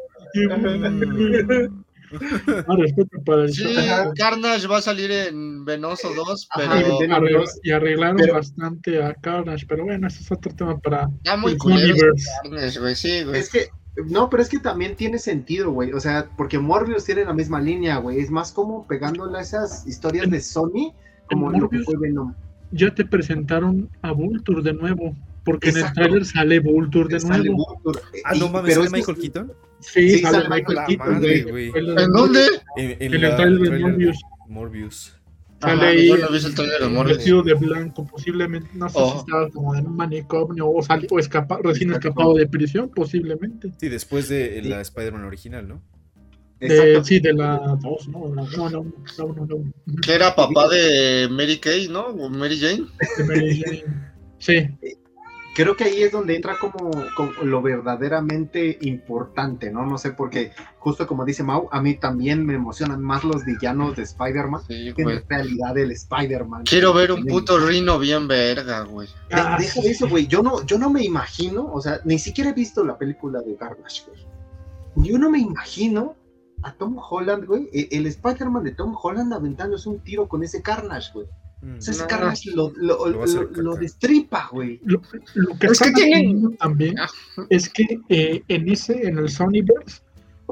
[3.53, 3.77] Sí,
[4.17, 7.45] Carnage va a salir en Venoso 2, pero...
[7.63, 13.25] y arreglaron bastante a Carnage, pero bueno, ese es otro tema para ya muy sí,
[13.25, 13.41] güey.
[13.41, 13.69] Es que,
[14.07, 17.61] no, pero es que también tiene sentido, güey, o sea, porque Morbius tiene la misma
[17.61, 20.93] línea, güey, es más como pegándole a esas historias de Sony,
[21.31, 22.35] como lo que fue Venom.
[22.73, 25.15] Ya te presentaron a Vulture de nuevo,
[25.47, 27.81] porque en el trailer sale Vulture de nuevo.
[28.25, 29.53] Ah, no mames, ¿sale Michael Keaton?
[29.79, 31.73] Sí, sale, Michael Keaton, güey.
[31.75, 32.41] ¿En dónde?
[32.77, 34.19] En, el trailer de Morbius.
[34.49, 35.13] Morbius.
[35.61, 36.11] Sale ahí
[37.07, 39.19] vestido de blanco, posiblemente, no sé si oh.
[39.19, 43.73] estaba como en un manicomio o, o escapa, recién escapado de prisión, posiblemente.
[43.79, 45.83] Sí, después de la Spider-Man original, ¿no?
[46.59, 48.85] De, sí, de la 2, no, no, no, no,
[49.19, 49.73] no, no.
[50.03, 52.07] Que era papá de Mary Kay, ¿no?
[52.07, 52.87] O Mary Jane.
[53.17, 53.85] De Mary Jane.
[54.39, 54.69] Sí
[55.57, 56.91] creo que ahí es donde entra como,
[57.43, 59.87] lo verdaderamente importante, ¿no?
[59.87, 63.97] No sé, porque justo como dice Mau, a mí también me emocionan más los villanos
[63.97, 66.65] de Spider-Man que en realidad el Spider-Man.
[66.65, 69.09] Quiero ver un puto rino bien verga, güey.
[69.33, 70.27] Ah, deja de eso, güey.
[70.27, 73.57] Yo no, yo no me imagino, o sea, ni siquiera he visto la película de
[73.57, 75.09] Carnage, güey.
[75.09, 76.17] Yo no me imagino
[76.63, 80.61] a Tom Holland, güey, e, el, Spider-Man de Tom Holland aventándose un tiro con ese
[80.61, 81.27] Carnage, güey.
[81.63, 81.79] Mm.
[81.79, 84.81] O sea, ese Carnage lo, lo, lo, destripa, güey.
[84.85, 87.09] Lo, que es que tienen también ah.
[87.49, 90.03] es que eh, en ese, en el Sonyverse,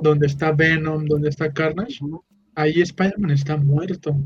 [0.01, 2.01] donde está Venom, donde está Carnage,
[2.55, 4.17] ahí Spider-Man está muerto.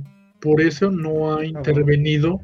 [0.40, 2.40] Por eso no ha ah, intervenido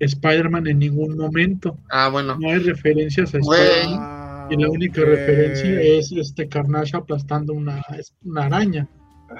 [0.00, 1.78] Spider-Man en ningún momento.
[1.90, 2.36] Ah, bueno.
[2.40, 4.46] No hay referencias a Spider-Man.
[4.50, 7.82] y la única referencia es este Carnage aplastando una,
[8.24, 8.88] una araña.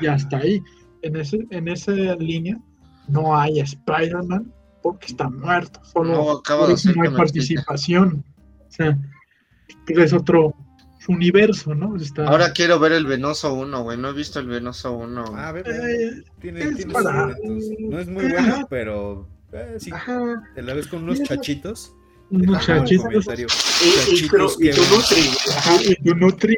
[0.01, 0.63] Y hasta ahí.
[1.03, 2.59] En, ese, en esa línea
[3.09, 4.53] no hay Spider-Man
[4.83, 5.81] porque está muerto.
[5.85, 6.65] Solo no,
[6.97, 8.25] no hay participación.
[8.69, 8.99] O sea,
[9.89, 10.55] es otro,
[11.09, 11.95] universo, ¿no?
[12.27, 13.99] Ahora quiero ver el Venoso 1, güey.
[13.99, 15.25] No he visto el Venoso 1.
[15.35, 19.91] Ah, eh, tiene, tiene No es muy bueno, pero eh, sí.
[20.55, 21.95] Te la ves con unos chachitos.
[22.31, 23.27] Unos chachitos.
[24.59, 25.31] Y, tu Nutri.
[25.81, 26.57] Y tu Nutri.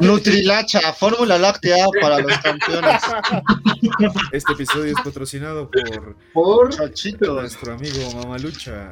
[0.00, 3.02] Nutrilacha, fórmula láctea para los campeones.
[4.32, 8.90] Este episodio es patrocinado por, por nuestro amigo Mamalucha.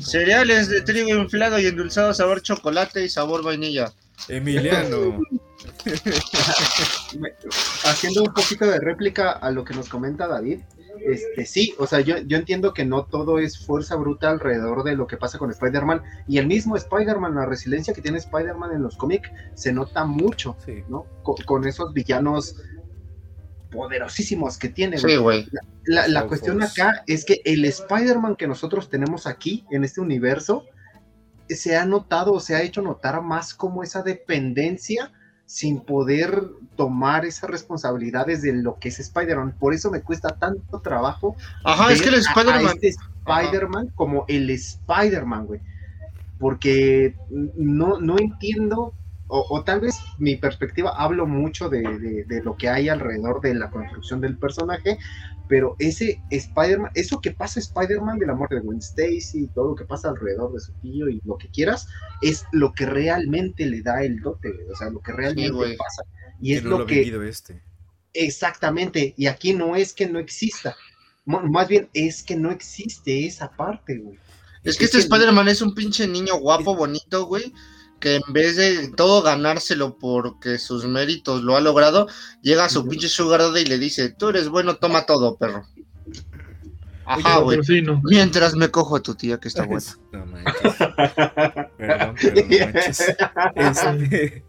[0.00, 3.92] Cereales de trigo inflado y endulzado sabor chocolate y sabor vainilla.
[4.28, 5.20] Emiliano.
[7.84, 10.60] Haciendo un poquito de réplica a lo que nos comenta David,
[11.04, 14.96] este, sí, o sea, yo, yo entiendo que no todo es fuerza bruta alrededor de
[14.96, 16.02] lo que pasa con Spider-Man.
[16.28, 20.56] Y el mismo Spider-Man, la resiliencia que tiene Spider-Man en los cómics, se nota mucho,
[20.88, 21.06] ¿no?
[21.22, 22.56] Con, esos villanos
[23.70, 24.98] poderosísimos que tiene.
[24.98, 25.46] Sí, güey.
[25.84, 30.64] La, la, cuestión acá es que el Spider-Man que nosotros tenemos aquí, en este universo,
[31.48, 35.12] se ha notado, se ha hecho notar más como esa dependencia
[35.50, 36.44] sin poder
[36.76, 39.56] tomar esas responsabilidades de lo que es Spider-Man.
[39.58, 41.34] Por eso me cuesta tanto trabajo.
[41.64, 42.78] Ajá, es que el Spider-Man.
[42.80, 42.94] Este
[43.26, 45.60] Spider-Man como el Spider-Man, güey.
[46.38, 47.16] Porque
[47.56, 48.94] no, no entiendo
[49.32, 54.20] o, tal vez mi perspectiva hablo mucho de, lo que hay alrededor de la construcción
[54.20, 54.98] del personaje,
[55.50, 59.74] pero ese Spider-Man, eso que pasa Spider-Man de la muerte de Gwen Stacy, todo lo
[59.74, 61.88] que pasa alrededor de su tío y lo que quieras,
[62.22, 66.04] es lo que realmente le da el dote, o sea, lo que realmente pasa.
[66.40, 67.02] Y es lo, que...
[67.28, 67.60] Este.
[68.14, 70.76] Exactamente, y aquí no es que no exista,
[71.24, 74.20] más bien es que no existe esa parte, güey.
[74.62, 77.52] Es que este Spider-Man es un pinche niño guapo, bonito, güey,
[78.00, 82.08] que en vez de todo ganárselo porque sus méritos lo ha logrado,
[82.42, 85.66] llega a su pinche sugar y le dice, tú eres bueno, toma todo, perro.
[87.04, 87.58] Ajá, güey.
[88.04, 89.84] Mientras me cojo a tu tía que está buena.
[90.12, 90.76] No manches.
[91.76, 93.00] Perdón, pero no manches.
[93.54, 94.44] Este,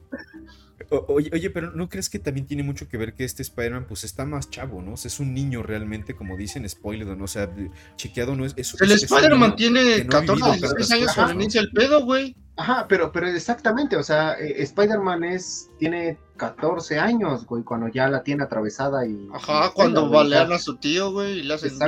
[0.92, 4.26] oye, pero ¿no crees que también tiene mucho que ver que este Spider-Man pues está
[4.26, 4.94] más chavo, ¿no?
[4.94, 7.24] O sea, es un niño realmente, como dicen, spoiler, ¿no?
[7.24, 7.50] O sea,
[7.96, 8.56] chequeado no es...
[8.58, 12.36] el Spider-Man tiene 14, 16 años cuando inicia el pedo, güey.
[12.58, 18.08] Ajá, pero, pero exactamente, o sea, eh, Spider-Man es, tiene 14 años, güey, cuando ya
[18.08, 19.30] la tiene atravesada y...
[19.34, 21.80] Ajá, cuando balean a su tío, güey, y le hacen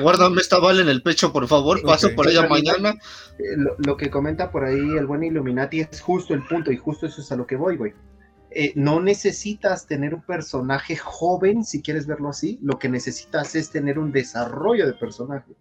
[0.00, 2.94] Guárdame esta bala en el pecho, por favor, paso por ella mañana.
[3.38, 7.06] Eh, lo, que comenta por ahí el buen Illuminati es justo el punto, y justo
[7.06, 7.92] eso es a lo que voy, güey.
[8.50, 13.70] Eh, no necesitas tener un personaje joven, si quieres verlo así, lo que necesitas es
[13.70, 15.52] tener un desarrollo de personaje.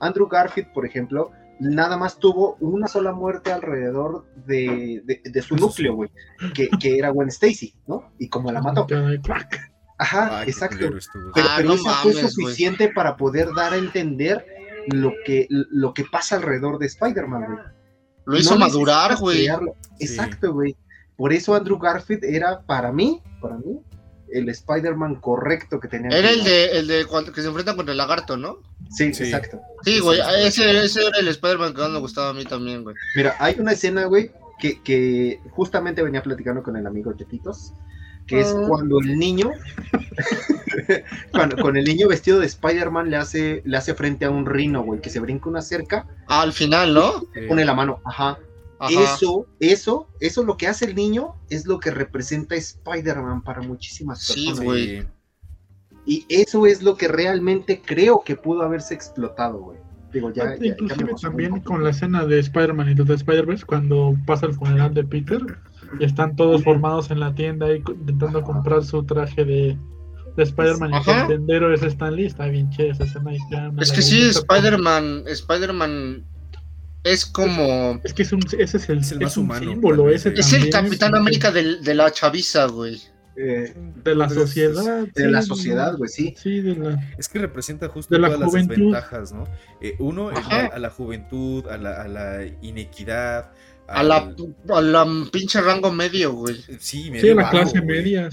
[0.00, 1.30] Andrew Garfield, por ejemplo,
[1.60, 5.02] nada más tuvo una sola muerte alrededor de,
[5.46, 6.10] su núcleo, güey,
[6.54, 8.12] que, que, era Gwen Stacy, ¿no?
[8.18, 8.86] Y como la mató.
[10.00, 10.88] Ajá, exacto.
[11.34, 14.46] Pero, ah, eso fue suficiente para poder dar a entender
[14.86, 17.58] lo que, lo que pasa alrededor de Spider-Man, güey.
[18.24, 19.46] Lo hizo madurar, güey.
[19.98, 20.74] Exacto, güey.
[21.16, 23.78] Por eso Andrew Garfield era, para mí, para mí,
[24.32, 26.16] el Spider-Man correcto que tenía.
[26.16, 28.62] Era el de, el de que se enfrenta contra el lagarto, ¿no?
[28.88, 29.60] Sí, exacto.
[29.84, 32.96] Sí, güey, ese, ese, era el Spider-Man que más me gustaba a mí también, güey.
[33.16, 37.74] Mira, hay una escena, güey, que, que justamente venía platicando con el amigo Chetitos,
[38.30, 39.50] que es cuando el niño,
[41.32, 44.84] cuando con el niño vestido de Spider-Man le hace, le hace frente a un rino,
[44.84, 46.06] güey, que se brinca una cerca.
[46.28, 47.24] Ah, al final, ¿no?
[47.48, 48.38] Pone la mano, ajá.
[48.88, 54.26] Eso, eso, eso lo que hace el niño es lo que representa Spider-Man para muchísimas
[54.26, 54.58] personas.
[54.58, 55.06] Sí, güey.
[56.06, 59.78] Y eso es lo que realmente creo que pudo haberse explotado, güey.
[60.12, 64.54] Digo, ya, Inclusive también con la escena de Spider-Man y de Spider-Verse, cuando pasa el
[64.54, 65.40] funeral de Peter,
[65.98, 69.76] y están todos formados en la tienda ahí intentando comprar su traje de,
[70.36, 73.32] de Spider-Man y el tendero es Stan Lee, está bien chévere esa escena.
[73.80, 76.24] es que sí, Spider-Man, Spider-Man
[77.04, 78.00] es como.
[78.04, 79.70] Es que es un, ese es el, es el más humano.
[79.70, 83.00] Símbolo, ese es el Capitán América de, de, la chaviza, güey.
[83.36, 85.06] Eh, de la sociedad.
[85.14, 86.34] De la sociedad, güey, sí.
[86.36, 89.44] sí de la, es que representa justo todas las desventajas, ¿no?
[89.80, 93.50] Eh, uno, a la juventud, a la, a la inequidad,
[93.90, 94.34] a, la,
[94.68, 96.56] a la pinche rango medio, güey.
[96.78, 98.28] Sí, medio sí la clase media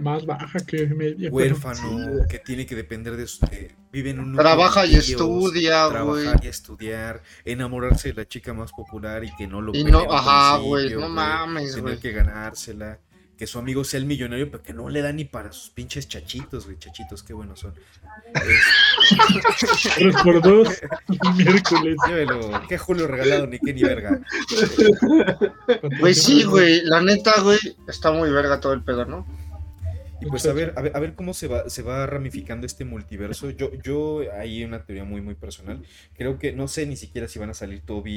[0.00, 1.30] más, baja que media.
[1.30, 3.44] Huérfano, que tiene que depender de su...
[3.92, 4.36] vive en un...
[4.36, 6.24] Trabaja y estudia, güey.
[6.24, 9.74] Trabajar y estudiar, enamorarse de la chica más popular y que no lo...
[9.74, 11.96] Y no, ajá, güey, no mames, güey.
[11.96, 12.98] Tener que ganársela
[13.40, 16.06] que su amigo sea el millonario, pero que no le da ni para sus pinches
[16.06, 16.78] chachitos, güey.
[16.78, 17.72] Chachitos, qué buenos son.
[19.94, 20.68] Tres por dos,
[21.36, 21.96] miércoles.
[22.06, 22.60] Llévelo.
[22.68, 24.20] Qué Julio regalado, ni qué ni verga.
[26.00, 26.82] Güey, sí, güey.
[26.84, 27.58] La neta, güey,
[27.88, 29.26] está muy verga todo el pedo, ¿no?
[30.20, 32.84] Y pues a ver, a ver, a ver cómo se va, se va ramificando este
[32.84, 33.48] multiverso.
[33.48, 35.82] Yo, yo, hay una teoría muy, muy personal.
[36.12, 38.12] Creo que, no sé ni siquiera si van a salir Toby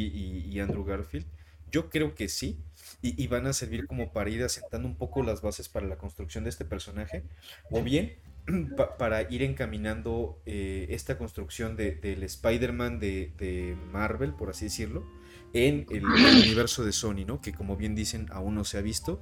[0.49, 1.27] y Andrew Garfield.
[1.71, 2.59] Yo creo que sí
[3.05, 6.45] y, van a servir como para ir asentando un poco las bases para la construcción
[6.45, 7.23] de este personaje,
[7.69, 8.15] o bien
[8.97, 15.05] para ir encaminando eh, esta construcción del Spider-Man de, Marvel, por así decirlo,
[15.51, 17.41] en el, universo de Sony, ¿no?
[17.41, 19.19] Que como bien dicen, aún no se ha visto.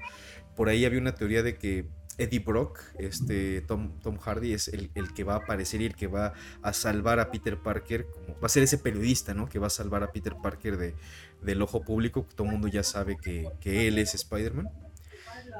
[0.56, 1.88] Por ahí había una teoría de que
[2.18, 6.08] Eddie Brock, este Tom, Tom Hardy, es el, que va a aparecer y el que
[6.08, 9.50] va a salvar a Peter Parker, como va a ser ese periodista, ¿no?
[9.50, 10.94] Que va a salvar a Peter Parker de,
[11.42, 14.70] del ojo público, todo el mundo ya sabe que, él es Spider-Man.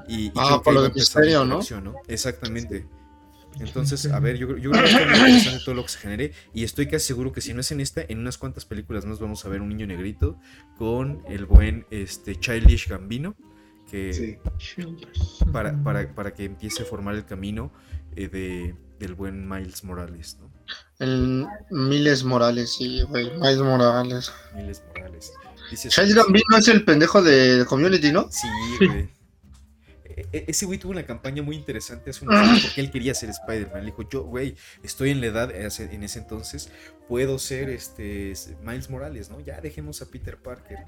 [0.08, 1.60] Y, ah, por lo de misterio, ¿no?
[2.08, 2.86] Exactamente.
[3.60, 6.32] Entonces, a ver, yo, yo creo que está muy interesante todo lo que se genere
[6.54, 9.20] y estoy casi seguro que si no es en esta, en unas cuantas películas más
[9.20, 10.40] vamos a ver un niño negrito
[10.78, 13.36] con el buen este, Childish Gambino,
[13.90, 14.40] que
[15.52, 17.74] para, para, que empiece a formar el camino
[18.16, 20.50] eh, de, del buen Miles Morales, ¿no?
[21.00, 24.32] El Miles Morales, sí, güey, Miles Morales.
[24.56, 25.34] Miles Morales.
[25.76, 28.30] Charles Gambino es el pendejo de Community, ¿no?
[28.32, 28.48] Sí,
[28.86, 29.10] güey.
[30.16, 33.14] E, e, ese güey tuvo una campaña muy interesante hace unos años porque él quería
[33.14, 33.80] ser Spider-Man.
[33.80, 36.70] Le dijo, yo, güey, estoy en la edad, en ese entonces,
[37.08, 38.34] puedo ser este
[38.64, 39.40] Miles Morales, ¿no?
[39.40, 40.80] Ya dejemos a Peter Parker.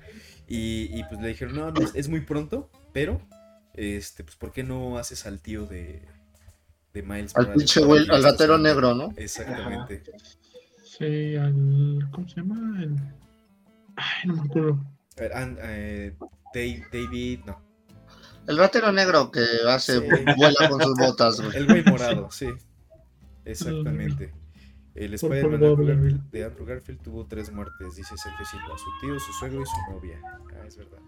[0.48, 3.22] Y, pues le dijeron, no, no, es muy pronto, pero,
[3.74, 6.02] este, pues, ¿por qué no haces al tío de,
[6.94, 9.14] de Miles Al pinche güey, al gatero negro, ¿no?
[9.18, 10.04] Exactamente.
[10.84, 12.08] Sí, al.
[12.12, 12.84] ¿Cómo se llama?
[12.84, 12.96] El
[13.96, 14.84] Ay, no me acuerdo.
[15.18, 16.16] Eh,
[16.54, 17.62] David, no.
[18.48, 22.48] El ratero negro que hace vuela con sus botas, El güey morado, sí.
[23.46, 24.34] Exactamente.
[24.96, 29.62] El Spider-Man de Andrew Garfield tuvo tres muertes, dice Sergio Silva, su tío, su suegro
[29.62, 30.22] y su novia.
[30.56, 31.00] Ah, es verdad.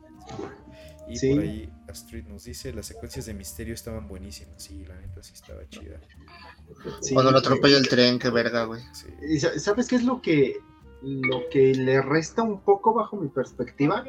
[1.07, 4.55] Y por ahí Astrid nos dice, las secuencias de misterio estaban buenísimas.
[4.57, 5.99] Sí, la neta sí estaba chida.
[7.13, 8.81] Cuando lo atropella el tren, qué verga, güey.
[9.57, 10.57] ¿Sabes qué es lo que
[11.05, 14.03] lo que le resta un poco bajo mi perspectiva,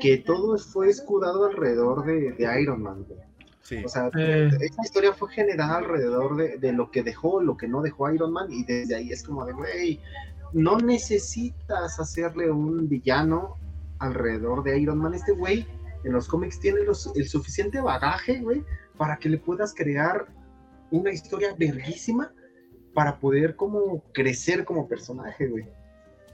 [0.00, 3.06] que todo fue escudado alrededor de, Iron Man.
[3.84, 4.50] O sea, eh.
[4.60, 8.52] esta historia fue generada alrededor de, lo que dejó, lo que no dejó Iron Man,
[8.52, 10.00] y desde ahí es como de, güey,
[10.52, 13.56] no necesitas hacerle un villano
[13.98, 15.14] alrededor de Iron Man.
[15.14, 15.66] Este güey
[16.04, 18.62] en los cómics tiene el suficiente bagaje, güey,
[18.98, 20.26] para que le puedas crear
[20.90, 22.30] una historia verguísima
[22.92, 25.64] para poder como crecer como personaje, güey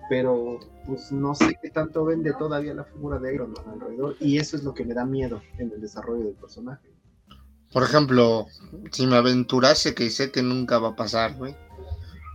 [0.08, 4.38] pero pues no sé qué tanto vende todavía la figura de Iron Man alrededor y
[4.38, 6.88] eso es lo que me da miedo en el desarrollo del personaje.
[7.72, 8.46] Por ejemplo,
[8.90, 11.54] si me aventurase, que sé que nunca va a pasar, güey,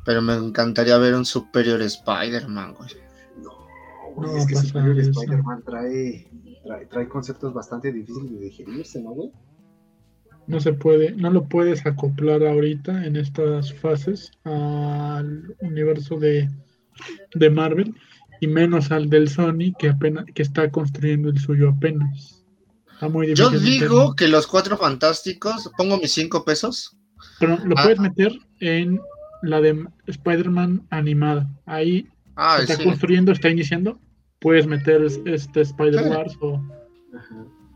[0.05, 2.89] pero me encantaría ver un Superior Spider-Man, güey.
[4.15, 6.29] No, es que Superior Spider-Man trae,
[6.89, 9.31] trae, conceptos bastante difíciles de digerirse, ¿no, güey?
[10.45, 16.49] No se puede, no lo puedes acoplar ahorita en estas fases al universo de
[17.35, 17.95] de Marvel
[18.39, 22.43] y menos al del Sony que apenas que está construyendo el suyo apenas.
[23.33, 26.95] Yo digo que los cuatro fantásticos, pongo mis cinco pesos.
[27.39, 28.01] Pero lo puedes ah.
[28.01, 28.99] meter en
[29.41, 31.49] la de Spider-Man animada.
[31.65, 33.99] Ahí ah, está construyendo, está iniciando.
[34.39, 36.61] Puedes meter este Spider-Wars o.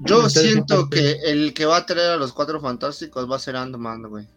[0.02, 3.56] Yo siento que el que va a traer a los cuatro fantásticos va a ser
[3.56, 4.27] Ant-Man, güey.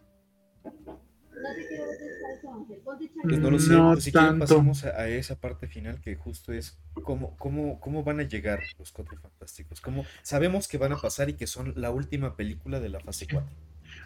[3.22, 6.78] Pues no lo sé, pues si quieren pasamos a, esa parte final que justo es
[7.02, 9.81] cómo, cómo, cómo van a llegar los Cuatro Fantásticos.
[9.81, 13.27] Cómo, sabemos que van a pasar y que son la última película de la fase
[13.31, 13.48] 4.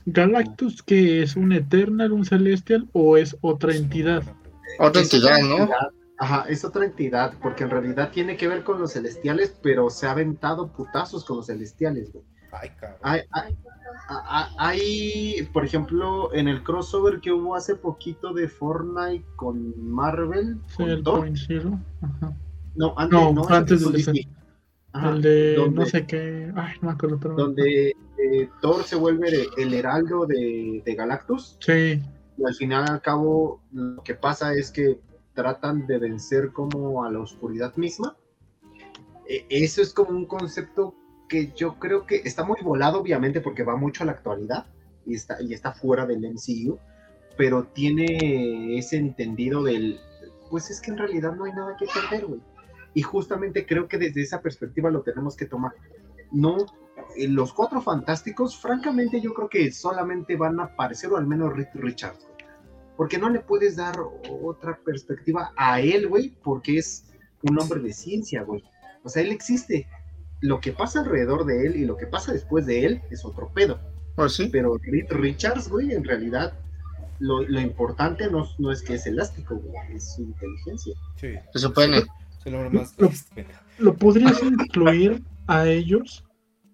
[0.07, 4.23] ¿Galactus que es un Eternal, un Celestial o es otra entidad?
[4.79, 5.69] Otra entidad, ¿no?
[6.19, 10.07] Ajá, es otra entidad, porque en realidad tiene que ver con los celestiales, pero se
[10.07, 12.25] ha aventado putazos con los celestiales, güey.
[12.53, 13.01] Ay, cabrón.
[14.59, 20.59] Hay, por ejemplo, en el crossover que hubo hace poquito de Fortnite con Marvel.
[20.79, 21.03] el
[22.77, 24.27] No, antes, no, no, antes de
[24.95, 26.53] el de no sé qué.
[26.55, 27.19] Ay, no me acuerdo.
[27.21, 27.35] Pero...
[27.35, 31.57] Donde eh, Thor se vuelve el heraldo de, de Galactus.
[31.61, 32.01] Sí.
[32.37, 35.01] Y al final, al cabo, lo que pasa es que
[35.35, 38.17] tratan de vencer como a la oscuridad misma
[39.27, 40.95] e, eso es como un concepto
[41.29, 44.67] que yo creo que está muy volado, obviamente, porque va mucho a la actualidad
[45.07, 46.79] y está, y está fuera del MCU,
[47.37, 49.99] pero tiene ese entendido del,
[50.51, 52.41] pues es que en realidad no hay nada que perder, güey.
[52.95, 55.73] Y justamente creo que desde esa perspectiva lo tenemos que tomar.
[56.31, 56.67] No,
[57.29, 62.17] los cuatro fantásticos, francamente yo creo que solamente van a aparecer, o al menos Richard,
[62.97, 63.97] porque no le puedes dar
[64.43, 67.07] otra perspectiva a él, güey, porque es
[67.43, 68.63] un hombre de ciencia, güey.
[69.03, 69.89] O sea, él existe.
[70.45, 73.51] Lo que pasa alrededor de él y lo que pasa después de él es otro
[73.55, 73.81] pedo.
[74.15, 74.51] Pues sí.
[74.53, 76.53] Pero Richards, güey, en realidad
[77.19, 80.95] lo, importante no, no, es que es elástico, güey, es su inteligencia.
[81.17, 81.33] Sí.
[81.55, 82.03] Se supone.
[83.79, 86.23] Lo, podrías incluir a ellos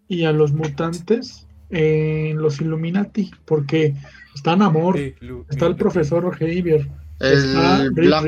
[0.09, 3.95] y a los mutantes en los Illuminati, porque
[4.35, 6.91] está Namor, está el profesor Xavier,
[7.21, 8.27] está Black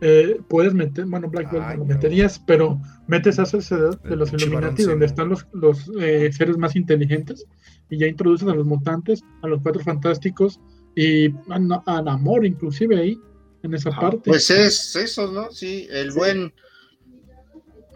[0.00, 4.32] eh, puedes meter, bueno, Black Bolt lo meterías, pero metes a esa edad de los
[4.32, 7.46] Illuminati, donde están los, los eh, seres más inteligentes,
[7.90, 10.60] y ya introduces a los mutantes, a los cuatro fantásticos,
[10.94, 13.18] y a, a Namor inclusive ahí,
[13.62, 14.30] en esa parte.
[14.30, 15.50] Pues es eso, ¿no?
[15.50, 16.52] Sí, el buen...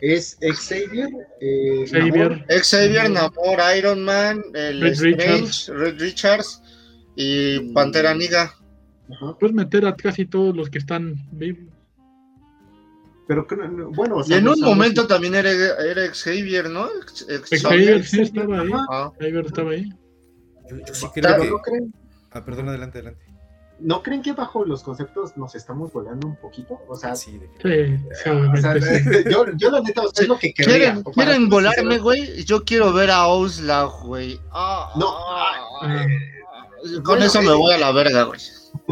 [0.02, 1.10] Es Xavier,
[1.43, 6.62] eh, Xavier, Xavier, Namor, Iron Man, el Red Strange, Red Richards
[7.16, 8.55] y Pantera Niga.
[9.39, 11.64] Puedes meter a casi todos los que están vivos.
[13.31, 13.47] Pero
[13.93, 16.89] bueno, y en un momento también era, era, Xavier, ¿no?
[17.48, 18.70] Xavier sí estaba ahí.
[19.20, 19.89] Xavier estaba ahí.
[20.69, 21.78] Yo, sí creo que...
[22.32, 23.24] Ah, perdón, adelante, adelante.
[23.78, 26.81] ¿No creen que bajo los conceptos nos estamos volando un poquito?
[26.89, 27.70] O sea, sí, sí,
[29.31, 30.74] yo, yo la neta, es lo que quería.
[30.74, 32.43] ¿Quieren, ¿quieren volarme, güey?
[32.44, 34.40] Yo quiero ver a Ousla, güey.
[34.51, 35.07] Ah, no.
[35.07, 36.05] Ah,
[37.05, 38.40] con eso me voy a la verga, güey.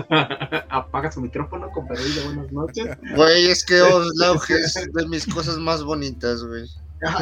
[0.71, 2.99] Apaga su micrófono, compadre, de buenas noches.
[3.17, 6.65] Güey, es que Oslaug es de mis cosas más bonitas, güey.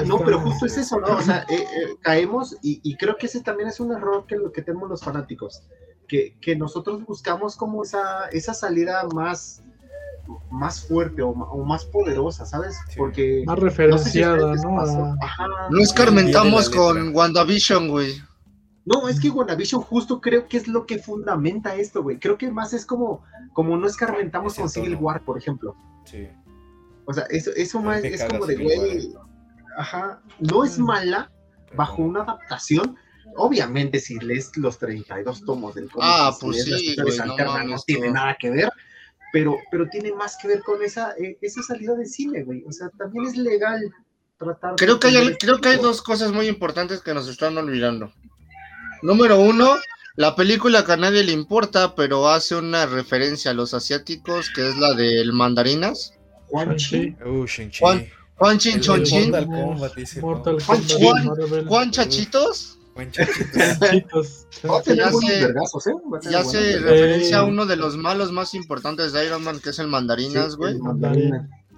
[0.07, 1.17] no, pero justo es eso, ¿no?
[1.17, 4.53] O sea, eh, eh, caemos y, creo que ese también es un error que lo
[4.53, 5.63] que tenemos los fanáticos,
[6.09, 9.63] que, que nosotros buscamos como esa, esa salida más,
[10.51, 12.77] más fuerte o, más poderosa, ¿sabes?
[12.97, 13.43] Porque...
[13.47, 15.17] Más referenciada, ¿no?
[15.71, 18.15] No escarmentamos con WandaVision, güey.
[18.87, 22.21] No, es que WandaVision justo creo que es lo que fundamenta esto, güey.
[22.21, 25.75] Creo que más es como, como no escarmentamos con Civil War, por ejemplo.
[26.05, 26.29] Sí.
[27.05, 29.13] O sea, eso, eso más es como de, güey,
[29.77, 31.33] ajá, no es mala
[31.75, 32.97] bajo una adaptación.
[33.35, 38.51] Obviamente, si lees los 32 tomos del cómic, ah, pues sí, no, tiene nada que
[38.51, 38.71] ver,
[39.33, 42.63] pero, pero tiene más que ver con esa, eh, esa salida de cine, güey.
[42.65, 43.81] O sea, también es legal
[44.39, 44.77] tratar.
[44.77, 48.13] Creo que hay, creo que hay dos cosas muy importantes que nos están olvidando.
[49.07, 49.77] Número uno,
[50.17, 54.69] la película que a nadie le importa, pero hace una referencia a los asiáticos, que
[54.69, 56.15] es la del mandarinas.
[56.49, 57.15] Juan Chi.
[57.79, 59.33] Juan, Juan Chin Chon Chin.
[61.69, 62.79] Juan Chachitos.
[62.95, 64.43] Juan Chachitos.
[66.29, 69.79] Ya hace referencia a uno de los malos más importantes de Iron Man, que es
[69.79, 70.77] el mandarinas, güey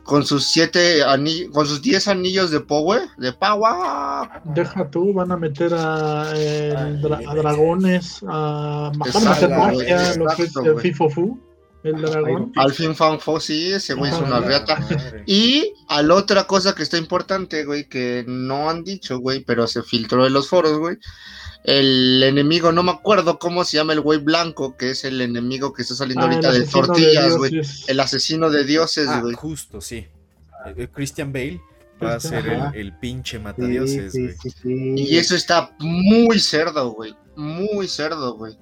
[0.09, 4.27] con sus siete anillos, con sus diez anillos de power, de power.
[4.55, 6.33] Deja tú, van a meter a,
[7.35, 11.39] dragones, a, van a meter magia, lo que es el Fifofu,
[11.83, 12.53] el dragón.
[12.57, 14.79] Al fin Fanfo, sí, ese güey es una reata.
[15.27, 19.67] Y a la otra cosa que está importante, güey, que no han dicho, güey, pero
[19.67, 20.97] se filtró en los foros, güey
[21.65, 25.73] el enemigo, no me acuerdo cómo se llama el güey blanco, que es el enemigo
[25.73, 27.61] que está saliendo ah, ahorita de tortillas, güey.
[27.87, 29.35] El asesino de dioses, ah, güey.
[29.35, 30.07] justo, sí.
[30.93, 31.61] Christian Bale
[32.03, 34.35] va a ser el, pinche matadioses, güey.
[35.01, 37.15] y eso está muy cerdo, güey.
[37.37, 38.57] Muy cerdo, güey.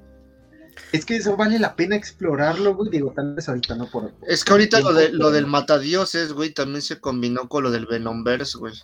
[0.93, 2.90] Es que eso vale la pena explorarlo, güey.
[2.90, 4.12] Digo, tal vez ahorita no por.
[4.27, 7.86] Es que ahorita lo, de, lo del matadioses, güey, también se combinó con lo del
[7.86, 8.74] Venomverse, güey.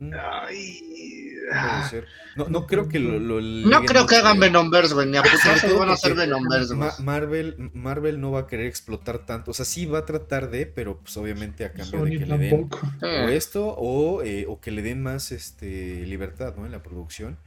[0.00, 1.32] Ay.
[1.52, 1.90] Ah.
[2.34, 3.40] No, no creo que lo.
[3.40, 5.06] no creo que hagan Venomverse, güey.
[5.06, 6.90] Ni a que van a hacer Venomverse, güey.
[6.98, 9.52] Marvel, Marvel no va a querer explotar tanto.
[9.52, 12.38] O sea, sí va a tratar de, pero pues obviamente a cambio de que le
[12.38, 12.68] den
[13.02, 16.66] o esto o, eh, o que le den más este libertad, ¿no?
[16.66, 17.38] En la producción.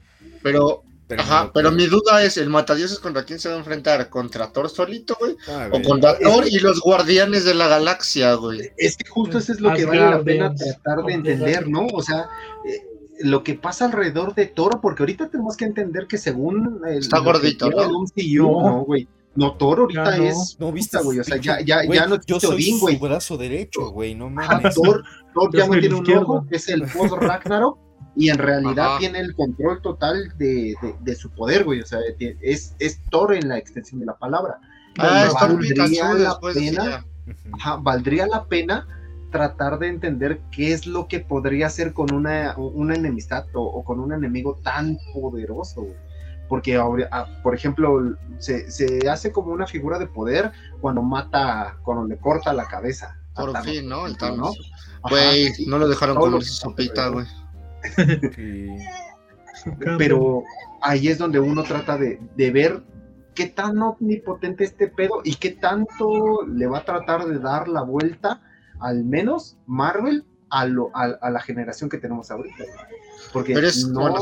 [0.42, 0.84] Pero
[1.18, 4.10] Ajá, pero mi duda es, ¿el Matadioses contra quién se va a enfrentar?
[4.10, 5.36] ¿Contra Thor solito, güey?
[5.48, 8.72] Ah, ¿O contra Thor y los Guardianes de la Galaxia, güey?
[8.78, 11.88] Es que justo eso es lo que vale la pena tratar de entender, ¿no?
[11.88, 12.30] O sea,
[12.66, 12.84] eh,
[13.22, 16.82] lo que pasa alrededor de Thor, porque ahorita tenemos que entender que según...
[16.88, 17.88] El, Está gordito, ¿no?
[17.88, 19.08] no, güey.
[19.36, 20.58] No, Thor ahorita es.
[20.60, 21.20] No, viste, güey.
[21.20, 22.98] O sea, ya, ya, ya no yo soy Odín, güey.
[22.98, 24.14] brazo derecho, güey.
[24.14, 24.76] No mames.
[24.76, 25.04] Thor,
[25.34, 27.89] Thor ya no tiene un ojo, que es el post Ragnarok
[28.20, 31.80] y en realidad tiene el control total de, de, su poder, güey.
[31.80, 32.00] O sea,
[32.42, 34.60] es, es Thor en la extensión de la palabra.
[34.98, 37.06] Ah, valdría la pena,
[37.80, 38.88] valdría la pena
[39.32, 44.02] tratar de entender qué es lo que podría hacer con una, una enemistad o, con
[44.02, 45.88] un enemigo tan poderoso,
[46.50, 50.52] Porque, ah, por ejemplo, se, se, hace como una figura de poder
[50.82, 53.18] cuando mata, cuando le corta la cabeza.
[53.34, 54.08] Por fin, ¿no?
[54.08, 54.58] El Thanos.
[55.10, 57.26] Güey, no lo dejaron comer su sopita, güey.
[59.98, 60.44] Pero
[60.82, 62.84] ahí es donde uno trata de, de ver
[63.36, 67.82] qué tan omnipotente este pedo y qué tanto le va a tratar de dar la
[67.82, 68.42] vuelta
[68.80, 72.64] al menos Marvel a, lo, a, la generación que tenemos ahorita.
[73.34, 73.54] Porque
[73.92, 74.16] no,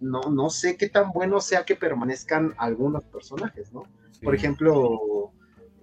[0.00, 3.84] no, no sé qué tan bueno sea que permanezcan algunos personajes, ¿no?
[4.22, 5.32] Por ejemplo,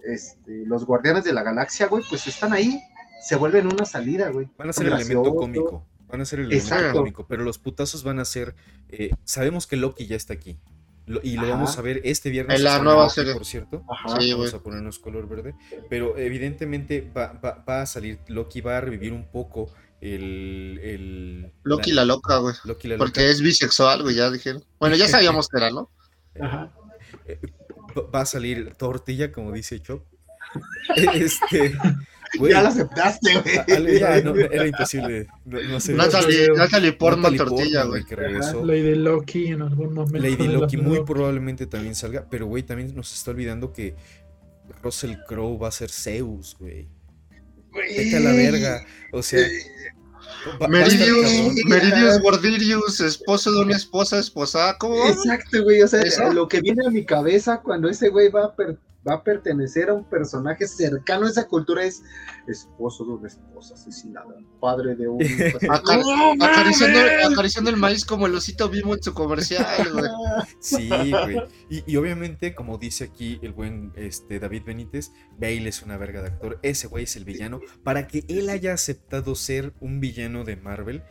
[0.04, 2.80] este, los Guardianes de la Galaxia, güey, pues están ahí,
[3.22, 4.48] se vuelven una salida, güey.
[4.58, 5.86] Van a ser el elemento cómico.
[6.12, 8.54] Van a ser el elemento cómico, pero los putazos van a ser.
[8.90, 10.58] Eh, sabemos que Loki ya está aquí
[11.22, 12.58] y lo vamos a ver este viernes.
[12.58, 13.32] En la nueva serie.
[13.34, 13.84] Por cierto.
[13.86, 15.54] vamos a ponernos color verde.
[15.90, 20.80] Pero evidentemente va, va, a salir, Loki va a revivir un poco el...
[20.82, 22.54] el Loki la, loca, güey.
[22.98, 24.64] Porque es bisexual, güey, ya dijeron.
[24.78, 25.90] Bueno, ya sabíamos que era, ¿no?
[26.40, 26.72] Ajá.
[27.26, 27.40] Eh,
[28.14, 30.04] va a salir tortilla, como dice Chop.
[31.14, 31.74] Este,
[32.40, 33.96] ya lo aceptaste, güey.
[34.00, 35.26] era imposible.
[35.44, 38.04] No, sé, Natalie, Portman tortilla, güey.
[38.04, 38.64] Que regresó.
[38.64, 40.28] Lady Loki en algún momento.
[40.28, 42.26] Lady Loki muy probablemente también salga.
[42.30, 43.94] Pero, güey, también nos está olvidando que
[44.82, 46.88] Russell Crowe va a ser Zeus, güey.
[47.72, 48.84] Vete a la verga.
[49.12, 49.46] O sea.
[50.68, 55.06] Meridius, Meridius Gordirius, esposo de una esposa, esposa, ¿cómo?
[55.06, 58.54] Exacto, güey, o sea, lo que viene a mi cabeza cuando ese güey va a
[59.08, 62.02] va a pertenecer a un personaje cercano a esa cultura, es
[62.46, 65.20] esposo de una esposa asesinada, padre de un...
[66.40, 69.66] acariciando, el maíz como el osito vimos en su comercial,
[70.60, 71.42] Sí, güey.
[71.68, 76.28] Y, obviamente, como dice aquí el buen este, David Benítez, Bale es una verga de
[76.28, 77.60] actor, ese güey es el villano.
[77.82, 81.02] Para que él haya aceptado ser un villano de Marvel,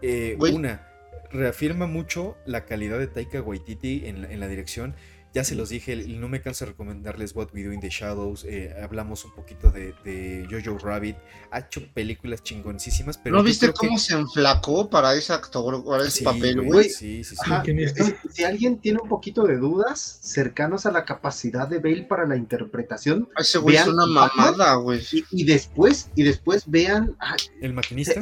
[0.00, 0.88] eh, una,
[1.30, 4.94] reafirma mucho la calidad de Taika Waititi en la dirección
[5.34, 8.44] ya se los dije, no me canso de recomendarles What We Do in the Shadows.
[8.44, 11.16] Eh, hablamos un poquito de, Jojo Rabbit.
[11.50, 13.36] Ha hecho películas chingoncísimas, pero.
[13.36, 16.88] ¿No viste cómo se enflacó para ese actor, para ese papel, güey?
[16.88, 18.14] Sí, sí, sí.
[18.30, 22.36] si alguien tiene un poquito de dudas cercanos a la capacidad de Bale para la
[22.36, 23.28] interpretación.
[23.36, 25.02] Ese güey es una mamada, güey.
[25.30, 27.16] Y, después, y después vean.
[27.60, 28.20] ¿El maquinista?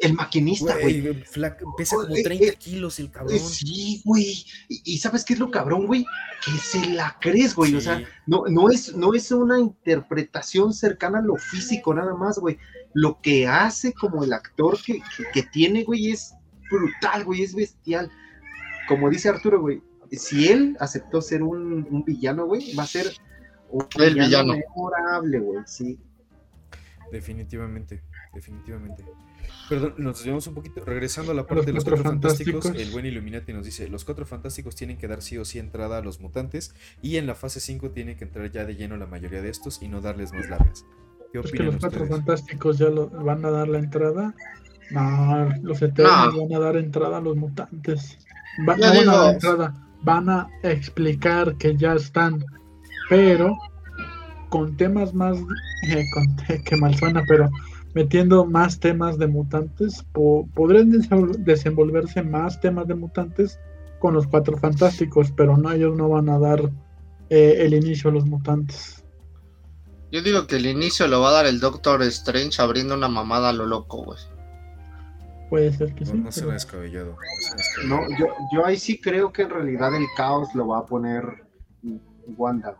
[0.00, 1.22] El maquinista, güey.
[1.76, 3.38] Pesa como 30 kilos el cabrón.
[3.38, 4.44] Sí, güey.
[4.68, 6.06] Y, ¿sabes qué es lo cabrón, güey?
[6.44, 7.74] Que se la crees, güey.
[7.74, 12.38] O sea, no, no, es, no es una interpretación cercana a lo físico nada más,
[12.38, 12.58] güey.
[12.94, 15.02] Lo que hace como el actor que,
[15.32, 16.34] que, tiene, güey, es
[16.70, 18.10] brutal, güey, es bestial.
[18.88, 19.82] Como dice Arturo, güey,
[20.12, 23.12] si él aceptó ser un, un villano, güey, va a ser
[23.70, 25.98] un villano, memorable, güey, sí.
[27.10, 28.02] Definitivamente,
[28.32, 29.04] definitivamente.
[29.68, 30.84] Perdón, nos desviamos un poquito.
[30.84, 34.26] Regresando a la parte de los cuatro fantásticos, el buen Illuminati nos dice: Los cuatro
[34.26, 36.74] fantásticos tienen que dar sí o sí entrada a los mutantes.
[37.02, 39.82] Y en la fase 5 tiene que entrar ya de lleno la mayoría de estos
[39.82, 40.84] y no darles más largas.
[41.32, 44.34] ¿Qué opinan es que los cuatro fantásticos ya lo, van a dar la entrada.
[44.90, 48.18] No, los eternos van a dar entrada a los mutantes.
[48.64, 49.74] Van, a dar entrada.
[50.02, 52.44] Van a explicar que ya están.
[53.08, 53.56] Pero
[54.48, 55.38] con temas más.
[55.88, 56.04] Eh,
[56.64, 57.50] que mal suena, pero
[57.94, 63.58] metiendo más temas de mutantes, podrían desenvolverse más temas de mutantes
[64.00, 66.70] con los cuatro fantásticos, pero no, ellos no van a dar
[67.30, 69.04] eh, el inicio a los mutantes.
[70.12, 73.48] Yo digo que el inicio lo va a dar el Doctor Strange abriendo una mamada
[73.48, 74.18] a lo loco, güey.
[75.50, 76.14] Puede ser que sí.
[76.14, 77.16] No se descabellado.
[77.86, 81.44] No, yo, yo ahí sí creo que en realidad el caos lo va a poner
[82.36, 82.76] Wanda.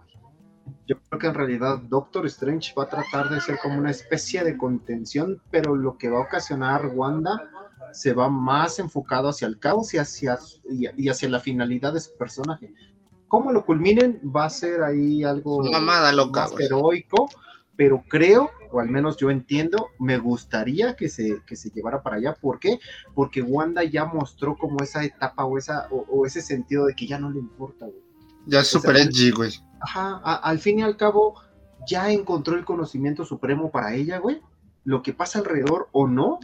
[0.87, 4.45] Yo creo que en realidad Doctor Strange va a tratar de ser como una especie
[4.45, 7.51] de contención, pero lo que va a ocasionar Wanda
[7.93, 10.39] se va más enfocado hacia el caos y hacia,
[10.69, 12.73] y, hacia la finalidad de su personaje.
[13.29, 17.29] Cómo lo culminen va a ser ahí algo Mamada loca, más heroico,
[17.77, 22.17] pero creo, o al menos yo entiendo, me gustaría que se, que se llevara para
[22.17, 22.35] allá.
[22.35, 22.79] ¿Por qué?
[23.15, 27.19] Porque Wanda ya mostró como esa etapa o, esa, o, ese sentido de que ya
[27.19, 28.03] no le importa, güey.
[28.47, 29.53] Ya es super edgy, güey
[29.85, 31.41] ajá, al fin y al cabo,
[31.87, 34.41] ya encontró el conocimiento supremo para ella, güey.
[34.85, 36.41] Lo que pasa alrededor o no,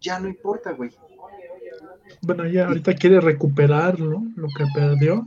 [0.00, 0.90] ya no importa, güey.
[2.22, 4.22] Bueno, ya ahorita quiere recuperar lo
[4.56, 5.26] que perdió.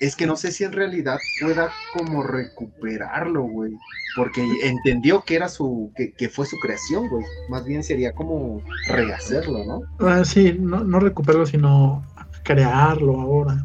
[0.00, 3.72] Es que no sé si en realidad pueda como recuperarlo, güey.
[4.16, 7.24] Porque entendió que era su, que, fue su creación, güey.
[7.48, 9.80] Más bien sería como rehacerlo, ¿no?
[10.00, 12.04] Ah, sí, no, no recuperarlo, sino
[12.42, 13.64] crearlo ahora.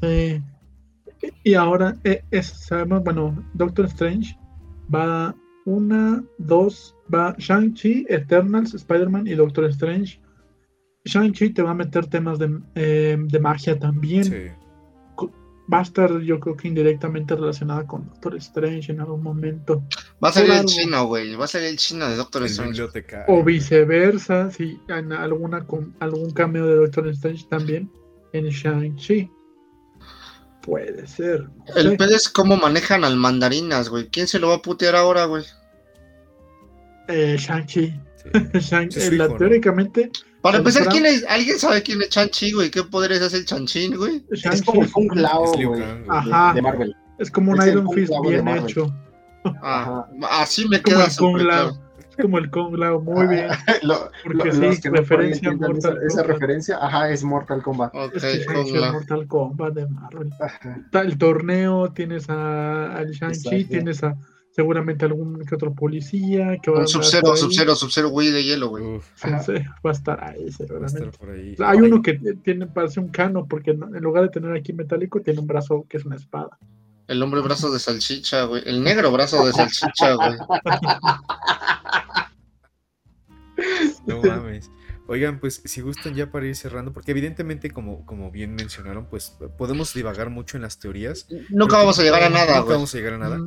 [0.00, 0.42] Sí.
[1.44, 4.38] Y ahora eh, es, sabemos, bueno, Doctor Strange
[4.94, 5.34] va,
[5.64, 10.20] una, dos, va Shang-Chi, Eternals, Spider-Man y Doctor Strange.
[11.04, 14.56] Shang-Chi te va a meter temas de, eh, magia también.
[15.70, 19.82] Va a estar, yo creo que indirectamente relacionada con Doctor Strange en algún momento.
[20.22, 21.34] Va a salir el chino, güey.
[21.34, 22.88] Va a salir el chino de Doctor Strange.
[23.28, 27.90] O viceversa, si en alguna con algún cambio de Doctor Strange también
[28.32, 29.30] en Shang-Chi.
[30.68, 31.46] Puede ser.
[31.76, 34.08] el pedo es cómo manejan al mandarinas, güey.
[34.08, 35.44] ¿Quién se lo va a putear ahora, güey?
[37.08, 37.94] Eh, Shang-Chi.
[38.34, 40.10] Eh, teóricamente.
[40.42, 41.24] Para empezar, ¿quién es?
[41.26, 42.70] ¿alguien sabe quién es Shang-Chi, güey?
[42.70, 44.22] ¿Qué poderes hace el Shang-Chi, güey?
[44.30, 45.82] Es como un Lao, güey.
[46.08, 46.52] Ajá.
[46.52, 46.94] De Marvel.
[47.18, 48.92] Es como un Iron Fist bien hecho.
[49.62, 50.06] Ajá.
[50.28, 51.87] Así me queda súper claro
[52.20, 53.48] como el Kong Lao, muy ah, bien.
[54.24, 57.92] porque sí, referencia Mortal esa, referencia, ajá, es Mortal Kombat.
[58.14, 58.46] es
[58.92, 60.30] Mortal Kombat de Marvel.
[60.92, 64.16] El torneo, tienes a, al Shang-Chi, tienes a
[64.50, 69.00] seguramente algún que otro policía que va un Sub-Zero, Sub-Zero, Sub-Zero, güey de hielo, güey.
[69.24, 71.10] Va a estar ahí, seguramente.
[71.64, 75.38] Hay uno que tiene, parece un cano, porque en lugar de tener aquí metálico, tiene
[75.38, 76.58] un brazo que es una espada.
[77.08, 78.62] El hombre brazo de salchicha, güey.
[78.66, 80.36] El negro brazo de salchicha, güey.
[84.06, 84.70] No mames.
[85.06, 89.36] Oigan, pues si gustan ya para ir cerrando, porque evidentemente, como, como bien mencionaron, pues
[89.56, 91.26] podemos divagar mucho en las teorías.
[91.48, 93.38] Nunca vamos a llegar a nada, Nunca vamos a llegar a nada.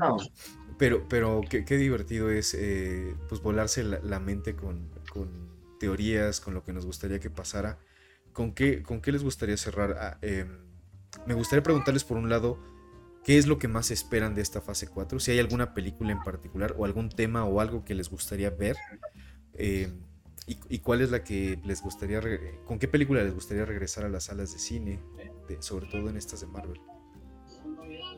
[0.80, 4.90] Pero, pero qué, divertido es eh, pues volarse la, mente con,
[5.80, 7.78] teorías, con lo que nos gustaría que pasara.
[8.34, 9.98] ¿Con qué, con qué les gustaría cerrar?
[10.00, 10.58] Ah, em,
[11.28, 12.58] me gustaría preguntarles por un lado,
[13.24, 15.20] ¿qué es lo que más esperan de esta fase 4?
[15.20, 18.78] Si hay alguna película en particular o algún tema o algo que les gustaría ver.
[19.54, 19.92] Eh,
[20.48, 22.20] y, cuál es la que les gustaría,
[22.66, 25.00] con qué película les gustaría regresar a las salas de cine,
[25.60, 26.82] sobre todo en estas de Marvel?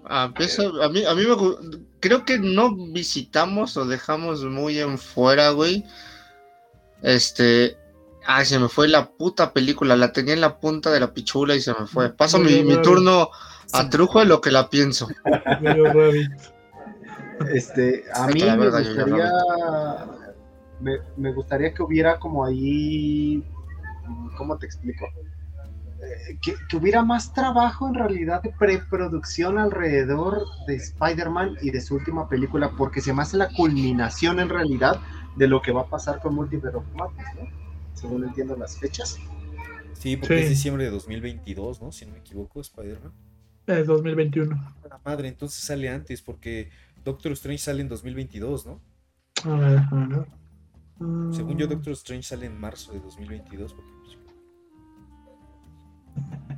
[0.05, 1.35] Ah, pues, a, mí, a mí me
[1.99, 5.83] creo que no visitamos o dejamos muy en fuera, güey.
[7.03, 7.77] Este,
[8.25, 11.55] ay, se me fue la puta película, la tenía en la punta de la pichula
[11.55, 12.11] y se me fue.
[12.13, 13.29] Paso mi, mi turno
[13.71, 15.07] a trujo de lo que la pienso.
[17.53, 19.31] este, a mí me gustaría
[21.17, 23.43] me, gustaría que hubiera como ahí,
[24.37, 25.05] ¿cómo te explico?
[26.01, 31.95] Eh, que, hubiera más trabajo en realidad de preproducción alrededor de Spider-Man y de su
[31.95, 34.99] última película, porque se me hace la culminación en realidad
[35.35, 37.47] de lo que va a pasar con Multiverse of Madness, ¿no?
[37.93, 39.17] Según entiendo las fechas.
[39.93, 41.91] Sí, porque es diciembre de 2022, ¿no?
[41.91, 43.13] Si no me equivoco, Spider-Man.
[43.67, 44.55] Es 2021.
[44.89, 46.69] La madre, entonces sale antes, porque
[47.03, 48.81] Doctor Strange sale en 2022, ¿no?
[49.45, 50.27] A ver, a ver.
[51.31, 51.69] Según yo, mm.
[51.69, 53.73] Doctor Strange sale en marzo de 2022.
[53.73, 54.17] Porque, pues,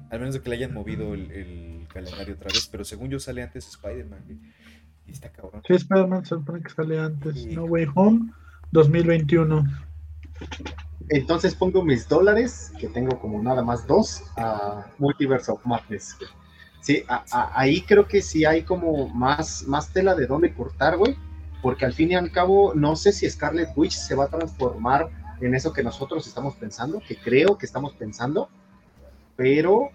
[0.09, 2.67] al menos de que le hayan movido el, calendario otra vez.
[2.67, 4.23] Pero según yo, sale antes Spider-Man.
[5.07, 5.61] Y está cabrón.
[5.65, 7.45] Sí, Spider-Man se supone que sale antes.
[7.47, 8.31] No Way Home
[8.71, 9.63] 2021.
[11.09, 16.17] Entonces pongo mis dólares, que tengo como nada más dos, a Multiverse of Madness.
[16.85, 21.17] Sí, ahí creo que sí hay como más, más tela de dónde cortar, güey
[21.65, 25.09] porque al fin y al cabo no sé si Scarlet Witch se va a transformar
[25.41, 28.49] en eso que nosotros estamos pensando, que creo que estamos pensando,
[29.35, 29.89] pero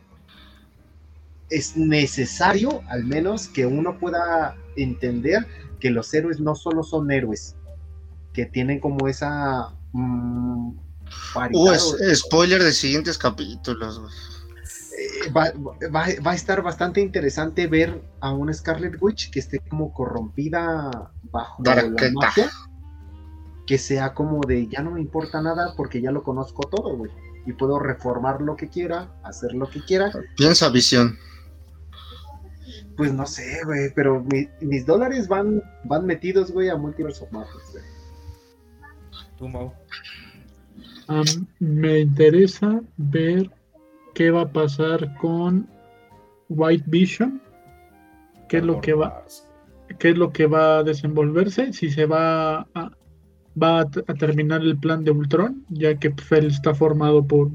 [1.48, 5.46] es necesario al menos que uno pueda entender
[5.78, 7.54] que los héroes no solo son héroes,
[8.32, 9.72] que tienen como esa...
[9.92, 10.70] Mm,
[11.52, 14.39] uh, spoiler de siguientes capítulos.
[15.00, 21.12] Eh, va, a estar bastante interesante ver a una Scarlet Witch que esté como corrompida
[21.22, 22.50] bajo la magia,
[23.66, 27.10] que sea como de ya no me importa nada porque ya lo conozco todo, güey,
[27.46, 30.12] y puedo reformar lo que quiera, hacer lo que quiera.
[30.36, 31.16] Piensa visión.
[32.96, 34.22] Pues no sé, güey, pero
[34.60, 37.84] mis dólares van, van metidos, güey, a Multiverse of Madness, güey.
[39.38, 39.72] Tú, Mau.
[41.58, 43.50] me interesa ver
[44.20, 45.66] qué va a pasar con
[46.50, 47.40] White Vision,
[48.50, 49.24] qué es lo que va,
[49.98, 52.90] qué es lo que va a desenvolverse, si se va a,
[53.56, 57.48] va a, terminar el plan de Ultron, ya que pues, él está formado por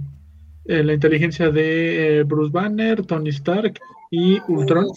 [0.66, 3.80] eh, la inteligencia de eh, Bruce Banner, Tony Stark
[4.10, 4.88] y Ultron.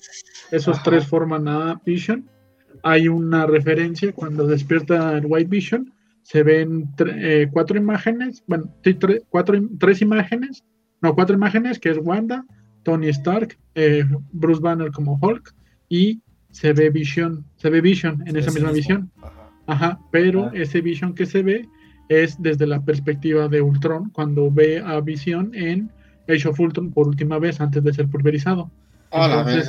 [0.51, 2.31] Esos tres forman a Vision.
[2.83, 5.93] Hay una referencia cuando despierta el White Vision,
[6.23, 8.75] se ven eh, cuatro imágenes, bueno,
[9.29, 10.65] cuatro, tres imágenes
[11.01, 12.45] no, cuatro imágenes, que es Wanda,
[12.83, 15.55] Tony Stark, eh, Bruce Banner como Hulk
[15.89, 16.21] y
[16.51, 19.11] se ve Vision, se ve Vision en esa misma visión.
[19.67, 20.01] Ajá.
[20.11, 21.69] pero ese Vision que se ve
[22.09, 25.91] es desde la perspectiva de Ultron, cuando ve a Vision en
[26.27, 28.71] Age of Ultron por última vez antes de ser pulverizado.
[29.13, 29.69] Entonces,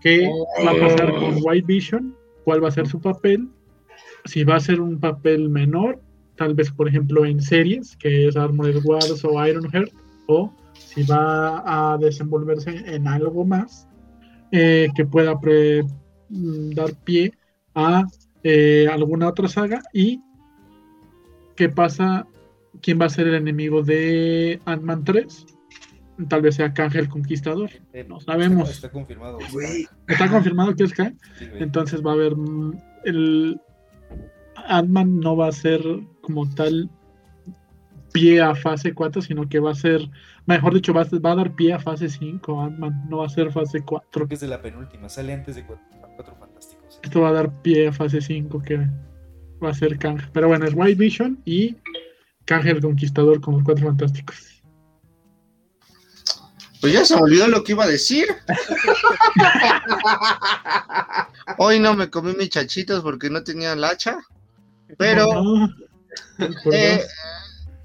[0.00, 0.28] ¿qué
[0.64, 2.14] va a pasar con White Vision?
[2.44, 3.48] ¿Cuál va a ser su papel?
[4.24, 6.00] si va a ser un papel menor,
[6.36, 9.90] tal vez por ejemplo en series, que es Armored Wars o Ironheart,
[10.30, 13.88] o si va a desenvolverse en algo más
[14.52, 17.32] eh, que pueda mm, dar pie
[17.74, 18.04] a
[18.42, 20.20] eh, alguna otra saga y
[21.56, 22.26] qué pasa,
[22.80, 25.46] quién va a ser el enemigo de Ant-Man 3.
[26.28, 27.70] Tal vez sea Kang el Conquistador.
[27.92, 28.70] Eh, no sabemos.
[28.70, 29.38] Está, confirmado.
[30.06, 31.14] Está confirmado que es Kang.
[31.58, 33.60] Entonces va a haber mm, el
[34.66, 35.82] Ant-Man no va a ser
[36.22, 36.90] como tal
[38.12, 40.08] pie a fase 4, sino que va a ser,
[40.46, 43.82] mejor dicho, va a, dar pie a fase 5, Ant-Man, no va a ser fase
[43.82, 44.08] 4.
[44.10, 47.00] Creo que es de la penúltima, sale antes de 4, Fantásticos.
[47.02, 48.78] Esto va a dar pie a fase 5, que
[49.62, 50.20] va a ser Kang.
[50.32, 51.76] Pero bueno, es White Vision y
[52.44, 54.60] Kang el Conquistador con los 4 Fantásticos.
[56.80, 58.26] Pues ya se me olvidó lo que iba a decir.
[61.58, 64.18] Hoy no me comí mis chachitos porque no tenía hacha.
[64.96, 65.68] Pero.
[66.72, 67.04] Eh,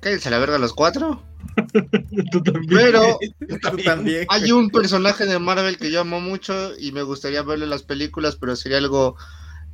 [0.06, 1.23] cállense la verga los cuatro.
[2.32, 2.69] Tú también.
[2.69, 3.18] Pero
[4.30, 8.36] hay un personaje de Marvel que yo amo mucho y me gustaría verle las películas,
[8.36, 9.15] pero sería algo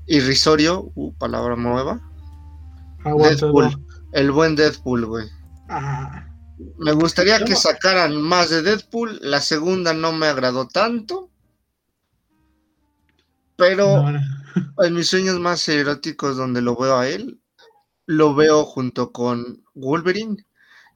[0.07, 0.89] irrisorio.
[0.95, 1.99] Uh, palabra nueva.
[3.03, 3.77] Deadpool.
[4.13, 5.27] El buen Deadpool, güey.
[5.69, 6.27] Ah.
[6.77, 9.19] Me gustaría que sacaran más de Deadpool.
[9.21, 11.29] La segunda no me agradó tanto.
[13.57, 17.40] Pero en mis sueños más eróticos donde lo veo a él,
[18.11, 20.37] lo veo junto con Wolverine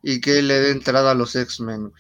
[0.04, 1.94] y que le dé entrada a los X-Men.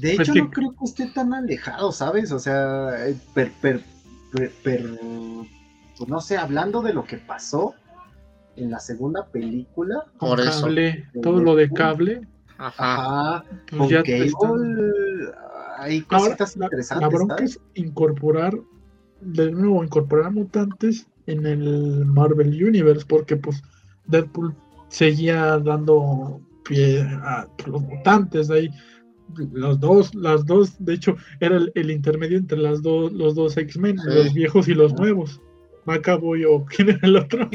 [0.00, 2.32] De pues hecho, no creo que esté tan alejado, ¿sabes?
[2.32, 3.80] O sea, eh, pero,
[4.32, 7.74] pues no sé, hablando de lo que pasó
[8.56, 10.04] en la segunda película.
[10.18, 10.68] Por eso.
[11.22, 12.26] todo lo de cable.
[12.58, 13.44] Ajá.
[13.70, 14.92] Pues con Cable,
[15.78, 17.02] hay cositas interesantes.
[17.02, 18.54] La bronca es incorporar
[19.20, 23.62] de nuevo incorporar mutantes en el Marvel Universe, porque pues
[24.08, 24.54] Deadpool
[24.88, 28.70] seguía dando pie a los mutantes de ahí.
[29.52, 33.96] Los dos, las dos, de hecho, era el, intermedio entre las dos, los dos X-Men,
[34.04, 35.40] los viejos y los nuevos.
[35.86, 37.48] Macaboy o quién era el otro.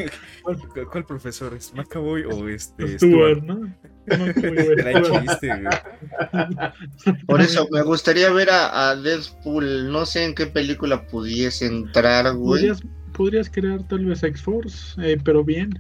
[0.92, 1.74] ¿Cuál, profesor es?
[1.74, 3.74] Macaboy o este Stuart, ¿no?
[7.28, 12.72] Por eso me gustaría ver a, Deadpool, no sé en qué película pudiese entrar, güey.
[13.14, 15.78] Podrías, crear tal vez X-Force, eh, pero bien.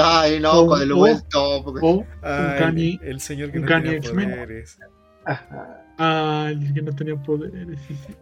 [0.00, 0.92] Ay, no, con el.
[0.92, 1.20] O, el,
[3.20, 4.78] señor que no tiene poderes.
[5.98, 7.78] Ah, el que no tenía poderes.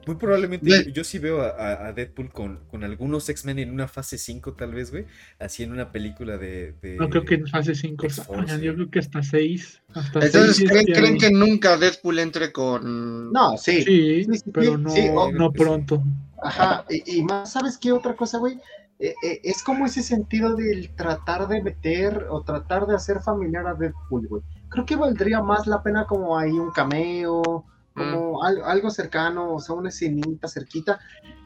[0.06, 4.54] Muy probablemente yo, sí veo a, Deadpool con, con algunos X-Men en una fase 5,
[4.54, 5.06] tal vez, güey.
[5.38, 6.74] Así en una película de.
[6.98, 8.06] no creo que en fase 5.
[8.60, 9.82] Yo creo que hasta 6.
[9.94, 13.32] Hasta Entonces, ¿creen, que nunca Deadpool entre con.?
[13.32, 13.82] No, sí.
[13.82, 14.92] Sí, pero no,
[15.32, 16.02] no pronto.
[16.42, 18.58] Ajá, y, y, más, ¿sabes qué otra cosa, güey?
[19.00, 23.66] Eh, eh, es como ese sentido del tratar de meter o tratar de hacer familiar
[23.66, 28.64] a Deadpool, güey creo que valdría más la pena como ahí un cameo, como mm.
[28.64, 31.00] algo, cercano, o sea, una escenita cerquita,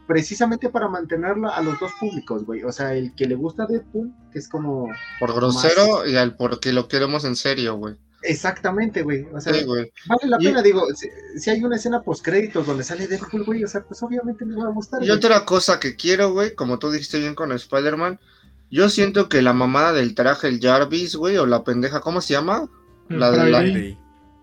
[0.07, 2.63] precisamente para mantenerla a los dos públicos, güey.
[2.63, 4.89] O sea, el que le gusta Deadpool, que es como...
[5.19, 7.97] Por grosero y al porque lo queremos en serio, güey.
[8.25, 9.27] Exactamente, güey.
[9.33, 9.93] O sea, vale
[10.25, 10.87] la pena, digo,
[11.37, 14.57] si, hay una escena post créditos donde sale Deadpool, güey, o sea, pues obviamente me
[14.57, 15.03] va a gustar.
[15.05, 18.19] Y otra cosa que quiero, güey, como tú dijiste bien con Spider-Man,
[18.71, 22.33] yo siento que la mamada del traje, el Jarvis, güey, o la pendeja, ¿cómo se
[22.33, 22.69] llama?
[23.11, 23.97] La de la,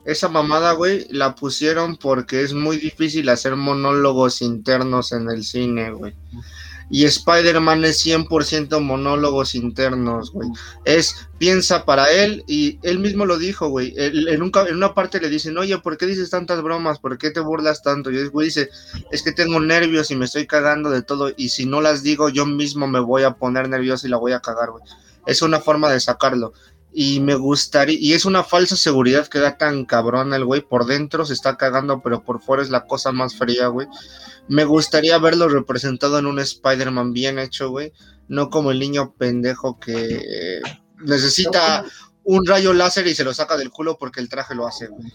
[0.06, 5.92] esa mamada, güey, la pusieron porque es muy difícil hacer monólogos internos en el cine,
[5.92, 6.14] güey.
[6.94, 10.50] Y Spider-Man es 100% monólogos internos, güey.
[10.84, 13.94] Es, piensa para él, y él mismo lo dijo, güey.
[13.96, 17.00] En, en, una parte le dicen, oye, ¿por qué dices tantas bromas?
[17.00, 18.12] ¿Por qué te burlas tanto?
[18.12, 18.70] Y el güey dice,
[19.10, 22.28] es que tengo nervios y me estoy cagando de todo, y si no las digo,
[22.28, 24.84] yo mismo me voy a poner nervioso y la voy a cagar, güey.
[25.26, 26.52] Es una forma de sacarlo
[26.94, 30.86] y me gustaría, y es una falsa seguridad que da tan cabrón el güey, por
[30.86, 33.88] dentro se está cagando, pero por fuera es la cosa más fría, güey.
[34.48, 37.94] Me gustaría verlo representado en un Spider-Man bien hecho, güey,
[38.28, 40.62] no como el niño pendejo que
[40.98, 41.86] necesita
[42.24, 45.12] un rayo láser y se lo saca del culo porque el traje lo hace, güey.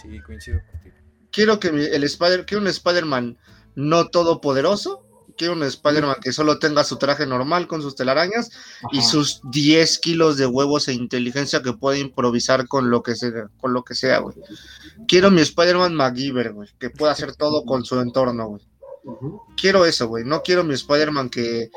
[0.00, 0.60] Sí, coincido
[1.30, 3.38] Quiero que el Spider, quiero un Spider-Man
[3.74, 5.06] no todopoderoso,
[5.38, 8.50] quiero un Spider-Man que solo tenga su traje normal con sus telarañas
[8.92, 13.48] y sus 10 kilos de huevos e inteligencia que puede improvisar con lo que sea,
[13.58, 14.36] con lo que sea, güey.
[15.06, 18.62] Quiero mi Spider-Man MacGyver, güey, que pueda hacer todo con su entorno, güey.
[19.56, 20.24] Quiero eso, güey.
[20.24, 21.70] No quiero mi Spider-Man que,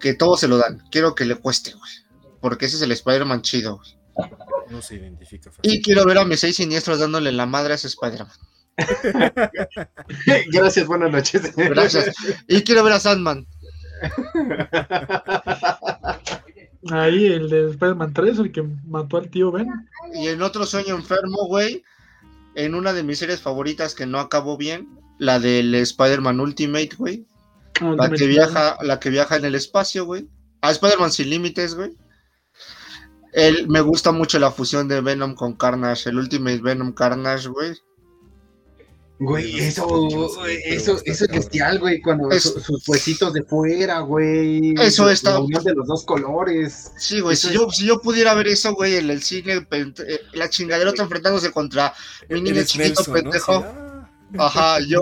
[0.00, 0.82] que todo se lo dan.
[0.90, 1.92] Quiero que le cueste, güey.
[2.40, 3.98] Porque ese es el Spider-Man chido, güey.
[4.70, 7.86] No se identifica Y quiero ver a mis seis siniestros dándole la madre a ese
[7.86, 8.36] Spider-Man.
[10.52, 11.54] Gracias, buenas noches.
[11.56, 12.14] Gracias.
[12.46, 13.46] Y quiero ver a Sandman.
[16.90, 19.68] Ahí, el de Spider-Man 3, el que mató al tío Ben.
[20.14, 21.82] Y en otro sueño enfermo, güey,
[22.54, 24.88] en una de mis series favoritas que no acabó bien,
[25.18, 27.26] la del Spider-Man Ultimate, güey.
[27.80, 30.28] Ah, la que viaja, la que viaja en el espacio, güey.
[30.60, 31.96] A Spider-Man sin límites, güey.
[33.32, 37.74] Él, me gusta mucho la fusión de Venom con Carnage, el Ultimate Venom Carnage, güey.
[39.20, 40.08] Güey, eso,
[40.64, 44.74] eso, eso es bestial, güey, cuando sus huesitos de fuera, güey.
[44.80, 45.32] Eso está.
[45.32, 46.92] La unión de los dos colores.
[46.96, 49.66] Sí, güey, si yo, si yo pudiera ver eso, güey, en el cine,
[50.34, 51.92] la chingadera está enfrentándose contra
[52.28, 53.64] mi niño chiquito pendejo.
[54.38, 55.00] Ajá, yo.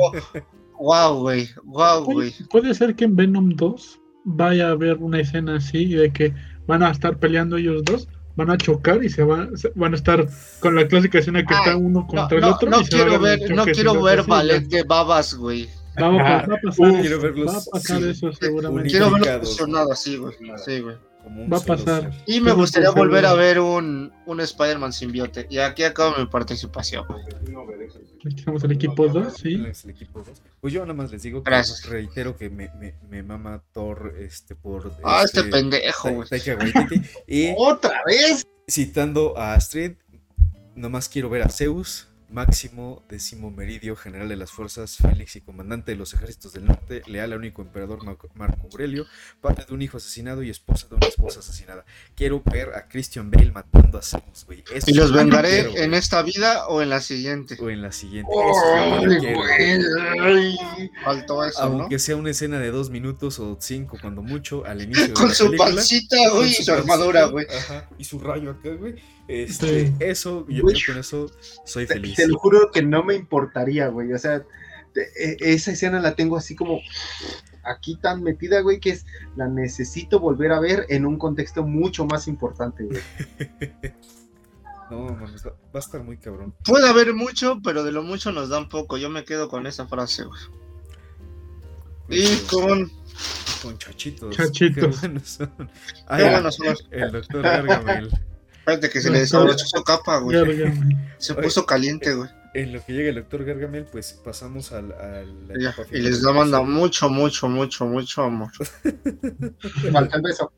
[0.79, 2.35] Wow, güey, wow, güey.
[2.51, 6.35] Puede ser que en Venom 2 vaya a haber una escena así de que
[6.67, 10.27] van a estar peleando ellos dos van a chocar y se van, van a estar
[10.61, 12.71] con la clásica escena que está uno contra el otro.
[12.71, 15.69] No, quiero ver, no quiero ver ballet de babas, güey.
[16.01, 18.91] Va, a pasar, quiero verlos, va a pasar eso seguramente.
[18.91, 20.35] Quiero verlo fusionado así, güey.
[20.65, 20.97] Sí, güey.
[21.53, 22.13] Va a pasar.
[22.27, 25.47] Y me gustaría volver a ver un, un Spider-Man simbiote.
[25.51, 27.05] Y aquí acaba mi participación.
[28.25, 29.63] Estamos el equipo 2, sí.
[30.61, 34.55] Pues yo nada más les digo que reitero que me, me, me, mama Thor este,
[34.55, 34.93] por.
[35.05, 36.29] Ah, este, este pendejo, güey.
[37.27, 38.47] Y ¡Otra vez!
[38.69, 39.93] Citando a Astrid,
[40.75, 45.93] nomás quiero ver a Zeus Máximo décimo meridio, general de las fuerzas Félix y comandante
[45.93, 48.01] de los ejércitos del norte, leal al único emperador
[48.35, 49.07] Marco, Aurelio,
[49.41, 51.85] padre de un hijo asesinado y esposa de una esposa asesinada.
[52.17, 54.65] Quiero ver a Christian Bale matando a Zeus, güey.
[54.87, 57.57] y los vengaré en esta vida o en la siguiente.
[57.61, 58.33] O en la siguiente.
[61.05, 65.09] Faltó eso, Aunque sea una escena de dos minutos o cinco, cuando mucho, al inicio
[65.09, 67.47] de Con su pancita, güey, y su, armadura, güey.
[67.99, 68.97] y su rayo acá, güey.
[69.29, 71.31] Este, Eso, yo, con eso
[71.65, 72.17] soy feliz.
[72.17, 74.13] Te, lo juro que no me importaría, güey.
[74.13, 74.45] O sea,
[74.95, 76.81] e, esa escena la tengo así como
[77.65, 79.05] aquí tan metida, güey, que es
[79.37, 83.01] la necesito volver a ver en un contexto mucho más importante, güey.
[84.91, 85.29] no, va
[85.75, 86.55] a estar muy cabrón.
[86.65, 88.97] Puede haber mucho, pero de lo mucho nos dan poco.
[88.97, 90.41] Yo me quedo con esa frase, güey.
[92.09, 92.89] Y con
[93.63, 94.37] con chachitos.
[94.37, 95.03] Chachitos.
[96.91, 98.11] El doctor Gargamel.
[98.67, 100.37] Espérate que se le desabrochó su capa, güey.
[101.19, 102.29] Se puso caliente, güey.
[102.53, 105.53] En lo que llega el doctor Gargamel, pues pasamos al, al
[105.93, 108.51] Y les da manda mucho, mucho, mucho, mucho amor.
[109.93, 110.53] Falta el beso.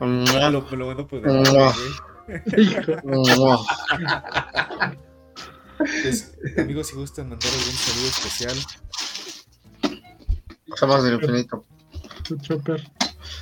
[0.00, 1.22] lo, lo bueno pues,
[5.78, 8.56] pues, amigos, si gustan mandar algún saludo especial.
[10.76, 11.64] Somos del infinito.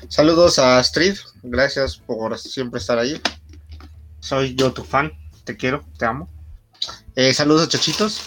[0.09, 3.21] Saludos a Astrid, gracias por siempre estar ahí.
[4.21, 5.13] Soy yo tu fan,
[5.45, 6.29] te quiero, te amo.
[7.15, 8.23] Eh, saludos chachitos.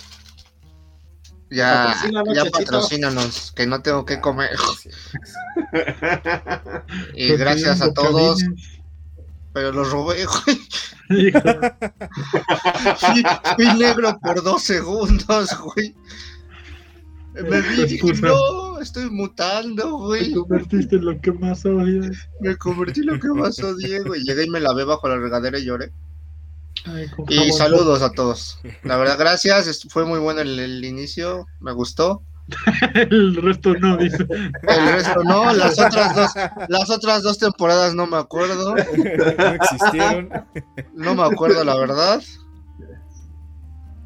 [1.50, 1.96] Ya,
[2.34, 4.52] ya patrocínanos, que no tengo que comer.
[7.14, 8.44] y gracias a todos.
[9.54, 10.62] Pero los robé, güey.
[13.56, 15.96] fui negro por dos segundos, güey.
[17.44, 20.30] Me vi no, estoy mutando, güey.
[20.30, 22.30] Me convertiste en lo que más odias.
[22.40, 24.24] Me convertí en lo que más odié, güey.
[24.24, 25.92] Llegué y me lavé bajo la regadera y lloré.
[27.28, 28.60] y saludos a todos.
[28.84, 29.86] La verdad, gracias.
[29.90, 31.46] Fue muy bueno el, inicio.
[31.60, 32.24] Me gustó.
[32.94, 34.26] el resto no, dice.
[34.30, 35.54] El resto no.
[35.54, 36.32] Las otras dos,
[36.70, 38.76] las otras dos temporadas no me acuerdo.
[39.38, 40.30] No existieron.
[40.94, 42.22] No me acuerdo, la verdad.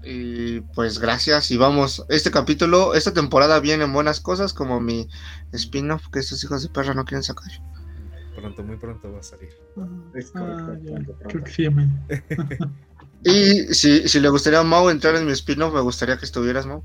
[0.04, 5.10] Y pues gracias y vamos, este capítulo, esta temporada vienen buenas cosas como mi
[5.52, 7.52] spin-off que estos hijos de perra no quieren sacar.
[8.36, 9.50] Pronto, muy pronto va a salir.
[9.76, 10.78] Ah,
[13.24, 16.66] y si, si le gustaría a Mau entrar en mi spin-off, me gustaría que estuvieras,
[16.66, 16.84] Mau.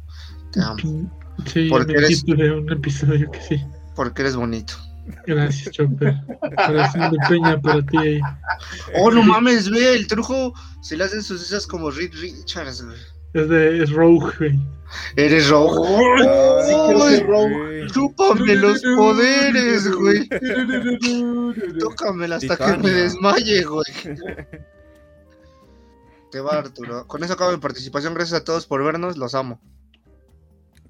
[0.51, 1.11] Te amo.
[1.47, 3.65] Sí, porque eres, un episodio que sí.
[3.95, 4.75] Porque eres bonito.
[5.27, 6.15] Gracias, Chopper.
[6.41, 8.21] Corazón de peña para ti
[8.97, 12.97] Oh, no mames, ve, el trujo se le hacen sus esas como Reed Richards, güey.
[13.35, 14.61] Es de es Rogue, güey.
[15.17, 15.89] Eres Rogue.
[15.89, 17.87] Oh, sí, Rogue.
[17.93, 20.29] Chúpame los poderes, güey.
[21.81, 23.85] Tócamela hasta que me desmaye, güey.
[26.31, 27.07] Te va, Arturo.
[27.07, 28.15] Con eso acabo mi participación.
[28.15, 29.17] Gracias a todos por vernos.
[29.17, 29.61] Los amo.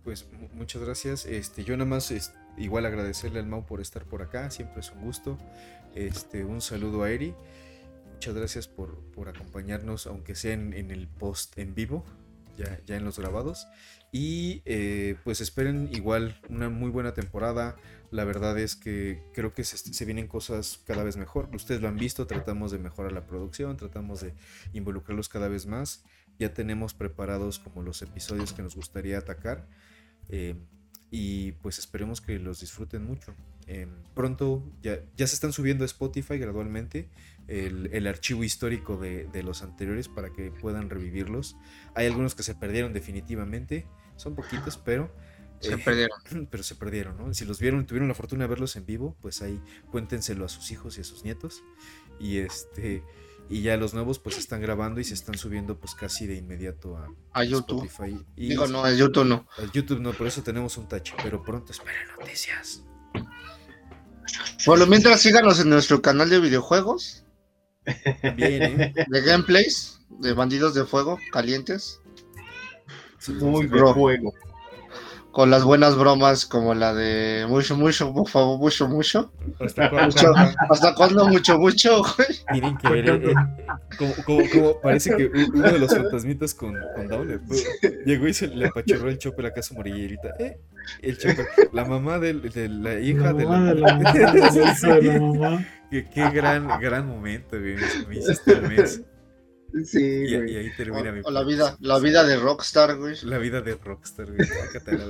[0.03, 1.25] Pues muchas gracias.
[1.25, 2.11] Este, yo nada más
[2.57, 4.51] igual agradecerle al Mau por estar por acá.
[4.51, 5.39] Siempre es un gusto.
[5.95, 7.35] Este, un saludo a Eri.
[8.13, 12.05] Muchas gracias por, por acompañarnos, aunque sea en, en el post en vivo
[12.57, 13.67] ya, en los grabados.
[14.13, 17.77] Y eh, pues esperen igual una muy buena temporada.
[18.11, 21.49] La verdad es que creo que se, vienen cosas cada vez mejor.
[21.53, 24.35] Ustedes lo han visto, tratamos de mejorar la producción, tratamos de
[24.73, 26.05] involucrarlos cada vez más.
[26.39, 29.67] Ya tenemos preparados como los episodios que nos gustaría atacar.
[30.29, 30.57] Eh,
[31.17, 33.37] y pues esperemos que los disfruten mucho.
[33.69, 37.09] Em, pronto ya, ya, se están subiendo a Spotify gradualmente
[37.47, 41.57] el, archivo histórico de, los anteriores para que puedan revivirlos.
[41.95, 43.87] Hay algunos que se perdieron definitivamente,
[44.17, 45.15] son poquitos, pero...
[45.61, 46.19] Se eh, perdieron.
[46.51, 47.33] Pero se perdieron, ¿no?
[47.33, 49.63] Si los vieron, tuvieron la fortuna de verlos en vivo, pues ahí
[49.93, 51.63] cuéntenselo a sus hijos y a sus nietos.
[52.19, 53.05] Y este
[53.49, 56.97] y ya los nuevos pues están grabando y se están subiendo pues casi de inmediato
[56.97, 57.85] a, a YouTube.
[57.85, 58.25] Spotify.
[58.37, 59.47] Digo, no, a YouTube no.
[59.59, 62.85] A YouTube no, por eso tenemos un touch, pero pronto esperen noticias.
[64.65, 67.25] Por lo mientras síganos en nuestro canal de videojuegos.
[68.37, 68.95] Bien, ¿eh?
[69.09, 72.01] De gameplays, de bandidos de fuego, calientes.
[73.41, 74.33] Muy de juego
[75.35, 79.33] con las buenas bromas como la de mucho, mucho, por favor, mucho, mucho.
[79.59, 81.27] ¿Hasta cuándo?
[81.27, 82.29] Mucho, mucho, güey.
[82.53, 83.35] Miren que eh,
[83.99, 84.15] como,
[84.53, 87.41] como, parece que uno de los fantasmitas con, con Downer
[88.07, 90.37] llegó y se le apachurró el chopper a su morillerita.
[90.39, 90.57] Eh,
[91.03, 95.67] el chopper, la mamá de, de la hija de la, de la, de la mamá.
[95.91, 97.75] Qué, qué gran, gran momento, güey.
[98.09, 99.03] Me hiciste el mes.
[99.83, 103.17] Sí, y, y, ahí termina o, mi o la vida, la vida de Rockstar, güey.
[103.25, 104.39] La vida de Rockstar, güey.
[104.49, 105.07] la,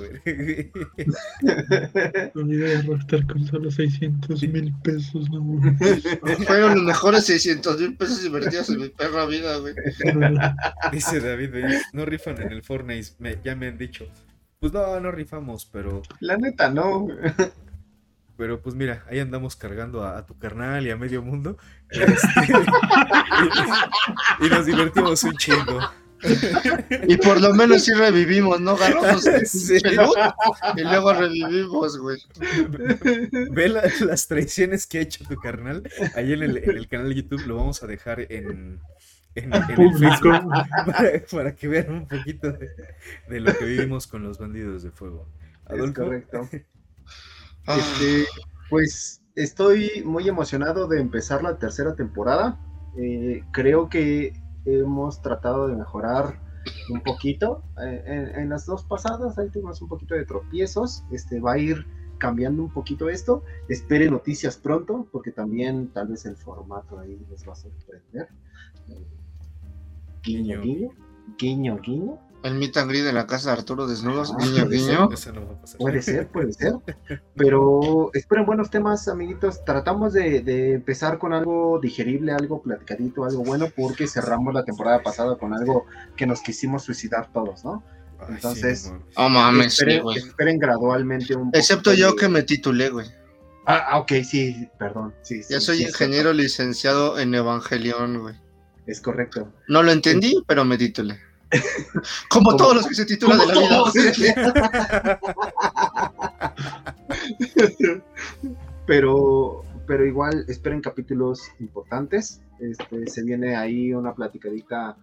[2.34, 5.60] la vida de Rockstar con solo 600 mil pesos, no.
[6.46, 9.74] Fueron los mejores 600 mil pesos invertidos en mi perra vida, güey.
[10.92, 11.50] Dice David,
[11.92, 14.06] no rifan en el Fortnite, me, ya me han dicho.
[14.60, 16.00] Pues no, no rifamos, pero.
[16.20, 17.08] La neta, no.
[18.36, 21.56] Pero pues mira, ahí andamos cargando a, tu carnal y a medio mundo.
[21.94, 22.26] Este,
[24.40, 25.78] y, nos divertimos un chingo.
[27.06, 28.76] Y por lo menos sí revivimos, ¿no?
[28.76, 29.24] Ganamos
[30.76, 32.18] y luego revivimos, güey.
[33.52, 35.88] Ve las traiciones que ha hecho tu carnal.
[36.16, 38.80] Ahí en el, canal de YouTube lo vamos a dejar en,
[39.36, 39.62] en, el
[39.98, 40.50] Facebook
[41.30, 45.28] para, que vean un poquito de, lo que vivimos con los bandidos de fuego.
[45.66, 46.02] Adolfo.
[46.02, 46.48] correcto.
[47.66, 47.76] Ah.
[47.78, 48.24] Este,
[48.70, 52.58] pues estoy muy emocionado de empezar la tercera temporada.
[52.96, 54.32] Eh, creo que
[54.64, 56.40] hemos tratado de mejorar
[56.90, 57.62] un poquito.
[57.82, 61.04] Eh, en, las dos pasadas ahí tuvimos un poquito de tropiezos.
[61.10, 61.86] Este va a ir
[62.18, 63.42] cambiando un poquito esto.
[63.68, 68.28] Espere noticias pronto, porque también tal vez el formato ahí les va a sorprender.
[68.88, 69.06] Eh,
[70.22, 70.90] guiño, guiño,
[71.38, 72.18] guiño, guiño.
[72.44, 75.08] El meet and greet de la casa de Arturo desnudos, ah, guiño, guiño.
[75.78, 76.74] puede ser, puede ser.
[77.36, 79.64] Pero esperen buenos temas, amiguitos.
[79.64, 85.38] Tratamos de, empezar con algo digerible, algo platicadito, algo bueno, porque cerramos la temporada pasada
[85.38, 87.82] con algo que nos quisimos suicidar todos, ¿no?
[88.28, 93.06] Entonces, oh, mames, esperen, gradualmente un Excepto yo que me titulé, güey.
[93.64, 95.14] Ah, ah, ok, sí, perdón.
[95.22, 98.34] Sí, ya soy ingeniero licenciado en Evangelión, güey.
[98.86, 99.50] Es correcto.
[99.66, 101.18] No lo entendí, pero me titulé.
[102.30, 105.22] Como, todos los que se titulan de la vida.
[108.86, 112.42] pero, pero igual esperen capítulos importantes.
[112.60, 114.96] Este, se viene ahí una platicadita,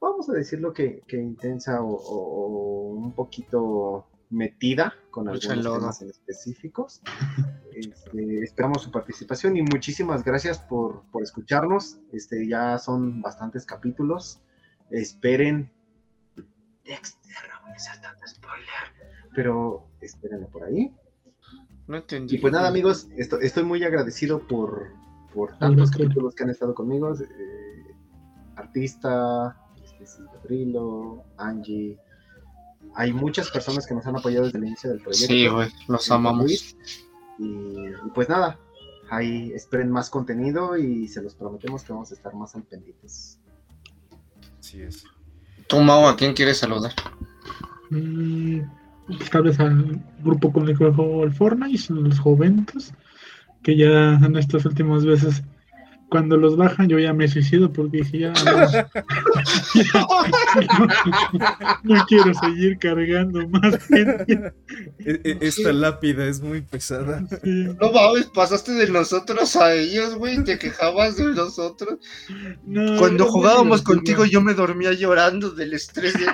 [0.00, 7.00] vamos a decirlo que, que intensa o, un poquito metida con algunos temas en específicos.
[7.74, 11.98] Este, esperamos su participación y muchísimas gracias por, por escucharnos.
[12.12, 14.40] Este, ya son bastantes capítulos
[14.90, 15.70] esperen.
[16.84, 19.10] Dexter, no voy a hacer tanto spoiler.
[19.34, 20.92] Pero espérenlo por ahí.
[21.86, 22.36] No entendí.
[22.36, 24.92] Y pues nada, amigos, estoy muy agradecido por,
[25.34, 27.12] por tantos capítulos que han estado conmigo.
[27.14, 27.94] Eh,
[28.56, 29.56] artista,
[30.00, 31.98] este, Brilo, Angie.
[32.94, 35.26] Hay muchas personas que nos han apoyado desde el inicio del proyecto.
[35.26, 36.76] Sí, güey, los amamos.
[37.38, 38.58] Y, y, pues nada,
[39.10, 43.39] ahí esperen más contenido y se los prometemos que vamos a estar más al pendientes.
[44.60, 45.04] Así es.
[45.68, 46.92] ¿Tú, Mau, a quién quieres saludar?
[47.88, 48.60] Mm,
[49.32, 52.92] tal vez al grupo con el que juego el Fortnite, los jóvenes,
[53.62, 55.42] que ya en estas últimas veces
[56.10, 58.32] cuando los bajan yo ya me suicido porque dije ya,
[61.84, 64.52] no, quiero seguir cargando más gente.
[64.98, 67.24] E, e, esta lápida es muy pesada.
[67.44, 72.00] No mames, pasaste de nosotros a ellos, güey, te quejabas de nosotros.
[72.98, 76.26] cuando jugábamos contigo yo me dormía llorando del estrés de...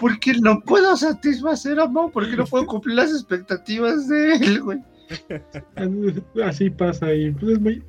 [0.00, 2.10] ¿Por qué no puedo satisfacer a Mo?
[2.10, 4.78] ¿Por qué no puedo cumplir las expectativas de él, güey?
[6.42, 7.82] Así pasa y pues es muy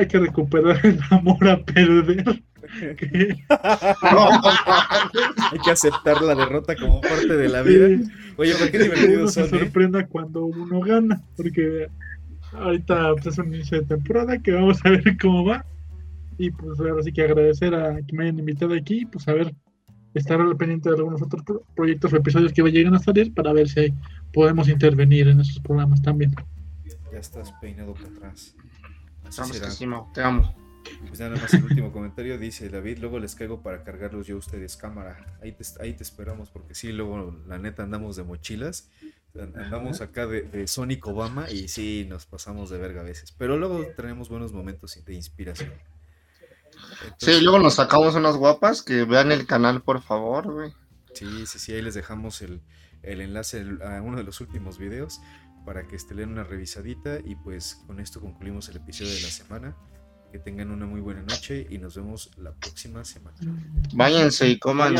[0.00, 2.42] hay que recuperar el amor a perder.
[5.50, 7.88] hay que aceptar la derrota como parte de la vida.
[8.36, 9.48] Oye, ¿por qué divertido son?
[9.48, 11.88] Se sorprenda cuando uno gana, porque
[12.52, 15.64] ahorita pues, es un inicio de temporada que vamos a ver cómo va.
[16.38, 19.52] Y pues ahora sí que agradecer a que me hayan invitado aquí, pues a ver,
[20.14, 21.42] estar al pendiente de algunos otros
[21.76, 23.92] proyectos o episodios que vayan a salir para ver si
[24.32, 26.34] podemos intervenir en esos programas también.
[27.12, 28.56] Ya estás peinado para atrás.
[29.38, 30.54] Así te amo.
[31.06, 34.38] Pues nada más el último comentario dice David, luego les caigo para cargarlos yo a
[34.38, 35.38] ustedes cámara.
[35.42, 38.88] Ahí te, ahí te esperamos porque sí, luego la neta andamos de mochilas.
[39.38, 43.32] Andamos acá de, Sonic Obama y sí, nos pasamos de verga a veces.
[43.32, 45.72] Pero luego tenemos buenos momentos de inspiración.
[47.18, 50.72] sí, luego nos sacamos unas guapas que vean el canal, por favor, güey.
[51.14, 52.60] Sí, sí, sí, ahí les dejamos el,
[53.02, 55.20] enlace a uno de los últimos videos
[55.64, 59.76] para que estén una revisadita y pues con esto concluimos el episodio de la semana.
[60.32, 63.36] Que tengan una muy buena noche y nos vemos la próxima semana.
[63.92, 64.94] Váyanse y coman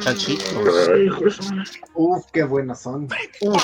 [0.00, 1.38] chachitos.
[1.94, 3.06] Uf, qué buenas son.
[3.42, 3.62] Uf.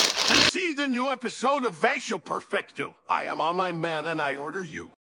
[0.52, 2.94] See the new episode of Vacio Perfecto.
[3.08, 4.92] I am on my man and I order you.